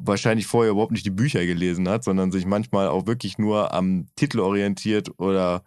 [0.00, 4.06] wahrscheinlich vorher überhaupt nicht die Bücher gelesen hat, sondern sich manchmal auch wirklich nur am
[4.16, 5.64] Titel orientiert oder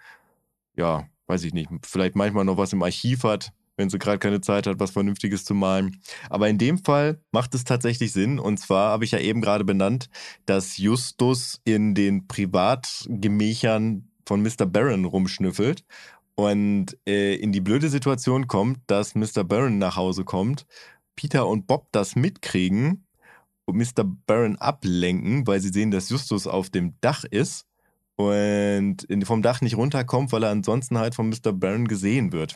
[0.76, 4.42] ja, weiß ich nicht, vielleicht manchmal noch was im Archiv hat, wenn sie gerade keine
[4.42, 6.02] Zeit hat, was Vernünftiges zu malen.
[6.30, 8.40] Aber in dem Fall macht es tatsächlich Sinn.
[8.40, 10.10] Und zwar habe ich ja eben gerade benannt,
[10.46, 14.66] dass Justus in den Privatgemächern von Mr.
[14.66, 15.84] Barron rumschnüffelt
[16.36, 19.44] und äh, in die blöde Situation kommt, dass Mr.
[19.44, 20.66] Barron nach Hause kommt,
[21.16, 23.06] Peter und Bob das mitkriegen
[23.66, 24.04] und Mr.
[24.04, 27.66] Barron ablenken, weil sie sehen, dass Justus auf dem Dach ist
[28.16, 31.54] und vom Dach nicht runterkommt, weil er ansonsten halt von Mr.
[31.54, 32.56] Barron gesehen wird.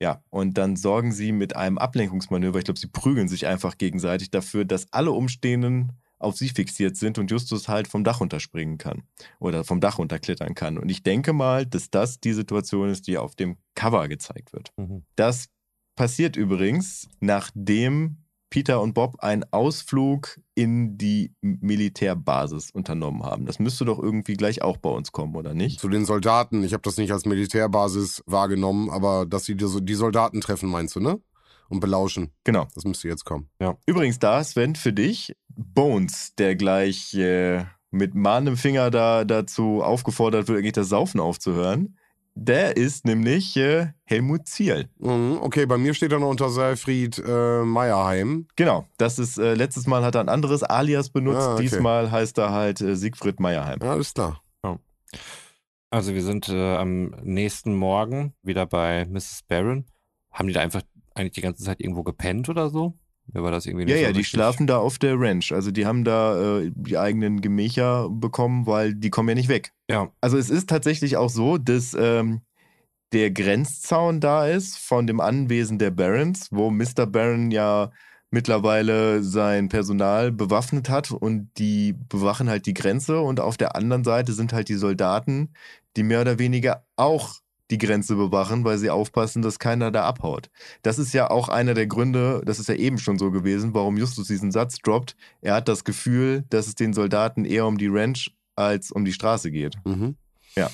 [0.00, 4.30] Ja, und dann sorgen sie mit einem Ablenkungsmanöver, ich glaube, sie prügeln sich einfach gegenseitig
[4.30, 9.02] dafür, dass alle Umstehenden auf sie fixiert sind und Justus halt vom Dach runterspringen kann
[9.38, 10.78] oder vom Dach runterklettern kann.
[10.78, 14.72] Und ich denke mal, dass das die Situation ist, die auf dem Cover gezeigt wird.
[14.76, 15.04] Mhm.
[15.16, 15.48] Das
[15.96, 18.18] passiert übrigens, nachdem
[18.50, 23.46] Peter und Bob einen Ausflug in die Militärbasis unternommen haben.
[23.46, 25.80] Das müsste doch irgendwie gleich auch bei uns kommen, oder nicht?
[25.80, 26.64] Zu den Soldaten.
[26.64, 31.00] Ich habe das nicht als Militärbasis wahrgenommen, aber dass sie die, Soldaten treffen, meinst du,
[31.00, 31.20] ne?
[31.68, 32.30] Und belauschen.
[32.44, 32.66] Genau.
[32.74, 33.50] Das müsste jetzt kommen.
[33.84, 40.48] Übrigens da, Sven, für dich, Bones, der gleich äh, mit mahnendem Finger da dazu aufgefordert
[40.48, 41.97] wird, eigentlich das Saufen aufzuhören,
[42.40, 44.88] der ist nämlich äh, Helmut Ziel.
[44.98, 48.46] Mhm, okay, bei mir steht er noch unter Seifried äh, Meierheim.
[48.56, 51.62] Genau, das ist, äh, letztes Mal hat er ein anderes Alias benutzt, Ah, okay.
[51.62, 53.78] diesmal heißt er halt äh, Siegfried Meyerheim.
[53.82, 54.42] Ja, alles klar.
[55.90, 59.40] Also wir sind äh, am nächsten Morgen wieder bei Mrs.
[59.48, 59.86] Barron.
[60.30, 60.82] Haben die da einfach
[61.14, 62.92] eigentlich die ganze Zeit irgendwo gepennt oder so?
[63.32, 65.52] Mir war das irgendwie nicht Ja, so ja, die richtig- schlafen da auf der Ranch.
[65.52, 69.72] Also die haben da äh, die eigenen Gemächer bekommen, weil die kommen ja nicht weg.
[69.90, 72.40] Ja, Also es ist tatsächlich auch so, dass ähm,
[73.12, 77.06] der Grenzzaun da ist von dem Anwesen der Barons, wo Mr.
[77.06, 77.90] Baron ja
[78.30, 84.04] mittlerweile sein Personal bewaffnet hat und die bewachen halt die Grenze und auf der anderen
[84.04, 85.54] Seite sind halt die Soldaten,
[85.96, 87.36] die mehr oder weniger auch
[87.70, 90.50] die Grenze bewachen, weil sie aufpassen, dass keiner da abhaut.
[90.82, 93.96] Das ist ja auch einer der Gründe, das ist ja eben schon so gewesen, warum
[93.96, 95.16] Justus diesen Satz droppt.
[95.40, 99.12] Er hat das Gefühl, dass es den Soldaten eher um die Ranch als um die
[99.12, 99.76] Straße geht.
[99.84, 100.16] Mhm.
[100.56, 100.70] Ja.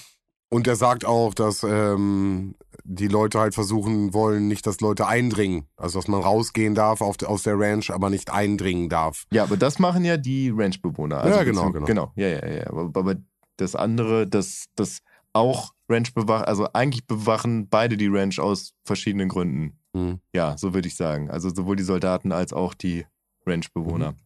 [0.51, 5.67] Und er sagt auch, dass ähm, die Leute halt versuchen wollen, nicht, dass Leute eindringen.
[5.77, 9.25] Also, dass man rausgehen darf auf, aus der Ranch, aber nicht eindringen darf.
[9.33, 11.19] Ja, aber das machen ja die Ranchbewohner.
[11.19, 11.87] Also Ja, genau, genau.
[11.87, 12.67] Genau, ja, ja, ja.
[12.69, 13.17] Aber, aber
[13.57, 15.01] das andere, das, das
[15.33, 19.79] auch Ranch bewachen, also eigentlich bewachen beide die Ranch aus verschiedenen Gründen.
[19.93, 20.21] Mhm.
[20.35, 21.31] Ja, so würde ich sagen.
[21.31, 23.07] Also sowohl die Soldaten als auch die
[23.47, 24.13] Ranchbewohner.
[24.13, 24.17] Mhm.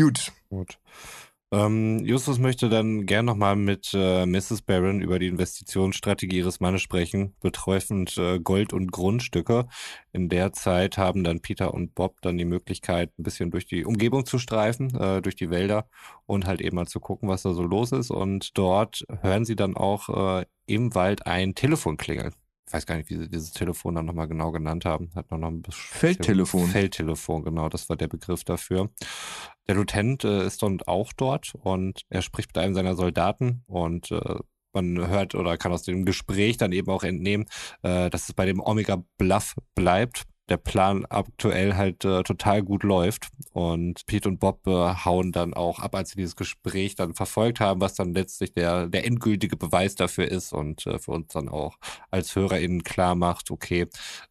[0.00, 0.32] Gut.
[0.48, 0.78] gut.
[1.50, 4.60] Ähm, Justus möchte dann gern nochmal mit äh, Mrs.
[4.62, 9.66] Barron über die Investitionsstrategie ihres Mannes sprechen, betreffend äh, Gold und Grundstücke.
[10.12, 13.86] In der Zeit haben dann Peter und Bob dann die Möglichkeit, ein bisschen durch die
[13.86, 15.88] Umgebung zu streifen, äh, durch die Wälder
[16.26, 18.10] und halt eben mal zu gucken, was da so los ist.
[18.10, 22.34] Und dort hören sie dann auch äh, im Wald ein Telefon klingeln.
[22.68, 25.10] Ich weiß gar nicht, wie sie dieses Telefon dann nochmal genau genannt haben.
[25.14, 26.68] Hat noch, ein bisschen Feldtelefon.
[26.68, 28.90] Feldtelefon, genau, das war der Begriff dafür.
[29.66, 34.10] Der Lieutenant äh, ist dann auch dort und er spricht mit einem seiner Soldaten und
[34.10, 34.36] äh,
[34.74, 37.46] man hört oder kann aus dem Gespräch dann eben auch entnehmen,
[37.82, 40.24] äh, dass es bei dem Omega Bluff bleibt.
[40.48, 45.54] Der Plan aktuell halt äh, total gut läuft und Pete und Bob äh, hauen dann
[45.54, 49.56] auch ab, als sie dieses Gespräch dann verfolgt haben, was dann letztlich der, der endgültige
[49.56, 51.76] Beweis dafür ist und äh, für uns dann auch
[52.10, 53.86] als HörerInnen klar macht, okay,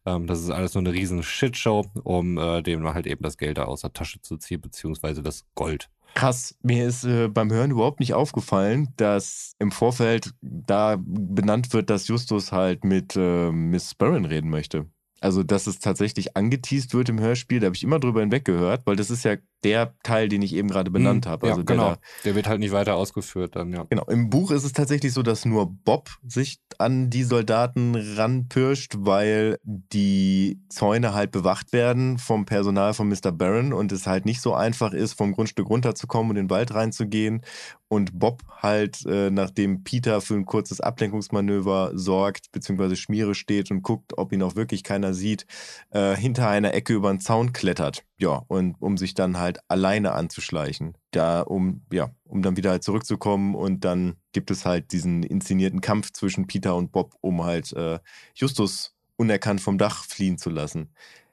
[0.06, 3.58] ähm, das ist alles nur eine riesen Shitshow, um äh, dem halt eben das Geld
[3.58, 5.88] da aus der Tasche zu ziehen, beziehungsweise das Gold.
[6.14, 11.90] Krass, mir ist äh, beim Hören überhaupt nicht aufgefallen, dass im Vorfeld da benannt wird,
[11.90, 14.86] dass Justus halt mit äh, Miss Barron reden möchte.
[15.20, 18.86] Also, dass es tatsächlich angeteased wird im Hörspiel, da habe ich immer drüber hinweg gehört,
[18.86, 21.46] weil das ist ja der Teil, den ich eben gerade benannt Hm, habe.
[21.46, 21.90] Ja, Also der genau.
[21.94, 23.84] da Der wird halt nicht weiter ausgeführt dann, ja.
[23.90, 28.94] Genau, im Buch ist es tatsächlich so, dass nur Bob sich an die Soldaten ranpirscht,
[28.98, 33.32] weil die Zäune halt bewacht werden vom Personal von Mr.
[33.32, 36.72] Barron und es halt nicht so einfach ist, vom Grundstück runterzukommen und in den Wald
[36.74, 37.42] reinzugehen.
[37.88, 43.82] Und Bob halt, äh, nachdem Peter für ein kurzes Ablenkungsmanöver sorgt, beziehungsweise Schmiere steht und
[43.82, 45.46] guckt, ob ihn auch wirklich keiner sieht,
[45.90, 48.04] äh, hinter einer Ecke über den Zaun klettert.
[48.20, 50.96] Ja, und um sich dann halt alleine anzuschleichen.
[51.12, 55.80] Da, um, ja, um dann wieder halt zurückzukommen und dann gibt es halt diesen inszenierten
[55.80, 58.00] Kampf zwischen Peter und Bob, um halt äh,
[58.34, 60.90] Justus unerkannt vom Dach fliehen zu lassen.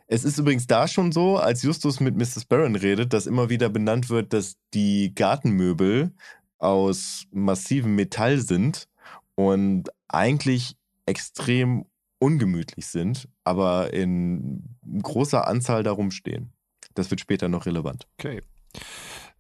[0.08, 2.46] Es ist übrigens da schon so, als Justus mit Mrs.
[2.46, 6.14] Barron redet, dass immer wieder benannt wird, dass die Gartenmöbel
[6.60, 8.88] aus massivem Metall sind
[9.34, 10.78] und eigentlich
[11.08, 11.86] extrem
[12.20, 14.64] ungemütlich sind, aber in
[15.02, 16.55] großer Anzahl darum stehen.
[16.96, 18.08] Das wird später noch relevant.
[18.18, 18.42] Okay.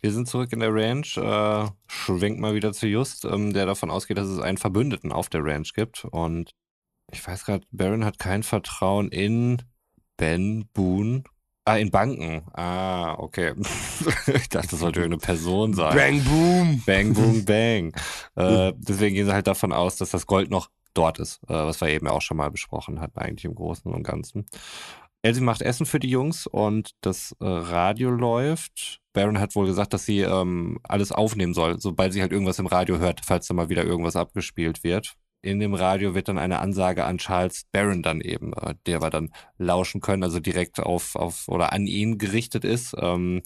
[0.01, 1.17] Wir sind zurück in der Ranch.
[1.17, 5.29] Äh, schwenkt mal wieder zu Just, ähm, der davon ausgeht, dass es einen Verbündeten auf
[5.29, 6.05] der Ranch gibt.
[6.05, 6.51] Und
[7.11, 9.63] ich weiß gerade, Baron hat kein Vertrauen in
[10.17, 11.23] Ben Boone.
[11.67, 12.43] Ah, in Banken.
[12.53, 13.53] Ah, okay.
[14.27, 15.95] ich dachte, das sollte irgendeine Person sein.
[15.95, 16.83] Bang, boom.
[16.85, 17.91] Bang, boom, bang.
[18.35, 21.81] äh, deswegen gehen sie halt davon aus, dass das Gold noch dort ist, äh, was
[21.81, 24.45] wir eben auch schon mal besprochen hatten, eigentlich im Großen und Ganzen.
[25.25, 29.01] Elsie macht Essen für die Jungs und das äh, Radio läuft.
[29.11, 32.67] Baron hat wohl gesagt, dass sie ähm, alles aufnehmen soll, sobald sie halt irgendwas im
[32.67, 35.15] Radio hört, falls da mal wieder irgendwas abgespielt wird.
[35.41, 39.09] In dem Radio wird dann eine Ansage an Charles Baron dann eben, äh, der wir
[39.09, 42.95] dann lauschen können, also direkt auf, auf oder an ihn gerichtet ist.
[42.99, 43.41] Ähm,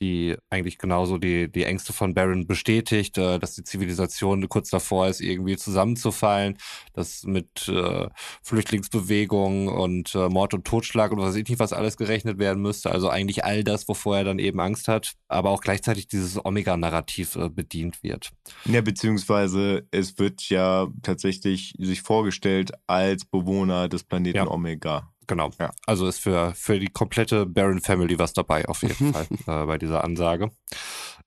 [0.00, 5.08] die eigentlich genauso die, die Ängste von Baron bestätigt, äh, dass die Zivilisation kurz davor
[5.08, 6.56] ist, irgendwie zusammenzufallen,
[6.94, 8.08] dass mit äh,
[8.42, 12.62] Flüchtlingsbewegungen und äh, Mord und Totschlag und was weiß ich nicht, was alles gerechnet werden
[12.62, 12.90] müsste.
[12.90, 17.36] Also eigentlich all das, wovor er dann eben Angst hat, aber auch gleichzeitig dieses Omega-Narrativ
[17.36, 18.30] äh, bedient wird.
[18.64, 24.46] Ja, beziehungsweise es wird ja tatsächlich sich vorgestellt als Bewohner des Planeten Ja.
[24.48, 25.10] Omega.
[25.30, 25.50] Genau.
[25.60, 25.70] Ja.
[25.86, 29.78] Also ist für, für die komplette Baron Family was dabei, auf jeden Fall, äh, bei
[29.78, 30.50] dieser Ansage.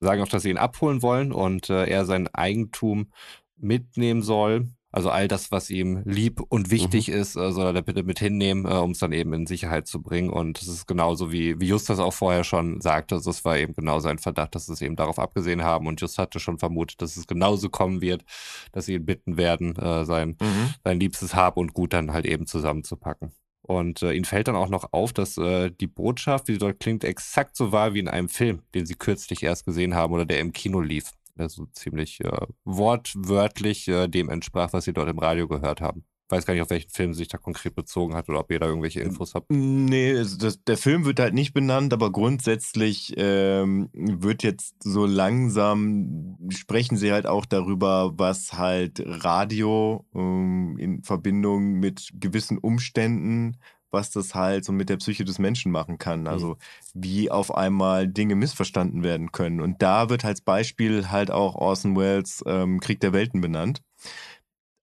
[0.02, 3.14] Sagen auch, dass sie ihn abholen wollen und äh, er sein Eigentum
[3.56, 4.68] mitnehmen soll.
[4.92, 7.14] Also all das, was ihm lieb und wichtig mhm.
[7.14, 10.02] ist, äh, soll er bitte mit hinnehmen, äh, um es dann eben in Sicherheit zu
[10.02, 10.30] bringen.
[10.30, 13.16] Und das ist genauso wie, wie Just das auch vorher schon sagte.
[13.16, 15.88] Also es war eben genau sein Verdacht, dass es eben darauf abgesehen haben.
[15.88, 18.26] Und Just hatte schon vermutet, dass es genauso kommen wird,
[18.74, 20.74] dass sie ihn bitten werden, äh, sein, mhm.
[20.84, 23.32] sein liebstes Hab und Gut dann halt eben zusammenzupacken.
[23.64, 26.80] Und äh, ihnen fällt dann auch noch auf, dass äh, die Botschaft, wie sie dort
[26.80, 30.26] klingt, exakt so war wie in einem Film, den sie kürzlich erst gesehen haben oder
[30.26, 35.20] der im Kino lief also ziemlich äh, wortwörtlich äh, dem entsprach, was sie dort im
[35.20, 36.06] Radio gehört haben.
[36.34, 38.66] Weiß gar nicht, auf welchen Film sich da konkret bezogen hat oder ob ihr da
[38.66, 39.52] irgendwelche Infos habt.
[39.52, 45.06] Nee, also das, der Film wird halt nicht benannt, aber grundsätzlich ähm, wird jetzt so
[45.06, 53.58] langsam, sprechen sie halt auch darüber, was halt Radio ähm, in Verbindung mit gewissen Umständen
[53.94, 56.22] was das halt so mit der Psyche des Menschen machen kann.
[56.22, 56.28] Mhm.
[56.28, 56.58] Also
[56.96, 59.62] wie auf einmal Dinge missverstanden werden können.
[59.62, 63.84] Und da wird als Beispiel halt auch Orson Welles ähm, Krieg der Welten benannt.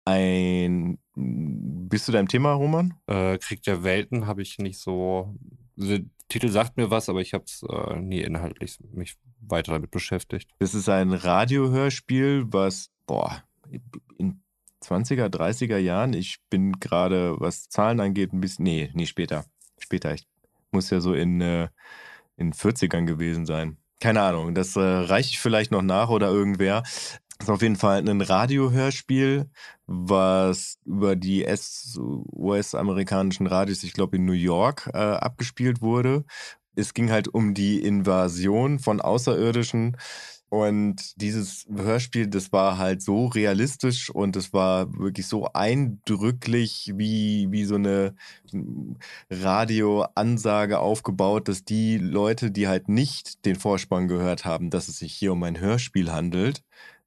[0.05, 2.95] Ein bist du deinem Thema, Roman?
[3.07, 5.35] Äh, Krieg der Welten habe ich nicht so.
[5.77, 9.91] Der Titel sagt mir was, aber ich habe es äh, nie inhaltlich mich weiter damit
[9.91, 10.51] beschäftigt.
[10.59, 13.43] Das ist ein Radiohörspiel, was boah
[14.19, 14.41] in
[14.83, 16.13] 20er, 30er Jahren.
[16.13, 18.65] Ich bin gerade, was Zahlen angeht, ein bisschen.
[18.65, 19.45] Nee, nee, später.
[19.79, 20.15] Später.
[20.15, 20.27] Ich
[20.71, 21.69] muss ja so in, äh,
[22.37, 23.77] in 40ern gewesen sein.
[24.01, 24.55] Keine Ahnung.
[24.55, 26.83] Das äh, reiche ich vielleicht noch nach oder irgendwer.
[27.41, 29.49] Das ist auf jeden Fall ein Radiohörspiel,
[29.87, 31.47] was über die
[31.97, 36.27] US-amerikanischen Radios, ich glaube in New York, äh, abgespielt wurde.
[36.77, 39.97] Es ging halt um die Invasion von Außerirdischen
[40.51, 47.47] und dieses Hörspiel, das war halt so realistisch und es war wirklich so eindrücklich wie,
[47.51, 48.17] wie so eine
[49.31, 55.15] Radioansage aufgebaut, dass die Leute, die halt nicht den Vorspann gehört haben, dass es sich
[55.15, 56.63] hier um ein Hörspiel handelt,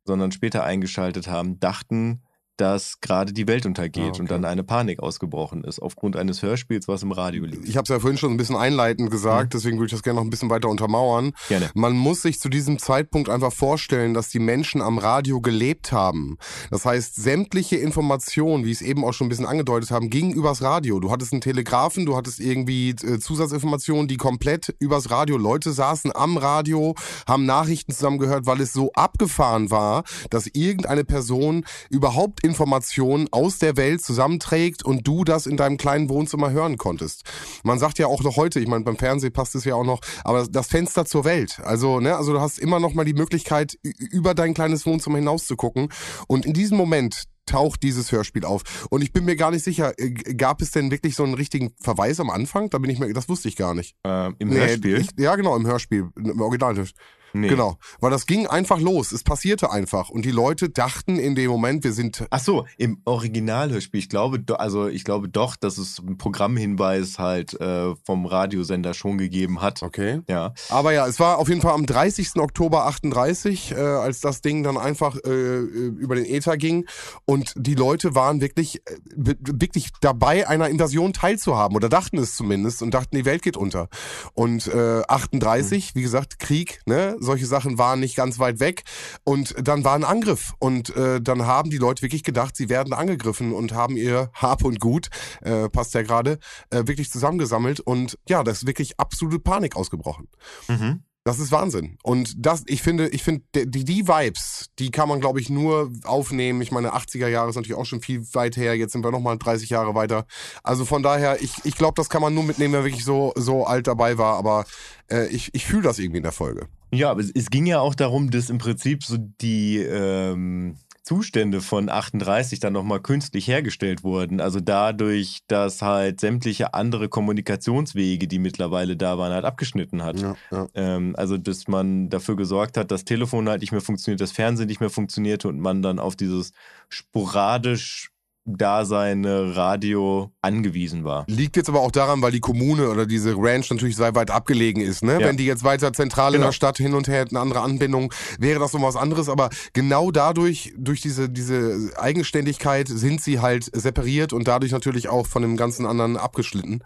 [0.05, 2.23] sondern später eingeschaltet haben, dachten,
[2.57, 4.21] dass gerade die Welt untergeht ah, okay.
[4.21, 7.67] und dann eine Panik ausgebrochen ist aufgrund eines Hörspiels, was im Radio liegt.
[7.67, 9.57] Ich habe es ja vorhin schon ein bisschen einleitend gesagt, mhm.
[9.57, 11.31] deswegen würde ich das gerne noch ein bisschen weiter untermauern.
[11.47, 11.71] Gerne.
[11.73, 16.37] Man muss sich zu diesem Zeitpunkt einfach vorstellen, dass die Menschen am Radio gelebt haben.
[16.69, 20.31] Das heißt, sämtliche Informationen, wie ich es eben auch schon ein bisschen angedeutet haben, gingen
[20.31, 20.99] übers Radio.
[20.99, 25.37] Du hattest einen Telegrafen, du hattest irgendwie äh, Zusatzinformationen, die komplett übers Radio.
[25.37, 26.93] Leute saßen am Radio,
[27.27, 33.77] haben Nachrichten zusammengehört, weil es so abgefahren war, dass irgendeine Person überhaupt Informationen aus der
[33.77, 37.23] Welt zusammenträgt und du das in deinem kleinen Wohnzimmer hören konntest.
[37.63, 40.01] Man sagt ja auch noch heute, ich meine, beim Fernsehen passt es ja auch noch,
[40.23, 41.59] aber das Fenster zur Welt.
[41.63, 45.47] Also, ne, also du hast immer noch mal die Möglichkeit, über dein kleines Wohnzimmer hinaus
[45.47, 45.89] zu gucken.
[46.27, 48.87] Und in diesem Moment taucht dieses Hörspiel auf.
[48.89, 51.73] Und ich bin mir gar nicht sicher, äh, gab es denn wirklich so einen richtigen
[51.79, 52.69] Verweis am Anfang?
[52.69, 53.95] Da bin ich mir, das wusste ich gar nicht.
[54.03, 54.99] Ähm, Im nee, Hörspiel?
[54.99, 57.01] Ich, ja, genau, im Hörspiel, im Originalhörspiel.
[57.33, 57.47] Nee.
[57.47, 59.11] Genau, weil das ging einfach los.
[59.11, 62.25] Es passierte einfach und die Leute dachten in dem Moment, wir sind.
[62.29, 63.99] Ach so, im Originalhörspiel.
[63.99, 69.17] Ich glaube, also ich glaube doch, dass es einen Programmhinweis halt äh, vom Radiosender schon
[69.17, 69.81] gegeben hat.
[69.81, 70.21] Okay.
[70.29, 70.53] Ja.
[70.69, 72.35] Aber ja, es war auf jeden Fall am 30.
[72.37, 76.85] Oktober 38, äh, als das Ding dann einfach äh, über den Äther ging
[77.25, 82.81] und die Leute waren wirklich äh, wirklich dabei, einer Invasion teilzuhaben oder dachten es zumindest
[82.81, 83.89] und dachten, die Welt geht unter.
[84.33, 85.99] Und äh, 38, mhm.
[85.99, 87.15] wie gesagt, Krieg, ne?
[87.23, 88.83] Solche Sachen waren nicht ganz weit weg.
[89.23, 90.53] Und dann war ein Angriff.
[90.59, 94.63] Und äh, dann haben die Leute wirklich gedacht, sie werden angegriffen und haben ihr Hab
[94.63, 95.09] und Gut,
[95.41, 96.39] äh, passt ja gerade,
[96.69, 97.79] äh, wirklich zusammengesammelt.
[97.79, 100.27] Und ja, das ist wirklich absolute Panik ausgebrochen.
[100.67, 101.03] Mhm.
[101.25, 101.97] Das ist Wahnsinn.
[102.03, 105.89] Und das, ich finde, ich finde, die, die Vibes, die kann man, glaube ich, nur
[106.03, 106.61] aufnehmen.
[106.61, 108.75] Ich meine, 80er Jahre ist natürlich auch schon viel weit her.
[108.75, 110.25] Jetzt sind wir nochmal 30 Jahre weiter.
[110.63, 113.65] Also von daher, ich, ich glaube, das kann man nur mitnehmen, wer wirklich so, so
[113.65, 114.35] alt dabei war.
[114.35, 114.65] Aber
[115.09, 116.67] äh, ich, ich fühle das irgendwie in der Folge.
[116.93, 121.89] Ja, aber es, ging ja auch darum, dass im Prinzip so die, ähm, Zustände von
[121.89, 124.39] 38 dann nochmal künstlich hergestellt wurden.
[124.39, 130.21] Also dadurch, dass halt sämtliche andere Kommunikationswege, die mittlerweile da waren, halt abgeschnitten hat.
[130.21, 130.67] Ja, ja.
[130.75, 134.67] Ähm, also dass man dafür gesorgt hat, das Telefon halt nicht mehr funktioniert, das Fernsehen
[134.67, 136.53] nicht mehr funktionierte und man dann auf dieses
[136.87, 138.12] sporadisch
[138.45, 141.25] da seine Radio angewiesen war.
[141.27, 144.81] Liegt jetzt aber auch daran, weil die Kommune oder diese Ranch natürlich sehr weit abgelegen
[144.81, 145.03] ist.
[145.03, 145.13] Ne?
[145.13, 145.27] Ja.
[145.27, 146.43] Wenn die jetzt weiter zentral genau.
[146.43, 149.29] in der Stadt hin und her hätten, andere Anbindung, wäre das noch was anderes.
[149.29, 155.25] Aber genau dadurch, durch diese, diese Eigenständigkeit, sind sie halt separiert und dadurch natürlich auch
[155.25, 156.83] von dem ganzen anderen abgeschnitten.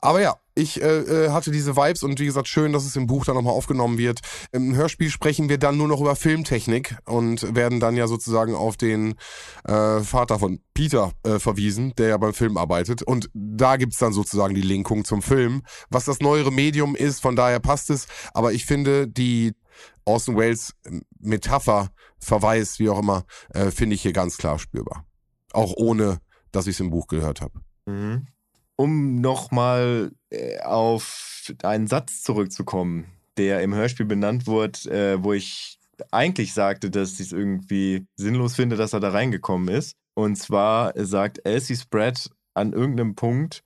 [0.00, 3.06] Aber ja, ich äh, äh, hatte diese Vibes und wie gesagt, schön, dass es im
[3.06, 4.20] Buch dann nochmal aufgenommen wird.
[4.52, 8.76] Im Hörspiel sprechen wir dann nur noch über Filmtechnik und werden dann ja sozusagen auf
[8.76, 9.14] den
[9.64, 13.02] äh, Vater von Peter äh, verwiesen, der ja beim Film arbeitet.
[13.02, 17.36] Und da gibt's dann sozusagen die Linkung zum Film, was das neuere Medium ist, von
[17.36, 18.06] daher passt es.
[18.34, 19.52] Aber ich finde, die
[20.04, 20.74] Orson Welles
[21.20, 25.04] Metapher, Verweis, wie auch immer, äh, finde ich hier ganz klar spürbar.
[25.52, 26.18] Auch ohne,
[26.50, 27.60] dass ich es im Buch gehört habe.
[27.86, 28.26] Mhm.
[28.80, 33.06] Um nochmal äh, auf einen Satz zurückzukommen,
[33.36, 35.78] der im Hörspiel benannt wurde, äh, wo ich
[36.12, 39.96] eigentlich sagte, dass ich es irgendwie sinnlos finde, dass er da reingekommen ist.
[40.14, 43.64] Und zwar sagt Elsie Spread an irgendeinem Punkt,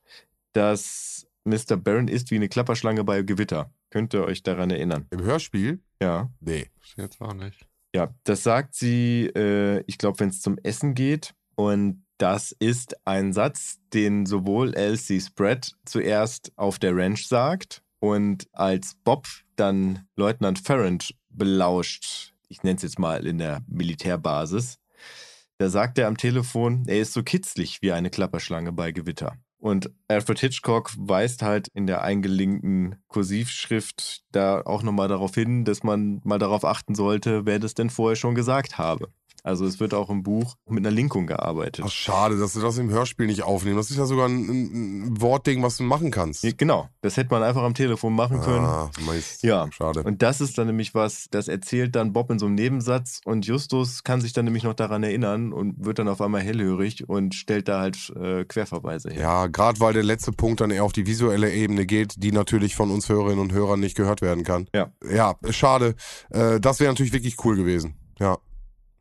[0.52, 1.76] dass Mr.
[1.76, 3.70] Barron ist wie eine Klapperschlange bei Gewitter.
[3.90, 5.06] Könnt ihr euch daran erinnern?
[5.10, 5.80] Im Hörspiel?
[6.00, 6.30] Ja.
[6.40, 6.68] Nee.
[6.96, 7.66] Jetzt auch nicht.
[7.94, 11.34] Ja, das sagt sie, äh, ich glaube, wenn es zum Essen geht.
[11.54, 18.46] Und das ist ein Satz, den sowohl Elsie Spread zuerst auf der Ranch sagt und
[18.52, 19.26] als Bob
[19.56, 24.78] dann Leutnant Ferrand belauscht, ich nenne es jetzt mal in der Militärbasis,
[25.58, 29.36] da sagt er am Telefon, er ist so kitzlig wie eine Klapperschlange bei Gewitter.
[29.58, 35.82] Und Alfred Hitchcock weist halt in der eingelinkten Kursivschrift da auch nochmal darauf hin, dass
[35.82, 39.08] man mal darauf achten sollte, wer das denn vorher schon gesagt habe.
[39.42, 41.84] Also es wird auch im Buch mit einer Linkung gearbeitet.
[41.86, 43.76] Ach, schade, dass du das im Hörspiel nicht aufnehmen.
[43.76, 46.44] Das ist ja sogar ein, ein Wortding, was du machen kannst.
[46.44, 48.64] Ja, genau, das hätte man einfach am Telefon machen können.
[48.64, 49.42] Ah, Mist.
[49.42, 49.68] Ja.
[49.72, 50.02] Schade.
[50.04, 53.44] Und das ist dann nämlich was, das erzählt dann Bob in so einem Nebensatz und
[53.46, 57.34] Justus kann sich dann nämlich noch daran erinnern und wird dann auf einmal hellhörig und
[57.34, 59.22] stellt da halt äh, Querverweise her.
[59.22, 62.76] Ja, gerade weil der letzte Punkt dann eher auf die visuelle Ebene geht, die natürlich
[62.76, 64.68] von uns Hörerinnen und Hörern nicht gehört werden kann.
[64.74, 64.92] Ja.
[65.10, 65.94] Ja, schade.
[66.30, 67.96] Äh, das wäre natürlich wirklich cool gewesen.
[68.18, 68.38] Ja.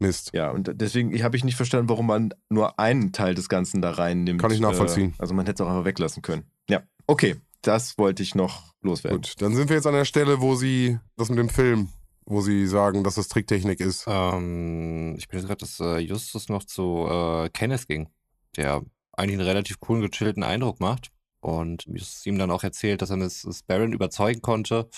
[0.01, 0.31] Mist.
[0.33, 3.91] Ja, und deswegen habe ich nicht verstanden, warum man nur einen Teil des Ganzen da
[3.91, 4.41] reinnimmt.
[4.41, 5.11] Kann ich nachvollziehen.
[5.11, 6.45] Äh, also man hätte es auch einfach weglassen können.
[6.69, 9.21] Ja, okay, das wollte ich noch loswerden.
[9.21, 11.89] Gut, dann sind wir jetzt an der Stelle, wo sie das mit dem Film,
[12.25, 14.05] wo sie sagen, dass das Tricktechnik ist.
[14.07, 18.09] Ähm, ich bin jetzt gerade, dass äh, Justus noch zu äh, Kenneth ging,
[18.57, 18.81] der
[19.13, 21.11] eigentlich einen relativ coolen, gechillten Eindruck macht.
[21.39, 23.63] Und Justus ihm dann auch erzählt, dass er Mrs.
[23.63, 24.89] Barron überzeugen konnte,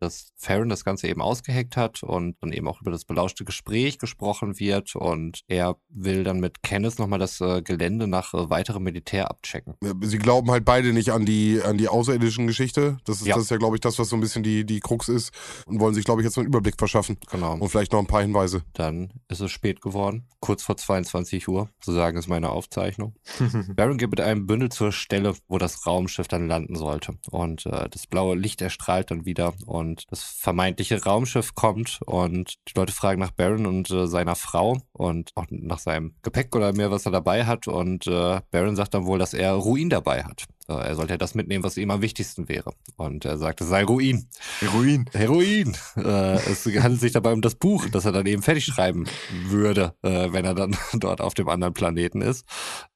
[0.00, 3.98] dass Farron das Ganze eben ausgeheckt hat und dann eben auch über das belauschte Gespräch
[3.98, 8.82] gesprochen wird und er will dann mit Kenneth nochmal das äh, Gelände nach äh, weiterem
[8.82, 9.74] Militär abchecken.
[10.02, 12.98] Sie glauben halt beide nicht an die, an die außerirdischen Geschichte.
[13.04, 13.34] Das ist, Ja.
[13.34, 15.32] das ist ja, glaube ich, das, was so ein bisschen die, die Krux ist.
[15.66, 17.16] Und wollen sich, glaube ich, jetzt so einen Überblick verschaffen.
[17.30, 17.54] Genau.
[17.54, 18.62] Und vielleicht noch ein paar Hinweise.
[18.72, 23.14] Dann ist es spät geworden, kurz vor 22 Uhr, so sagen es meine Aufzeichnung.
[23.76, 27.14] Baron geht mit einem Bündel zur Stelle, wo das Raumschiff dann landen sollte.
[27.30, 32.72] Und äh, das blaue Licht erstrahlt dann wieder und das vermeintliche Raumschiff kommt und die
[32.76, 36.90] Leute fragen nach Baron und äh, seiner Frau und auch nach seinem Gepäck oder mehr,
[36.90, 37.68] was er dabei hat.
[37.68, 40.44] Und äh, Baron sagt dann wohl, dass er Ruin dabei hat.
[40.68, 42.72] Äh, er sollte ja das mitnehmen, was ihm am wichtigsten wäre.
[42.96, 44.28] Und er sagt, es sei Ruin.
[44.60, 45.04] Heroin.
[45.12, 45.76] Heroin.
[45.96, 49.04] Äh, es handelt sich dabei um das Buch, das er dann eben fertig schreiben
[49.46, 52.46] würde, äh, wenn er dann dort auf dem anderen Planeten ist,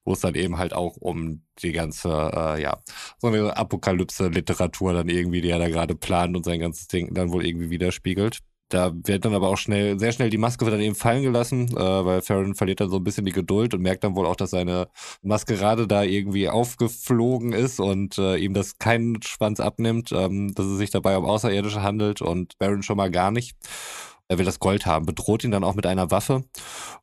[0.03, 2.79] wo es dann eben halt auch um die ganze, äh, ja,
[3.19, 7.31] so eine Apokalypse-Literatur dann irgendwie, die er da gerade plant und sein ganzes Ding dann
[7.31, 8.39] wohl irgendwie widerspiegelt.
[8.69, 11.75] Da wird dann aber auch schnell, sehr schnell die Maske wird dann eben fallen gelassen,
[11.75, 14.35] äh, weil Farron verliert dann so ein bisschen die Geduld und merkt dann wohl auch,
[14.35, 14.87] dass seine
[15.23, 20.77] Maskerade da irgendwie aufgeflogen ist und äh, ihm das keinen Schwanz abnimmt, ähm, dass es
[20.77, 23.57] sich dabei um Außerirdische handelt und Baron schon mal gar nicht.
[24.31, 26.43] Er will das Gold haben, bedroht ihn dann auch mit einer Waffe.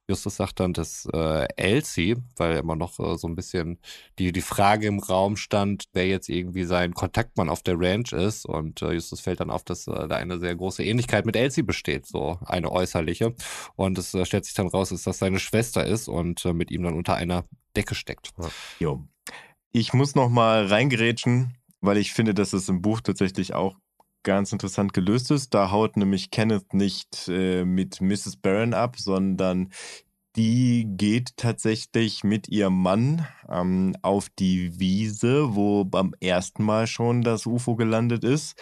[0.08, 3.80] Justus sagt dann, dass äh, Elsie, weil immer noch äh, so ein bisschen
[4.20, 8.46] die, die Frage im Raum stand, wer jetzt irgendwie sein Kontaktmann auf der Ranch ist.
[8.46, 11.62] Und äh, Justus fällt dann auf, dass äh, da eine sehr große Ähnlichkeit mit Elsie
[11.62, 13.34] besteht, so eine äußerliche.
[13.74, 16.70] Und es äh, stellt sich dann raus, dass das seine Schwester ist und äh, mit
[16.70, 17.44] ihm dann unter einer
[17.74, 18.30] Decke steckt.
[18.78, 19.04] Jo.
[19.72, 23.74] Ich muss noch mal reingerätschen, weil ich finde, dass es im Buch tatsächlich auch
[24.26, 25.54] ganz interessant gelöst ist.
[25.54, 28.36] Da haut nämlich Kenneth nicht äh, mit Mrs.
[28.36, 29.70] Barron ab, sondern
[30.34, 37.22] die geht tatsächlich mit ihrem Mann ähm, auf die Wiese, wo beim ersten Mal schon
[37.22, 38.60] das UFO gelandet ist.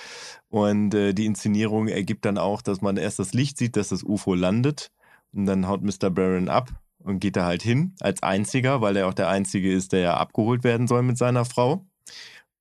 [0.48, 4.04] Und äh, die Inszenierung ergibt dann auch, dass man erst das Licht sieht, dass das
[4.04, 4.92] UFO landet.
[5.32, 6.10] Und dann haut Mr.
[6.10, 9.92] Barron ab und geht da halt hin als einziger, weil er auch der einzige ist,
[9.92, 11.86] der ja abgeholt werden soll mit seiner Frau.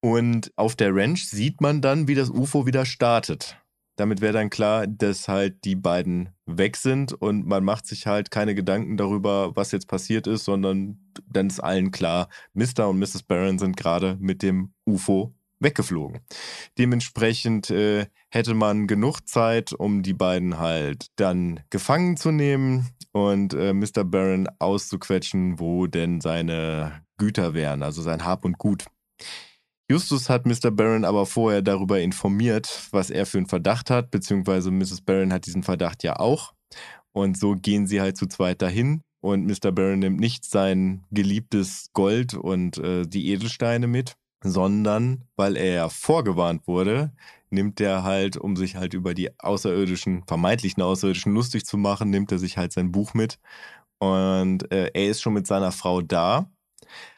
[0.03, 3.57] Und auf der Ranch sieht man dann, wie das UFO wieder startet.
[3.95, 8.29] Damit wäre dann klar, dass halt die beiden weg sind und man macht sich halt
[8.29, 10.99] keine Gedanken darüber, was jetzt passiert ist, sondern
[11.31, 12.89] dann ist allen klar, Mr.
[12.89, 13.23] und Mrs.
[13.23, 16.19] Barron sind gerade mit dem UFO weggeflogen.
[16.77, 23.53] Dementsprechend äh, hätte man genug Zeit, um die beiden halt dann gefangen zu nehmen und
[23.53, 24.03] äh, Mr.
[24.03, 28.83] Barron auszuquetschen, wo denn seine Güter wären, also sein Hab und Gut.
[29.93, 30.71] Justus hat Mr.
[30.71, 35.01] Barron aber vorher darüber informiert, was er für einen Verdacht hat, beziehungsweise Mrs.
[35.01, 36.55] Barron hat diesen Verdacht ja auch.
[37.11, 39.71] Und so gehen sie halt zu zweit dahin und Mr.
[39.71, 45.89] Barron nimmt nicht sein geliebtes Gold und äh, die Edelsteine mit, sondern weil er ja
[45.89, 47.11] vorgewarnt wurde,
[47.51, 52.31] nimmt er halt, um sich halt über die außerirdischen, vermeintlichen Außerirdischen lustig zu machen, nimmt
[52.31, 53.37] er sich halt sein Buch mit
[53.99, 56.49] und äh, er ist schon mit seiner Frau da.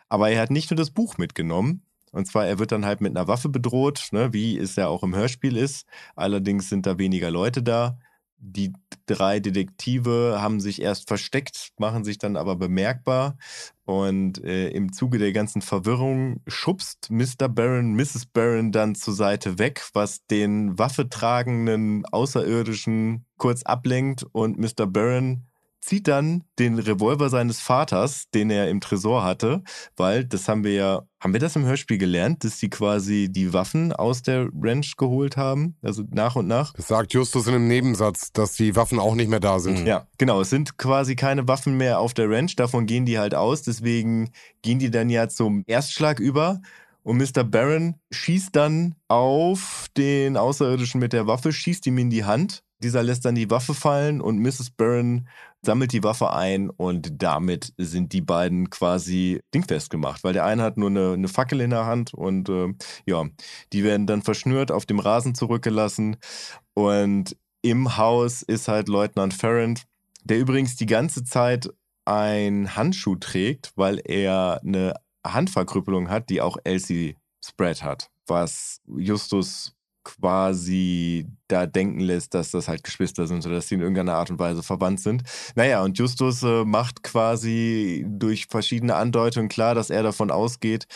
[0.10, 1.85] Aber er hat nicht nur das Buch mitgenommen.
[2.16, 5.04] Und zwar, er wird dann halt mit einer Waffe bedroht, ne, wie es ja auch
[5.04, 5.86] im Hörspiel ist.
[6.16, 8.00] Allerdings sind da weniger Leute da.
[8.38, 8.72] Die
[9.06, 13.38] drei Detektive haben sich erst versteckt, machen sich dann aber bemerkbar.
[13.84, 17.50] Und äh, im Zuge der ganzen Verwirrung schubst Mr.
[17.50, 18.28] Baron Mrs.
[18.28, 24.24] Baron dann zur Seite weg, was den waffetragenden Außerirdischen kurz ablenkt.
[24.32, 24.88] Und Mr.
[24.88, 25.48] Baron
[25.86, 29.64] zieht dann den Revolver seines Vaters, den er im Tresor hatte,
[29.96, 33.54] weil das haben wir ja, haben wir das im Hörspiel gelernt, dass sie quasi die
[33.54, 36.74] Waffen aus der Ranch geholt haben, also nach und nach.
[36.74, 39.86] Das sagt Justus in einem Nebensatz, dass die Waffen auch nicht mehr da sind.
[39.86, 43.36] Ja, genau, es sind quasi keine Waffen mehr auf der Ranch, davon gehen die halt
[43.36, 44.32] aus, deswegen
[44.62, 46.62] gehen die dann ja zum Erstschlag über.
[47.04, 47.44] Und Mr.
[47.44, 52.64] Baron schießt dann auf den Außerirdischen mit der Waffe, schießt ihm in die Hand.
[52.80, 54.72] Dieser lässt dann die Waffe fallen und Mrs.
[54.72, 55.28] Baron
[55.66, 60.64] sammelt die Waffe ein und damit sind die beiden quasi dingfest gemacht, weil der eine
[60.64, 62.74] hat nur eine, eine Fackel in der Hand und äh,
[63.06, 63.26] ja,
[63.74, 66.18] die werden dann verschnürt auf dem Rasen zurückgelassen
[66.74, 69.84] und im Haus ist halt Leutnant Ferrand,
[70.24, 71.68] der übrigens die ganze Zeit
[72.06, 74.94] ein Handschuh trägt, weil er eine
[75.26, 79.75] Handverkrüppelung hat, die auch Elsie Spread hat, was Justus
[80.06, 84.32] quasi da denken lässt, dass das halt Geschwister sind oder dass sie in irgendeiner Art
[84.32, 85.24] und Weise verwandt sind.
[85.56, 90.88] Naja, und Justus äh, macht quasi durch verschiedene Andeutungen klar, dass er davon ausgeht,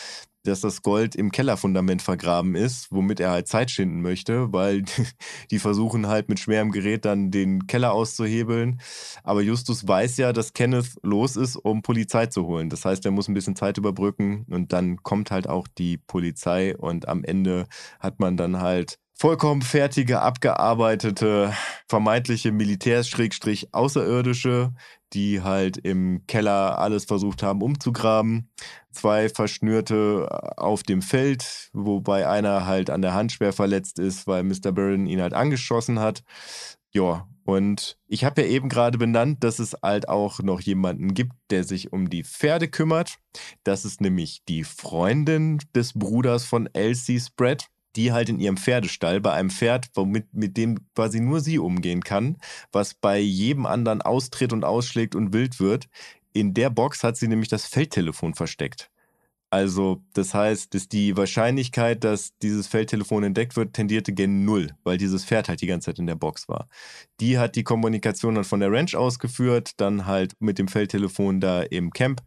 [0.44, 4.82] dass das Gold im Kellerfundament vergraben ist, womit er halt Zeit schinden möchte, weil
[5.50, 8.80] die versuchen halt mit schwerem Gerät dann den Keller auszuhebeln.
[9.22, 12.70] Aber Justus weiß ja, dass Kenneth los ist, um Polizei zu holen.
[12.70, 16.76] Das heißt, er muss ein bisschen Zeit überbrücken und dann kommt halt auch die Polizei
[16.76, 17.66] und am Ende
[17.98, 21.52] hat man dann halt vollkommen fertige, abgearbeitete,
[21.86, 24.72] vermeintliche Militärs-Außerirdische,
[25.12, 28.48] die halt im Keller alles versucht haben umzugraben.
[28.90, 30.26] Zwei Verschnürte
[30.56, 34.72] auf dem Feld, wobei einer halt an der Hand schwer verletzt ist, weil Mr.
[34.72, 36.22] Barron ihn halt angeschossen hat.
[36.90, 41.34] Ja, und ich habe ja eben gerade benannt, dass es halt auch noch jemanden gibt,
[41.50, 43.18] der sich um die Pferde kümmert.
[43.64, 49.20] Das ist nämlich die Freundin des Bruders von Elsie Spread die halt in ihrem Pferdestall
[49.20, 52.36] bei einem Pferd, womit, mit dem quasi nur sie umgehen kann,
[52.72, 55.88] was bei jedem anderen austritt und ausschlägt und wild wird.
[56.32, 58.90] In der Box hat sie nämlich das Feldtelefon versteckt.
[59.52, 64.96] Also, das heißt, dass die Wahrscheinlichkeit, dass dieses Feldtelefon entdeckt wird, tendierte gen Null, weil
[64.96, 66.68] dieses Pferd halt die ganze Zeit in der Box war.
[67.18, 71.62] Die hat die Kommunikation dann von der Ranch ausgeführt, dann halt mit dem Feldtelefon da
[71.62, 72.22] im Camp.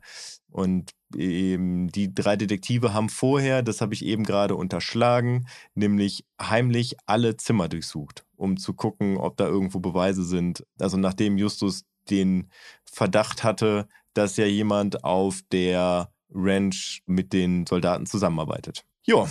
[0.51, 7.37] Und die drei Detektive haben vorher, das habe ich eben gerade unterschlagen, nämlich heimlich alle
[7.37, 10.65] Zimmer durchsucht, um zu gucken, ob da irgendwo Beweise sind.
[10.79, 12.49] Also nachdem Justus den
[12.83, 18.83] Verdacht hatte, dass ja jemand auf der Ranch mit den Soldaten zusammenarbeitet.
[19.05, 19.27] Ja,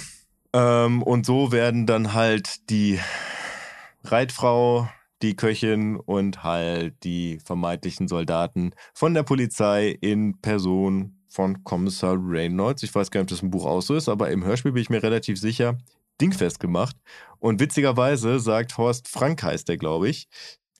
[0.53, 3.01] ähm, und so werden dann halt die
[4.05, 4.89] Reitfrau,
[5.23, 12.83] die Köchin und halt die vermeintlichen Soldaten von der Polizei in Person von Kommissar Reynolds.
[12.83, 14.83] Ich weiß gar nicht, ob das im Buch auch so ist, aber im Hörspiel bin
[14.83, 15.79] ich mir relativ sicher,
[16.21, 16.97] dingfest gemacht.
[17.39, 20.29] Und witzigerweise sagt Horst Frank, heißt der, glaube ich,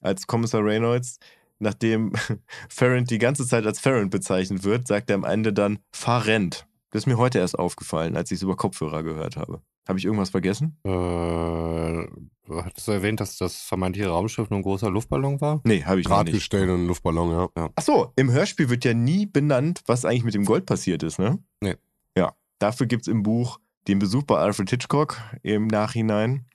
[0.01, 1.19] als Kommissar Reynolds,
[1.59, 2.13] nachdem
[2.69, 6.67] Ferrand die ganze Zeit als Ferrand bezeichnet wird, sagt er am Ende dann Fahrend.
[6.93, 9.63] Das ist mir heute erst aufgefallen, als ich es über Kopfhörer gehört habe.
[9.87, 10.77] Habe ich irgendwas vergessen?
[10.83, 10.91] Äh,
[12.51, 15.59] hattest du erwähnt, dass das vermeintliche Raumschiff nur ein großer Luftballon war?
[15.63, 16.33] Nee, habe ich noch nicht.
[16.33, 17.49] Drahtgestell und ein Luftballon, ja.
[17.57, 17.69] Ja.
[17.75, 21.17] Ach so, im Hörspiel wird ja nie benannt, was eigentlich mit dem Gold passiert ist,
[21.17, 21.39] ne?
[21.61, 21.77] Nee.
[22.15, 26.45] Ja, dafür gibt es im Buch den Besuch bei Alfred Hitchcock im Nachhinein.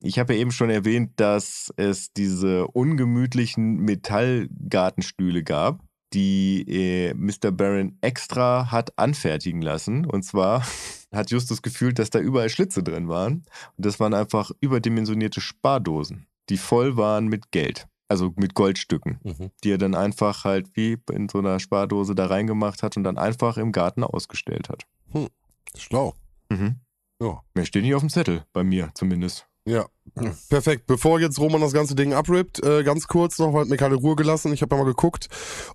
[0.00, 7.50] Ich habe ja eben schon erwähnt, dass es diese ungemütlichen Metallgartenstühle gab, die äh, Mr.
[7.50, 10.04] Barron extra hat anfertigen lassen.
[10.06, 10.64] Und zwar
[11.12, 13.44] hat Justus gefühlt, dass da überall Schlitze drin waren.
[13.76, 17.86] Und das waren einfach überdimensionierte Spardosen, die voll waren mit Geld.
[18.08, 19.50] Also mit Goldstücken, Mhm.
[19.64, 23.16] die er dann einfach halt wie in so einer Spardose da reingemacht hat und dann
[23.16, 24.84] einfach im Garten ausgestellt hat.
[25.76, 26.14] Schlau.
[26.50, 26.76] Mhm.
[27.22, 27.40] Ja.
[27.54, 29.46] Mehr steht nicht auf dem Zettel, bei mir zumindest.
[29.64, 29.86] Ja.
[30.48, 30.86] Perfekt.
[30.86, 34.16] Bevor jetzt Roman das ganze Ding abrippt, äh, ganz kurz noch, weil mir keine Ruhe
[34.16, 34.52] gelassen.
[34.52, 35.28] Ich habe ja mal geguckt.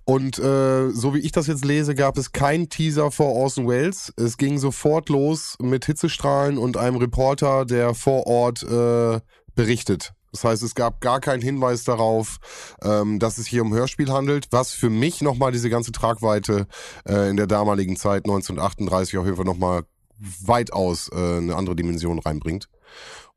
[0.04, 4.12] Und äh, so wie ich das jetzt lese, gab es keinen Teaser vor Orson Welles.
[4.16, 9.20] Es ging sofort los mit Hitzestrahlen und einem Reporter, der vor Ort äh,
[9.54, 10.12] berichtet.
[10.32, 12.36] Das heißt, es gab gar keinen Hinweis darauf,
[12.82, 16.66] ähm, dass es hier um Hörspiel handelt, was für mich nochmal diese ganze Tragweite
[17.08, 19.84] äh, in der damaligen Zeit, 1938, auf jeden Fall nochmal
[20.18, 22.68] weitaus äh, eine andere Dimension reinbringt.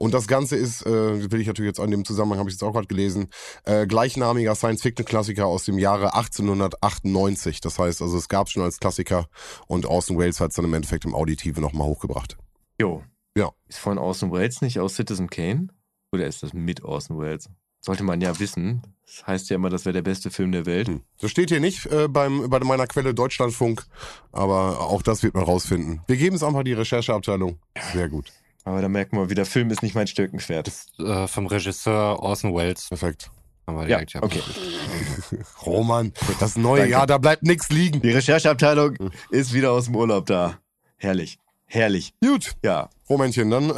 [0.02, 2.64] Und das Ganze ist, äh, will ich natürlich jetzt an dem Zusammenhang, habe ich jetzt
[2.64, 3.28] auch gerade gelesen,
[3.66, 7.62] äh, gleichnamiger Science-Fiction-Klassiker aus dem Jahre 1898.
[7.62, 9.28] Das heißt, also es gab schon als Klassiker
[9.68, 12.36] und Orson Welles hat es dann im Endeffekt im Auditive nochmal hochgebracht.
[12.80, 13.04] Jo.
[13.38, 13.52] Ja.
[13.68, 15.68] Ist von Orson Welles nicht aus Citizen Kane?
[16.12, 17.48] Oder ist das mit Orson Welles?
[17.80, 18.82] Sollte man ja wissen.
[19.06, 20.88] Das heißt ja immer, das wäre der beste Film der Welt.
[20.88, 21.02] Hm.
[21.20, 23.86] Das steht hier nicht äh, beim, bei meiner Quelle Deutschlandfunk,
[24.32, 26.02] aber auch das wird man rausfinden.
[26.08, 27.60] Wir geben es einfach die Rechercheabteilung.
[27.94, 28.32] Sehr gut.
[28.64, 30.72] Aber da merken wir wieder, Film ist nicht mein Stückenpferd.
[31.00, 32.88] Äh, vom Regisseur Orson Welles.
[32.90, 33.32] Perfekt.
[33.68, 34.42] Haben wir Ja, direkt hier okay.
[35.66, 36.92] Roman, das neue Danke.
[36.92, 38.02] Jahr, da bleibt nichts liegen.
[38.02, 38.98] Die Rechercheabteilung
[39.30, 40.60] ist wieder aus dem Urlaub da.
[40.98, 41.40] Herrlich.
[41.66, 42.14] Herrlich.
[42.24, 42.90] Gut, Ja.
[43.10, 43.74] Romännchen, dann äh,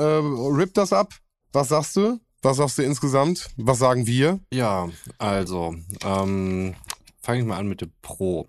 [0.58, 1.14] rip das ab.
[1.52, 2.20] Was sagst du?
[2.42, 3.52] Was sagst du insgesamt?
[3.58, 4.40] Was sagen wir?
[4.52, 6.76] Ja, also, ähm,
[7.22, 8.48] fange ich mal an mit dem Pro.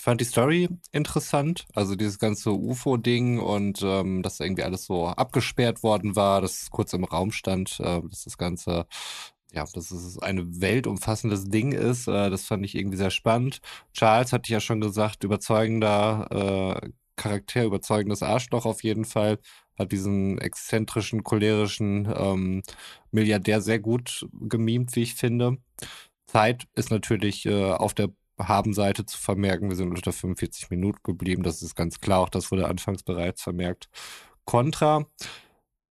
[0.00, 5.82] Fand die Story interessant, also dieses ganze UFO-Ding und ähm, dass irgendwie alles so abgesperrt
[5.82, 8.86] worden war, dass es kurz im Raum stand, äh, dass das Ganze,
[9.52, 13.60] ja, dass es ein weltumfassendes Ding ist, äh, das fand ich irgendwie sehr spannend.
[13.92, 19.38] Charles hatte ich ja schon gesagt, überzeugender äh, Charakter, überzeugendes Arschloch auf jeden Fall,
[19.78, 22.62] hat diesen exzentrischen, cholerischen ähm,
[23.10, 25.58] Milliardär sehr gut gemimt, wie ich finde.
[26.26, 28.08] Zeit ist natürlich äh, auf der
[28.48, 29.68] Habenseite zu vermerken.
[29.68, 31.42] Wir sind unter 45 Minuten geblieben.
[31.42, 32.20] Das ist ganz klar.
[32.20, 33.88] Auch das wurde anfangs bereits vermerkt.
[34.44, 35.06] Contra.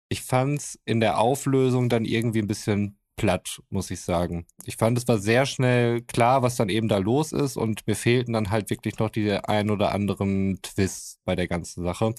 [0.09, 4.45] Ich fand es in der Auflösung dann irgendwie ein bisschen platt, muss ich sagen.
[4.65, 7.95] Ich fand, es war sehr schnell klar, was dann eben da los ist und mir
[7.95, 12.13] fehlten dann halt wirklich noch die ein oder anderen Twists bei der ganzen Sache.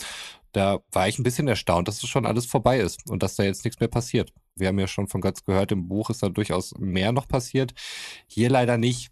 [0.53, 3.43] Da war ich ein bisschen erstaunt, dass es schon alles vorbei ist und dass da
[3.43, 4.32] jetzt nichts mehr passiert.
[4.55, 7.74] Wir haben ja schon von Götz gehört, im Buch ist da durchaus mehr noch passiert.
[8.27, 9.11] Hier leider nicht.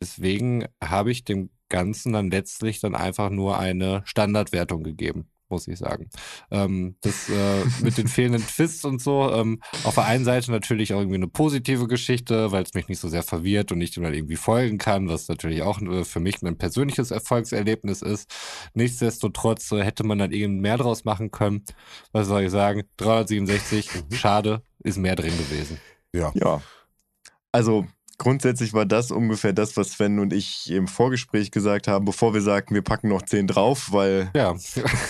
[0.00, 5.78] Deswegen habe ich dem Ganzen dann letztlich dann einfach nur eine Standardwertung gegeben, muss ich
[5.78, 6.10] sagen.
[6.50, 10.92] Ähm, das äh, mit den fehlenden Twists und so, ähm, auf der einen Seite natürlich
[10.92, 14.02] auch irgendwie eine positive Geschichte, weil es mich nicht so sehr verwirrt und ich dem
[14.02, 18.30] dann irgendwie folgen kann, was natürlich auch äh, für mich ein persönliches Erfolgserlebnis ist.
[18.74, 21.64] Nichtsdestotrotz äh, hätte man dann irgendwie mehr draus machen können.
[22.12, 22.84] Was soll ich sagen?
[22.98, 25.78] 367, schade, ist mehr drin gewesen.
[26.12, 26.30] Ja.
[26.34, 26.62] Ja.
[27.50, 27.86] Also
[28.18, 32.40] grundsätzlich war das ungefähr das, was Sven und ich im Vorgespräch gesagt haben, bevor wir
[32.40, 34.54] sagten, wir packen noch 10 drauf, weil, Ja,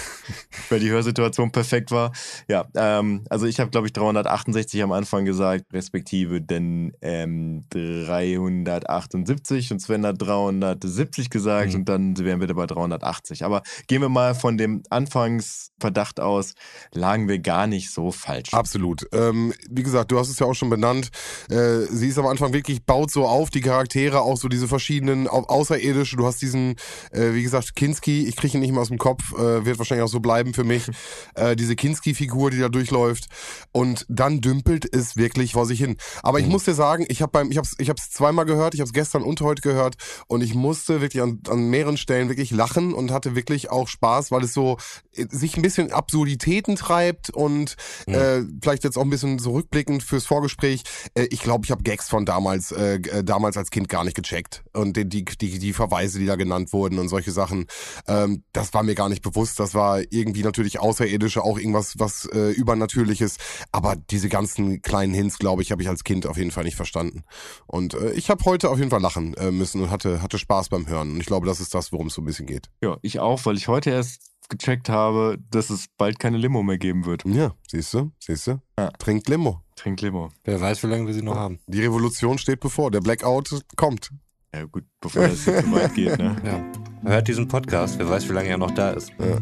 [0.71, 2.13] weil die Hörsituation perfekt war.
[2.49, 9.73] Ja, ähm, also ich habe, glaube ich, 368 am Anfang gesagt, respektive denn ähm, 378
[9.73, 11.75] und Sven hat 370 gesagt Mhm.
[11.81, 13.45] und dann wären wir bei 380.
[13.45, 16.55] Aber gehen wir mal von dem Anfangsverdacht aus,
[16.93, 18.53] lagen wir gar nicht so falsch.
[18.53, 19.07] Absolut.
[19.13, 21.11] Ähm, wie gesagt, du hast es ja auch schon benannt.
[21.51, 25.27] Äh, sie ist am Anfang wirklich, baut so auf, die Charaktere, auch so diese verschiedenen
[25.27, 26.17] au Außerirdische.
[26.17, 26.77] Du hast diesen,
[27.11, 30.05] äh, wie gesagt, Kinski, ich kriege ihn nicht mehr aus dem Kopf, äh, wird wahrscheinlich
[30.05, 30.85] auch so bleiben für mich.
[31.35, 33.27] äh, diese Kinski-Figur, die da durchläuft.
[33.73, 35.97] Und dann dümpelt es wirklich vor sich hin.
[36.23, 36.53] Aber ich Mhm.
[36.53, 39.23] muss dir sagen, ich habe beim, ich ich hab's zweimal gehört, ich habe es gestern
[39.25, 39.97] und heute gehört
[40.29, 44.31] und ich musste wirklich an, an mehreren Stellen wirklich lachen und hatte wirklich auch Spaß,
[44.31, 44.79] weil es so
[45.17, 47.75] äh, sich ein bisschen Absurditäten treibt und
[48.07, 48.15] Mhm.
[48.15, 50.85] äh, vielleicht jetzt auch ein bisschen zurückblickend fürs Vorgespräch.
[51.15, 54.17] Äh, ich glaube, ich habe Gags von damals, äh, äh, damals als Kind gar nicht
[54.17, 57.67] gecheckt und die, die, die, die Verweise, die da genannt wurden und solche Sachen,
[58.07, 59.59] ähm, das war mir gar nicht bewusst.
[59.61, 63.37] Das war irgendwie natürlich außerirdische, auch irgendwas was äh, übernatürliches.
[63.73, 66.77] Aber diese ganzen kleinen Hints, glaube ich, habe ich als Kind auf jeden Fall nicht
[66.77, 67.25] verstanden.
[67.67, 70.69] Und äh, ich habe heute auf jeden Fall lachen äh, müssen und hatte hatte Spaß
[70.69, 71.13] beim Hören.
[71.13, 72.71] Und ich glaube, das ist das, worum es so ein bisschen geht.
[72.83, 76.79] Ja, ich auch, weil ich heute erst gecheckt habe, dass es bald keine Limo mehr
[76.79, 77.25] geben wird.
[77.25, 78.61] Ja, siehst du, siehst du.
[78.79, 78.91] Ja.
[78.99, 79.64] Trinkt Limo.
[79.77, 80.31] Trink Limo.
[80.45, 81.59] wer weiß, wie lange wir sie noch haben.
[81.67, 82.91] Die Revolution steht bevor.
[82.91, 84.11] Der Blackout kommt.
[84.55, 86.37] Ja gut, bevor das jetzt so weit geht, ne?
[86.45, 87.11] Ja.
[87.11, 89.11] Hört diesen Podcast, wer weiß, wie lange er noch da ist.
[89.19, 89.39] Ja.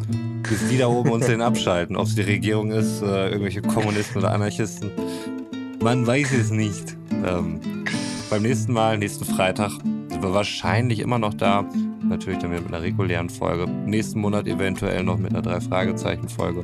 [0.48, 4.18] Bis die da oben uns den abschalten, ob es die Regierung ist, äh, irgendwelche Kommunisten
[4.18, 4.90] oder Anarchisten.
[5.82, 6.96] Man weiß es nicht.
[7.24, 7.84] Ähm,
[8.30, 11.68] beim nächsten Mal, nächsten Freitag, sind wir wahrscheinlich immer noch da.
[12.12, 13.66] Natürlich dann wieder mit einer regulären Folge.
[13.66, 16.62] Nächsten Monat eventuell noch mit einer Drei-Fragezeichen-Folge.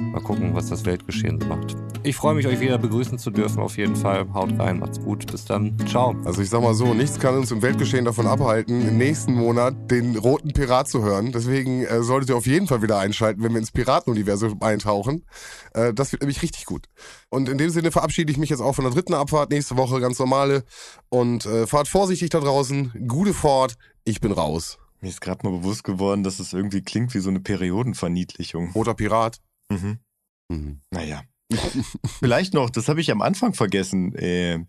[0.00, 1.76] Mal gucken, was das Weltgeschehen so macht.
[2.02, 4.26] Ich freue mich, euch wieder begrüßen zu dürfen, auf jeden Fall.
[4.32, 5.30] Haut rein, macht's gut.
[5.30, 5.76] Bis dann.
[5.86, 6.16] Ciao.
[6.24, 9.90] Also ich sag mal so, nichts kann uns im Weltgeschehen davon abhalten, im nächsten Monat
[9.90, 11.30] den roten Pirat zu hören.
[11.30, 15.26] Deswegen äh, solltet ihr auf jeden Fall wieder einschalten, wenn wir ins Piratenuniversum eintauchen.
[15.74, 16.86] Äh, das wird nämlich richtig gut.
[17.28, 19.50] Und in dem Sinne verabschiede ich mich jetzt auch von der dritten Abfahrt.
[19.50, 20.64] Nächste Woche ganz normale.
[21.10, 23.06] Und äh, fahrt vorsichtig da draußen.
[23.06, 23.76] Gute Fahrt.
[24.04, 24.78] Ich bin raus.
[25.00, 28.72] Mir ist gerade mal bewusst geworden, dass es irgendwie klingt wie so eine Periodenverniedlichung.
[28.72, 29.40] Roter Pirat.
[29.70, 29.98] Mhm.
[30.48, 30.80] Mhm.
[30.90, 31.22] Naja.
[32.18, 34.14] Vielleicht noch, das habe ich am Anfang vergessen.
[34.14, 34.64] Äh,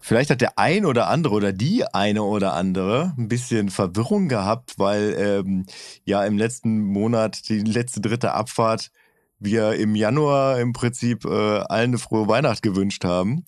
[0.00, 4.78] vielleicht hat der ein oder andere oder die eine oder andere ein bisschen Verwirrung gehabt,
[4.78, 5.66] weil ähm,
[6.04, 8.90] ja im letzten Monat die letzte dritte Abfahrt
[9.38, 13.44] wir im Januar im Prinzip äh, allen eine frohe Weihnacht gewünscht haben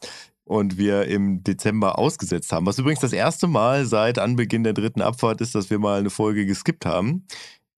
[0.46, 2.66] und wir im Dezember ausgesetzt haben.
[2.66, 6.10] Was übrigens das erste Mal seit Anbeginn der dritten Abfahrt ist, dass wir mal eine
[6.10, 7.26] Folge geskippt haben.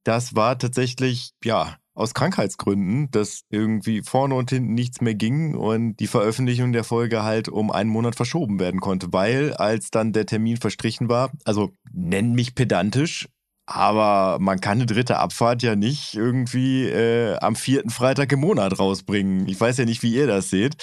[0.04, 5.96] Das war tatsächlich, ja, aus Krankheitsgründen, dass irgendwie vorne und hinten nichts mehr ging und
[5.96, 10.24] die Veröffentlichung der Folge halt um einen Monat verschoben werden konnte, weil als dann der
[10.24, 13.28] Termin verstrichen war, also nenn mich pedantisch,
[13.66, 18.78] aber man kann eine dritte Abfahrt ja nicht irgendwie äh, am vierten Freitag im Monat
[18.78, 19.48] rausbringen.
[19.48, 20.76] Ich weiß ja nicht, wie ihr das seht.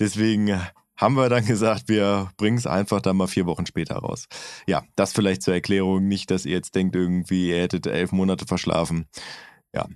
[0.00, 0.60] Deswegen
[0.98, 4.26] haben wir dann gesagt, wir bringen es einfach dann mal vier Wochen später raus.
[4.66, 6.06] Ja, das vielleicht zur Erklärung.
[6.08, 9.06] Nicht, dass ihr jetzt denkt, irgendwie, ihr hättet elf Monate verschlafen.
[9.72, 9.86] Ja,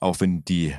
[0.00, 0.74] auch wenn die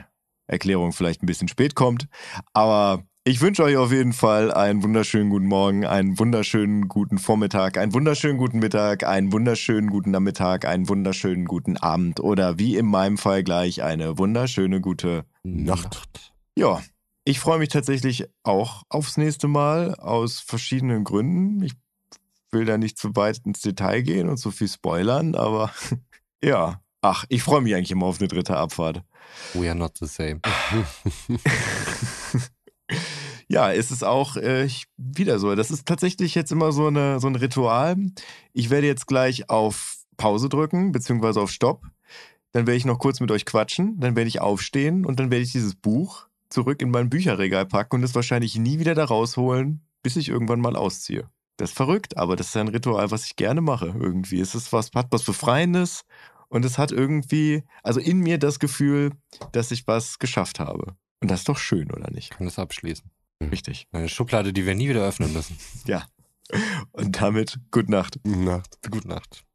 [0.48, 2.08] Erklärung vielleicht ein bisschen spät kommt.
[2.53, 7.78] Aber ich wünsche euch auf jeden Fall einen wunderschönen guten Morgen, einen wunderschönen guten Vormittag,
[7.78, 12.86] einen wunderschönen guten Mittag, einen wunderschönen guten Nachmittag, einen wunderschönen guten Abend oder wie in
[12.86, 16.34] meinem Fall gleich eine wunderschöne gute Nacht.
[16.56, 16.82] Ja,
[17.23, 21.64] ich freue mich tatsächlich auch aufs nächste Mal aus verschiedenen Gründen.
[21.64, 21.73] Ich
[22.52, 25.72] will da nicht zu weit ins Detail gehen und so viel spoilern, aber
[26.43, 29.03] ja, Ach, ich freue mich eigentlich immer auf eine dritte Abfahrt.
[29.53, 30.39] We are not the same.
[33.48, 35.56] ja, es ist auch äh, wieder so.
[35.56, 37.98] Das ist tatsächlich jetzt immer so, eine, so ein Ritual.
[38.53, 41.85] Ich werde jetzt gleich auf Pause drücken, beziehungsweise auf Stopp.
[42.52, 43.99] Dann werde ich noch kurz mit euch quatschen.
[43.99, 47.98] Dann werde ich aufstehen und dann werde ich dieses Buch zurück in mein Bücherregal packen
[47.98, 51.30] und es wahrscheinlich nie wieder da rausholen, bis ich irgendwann mal ausziehe.
[51.57, 54.40] Das ist verrückt, aber das ist ein Ritual, was ich gerne mache irgendwie.
[54.40, 56.06] Es ist was, hat was Befreiendes
[56.49, 59.11] und es hat irgendwie, also in mir das Gefühl,
[59.52, 60.95] dass ich was geschafft habe.
[61.19, 62.32] Und das ist doch schön, oder nicht?
[62.32, 63.10] Kann das abschließen.
[63.52, 63.88] Richtig.
[63.91, 65.57] Eine Schublade, die wir nie wieder öffnen müssen.
[65.86, 66.06] Ja.
[66.91, 68.19] Und damit, gute Nacht.
[68.26, 68.80] Nacht.
[68.90, 69.45] Gute Nacht.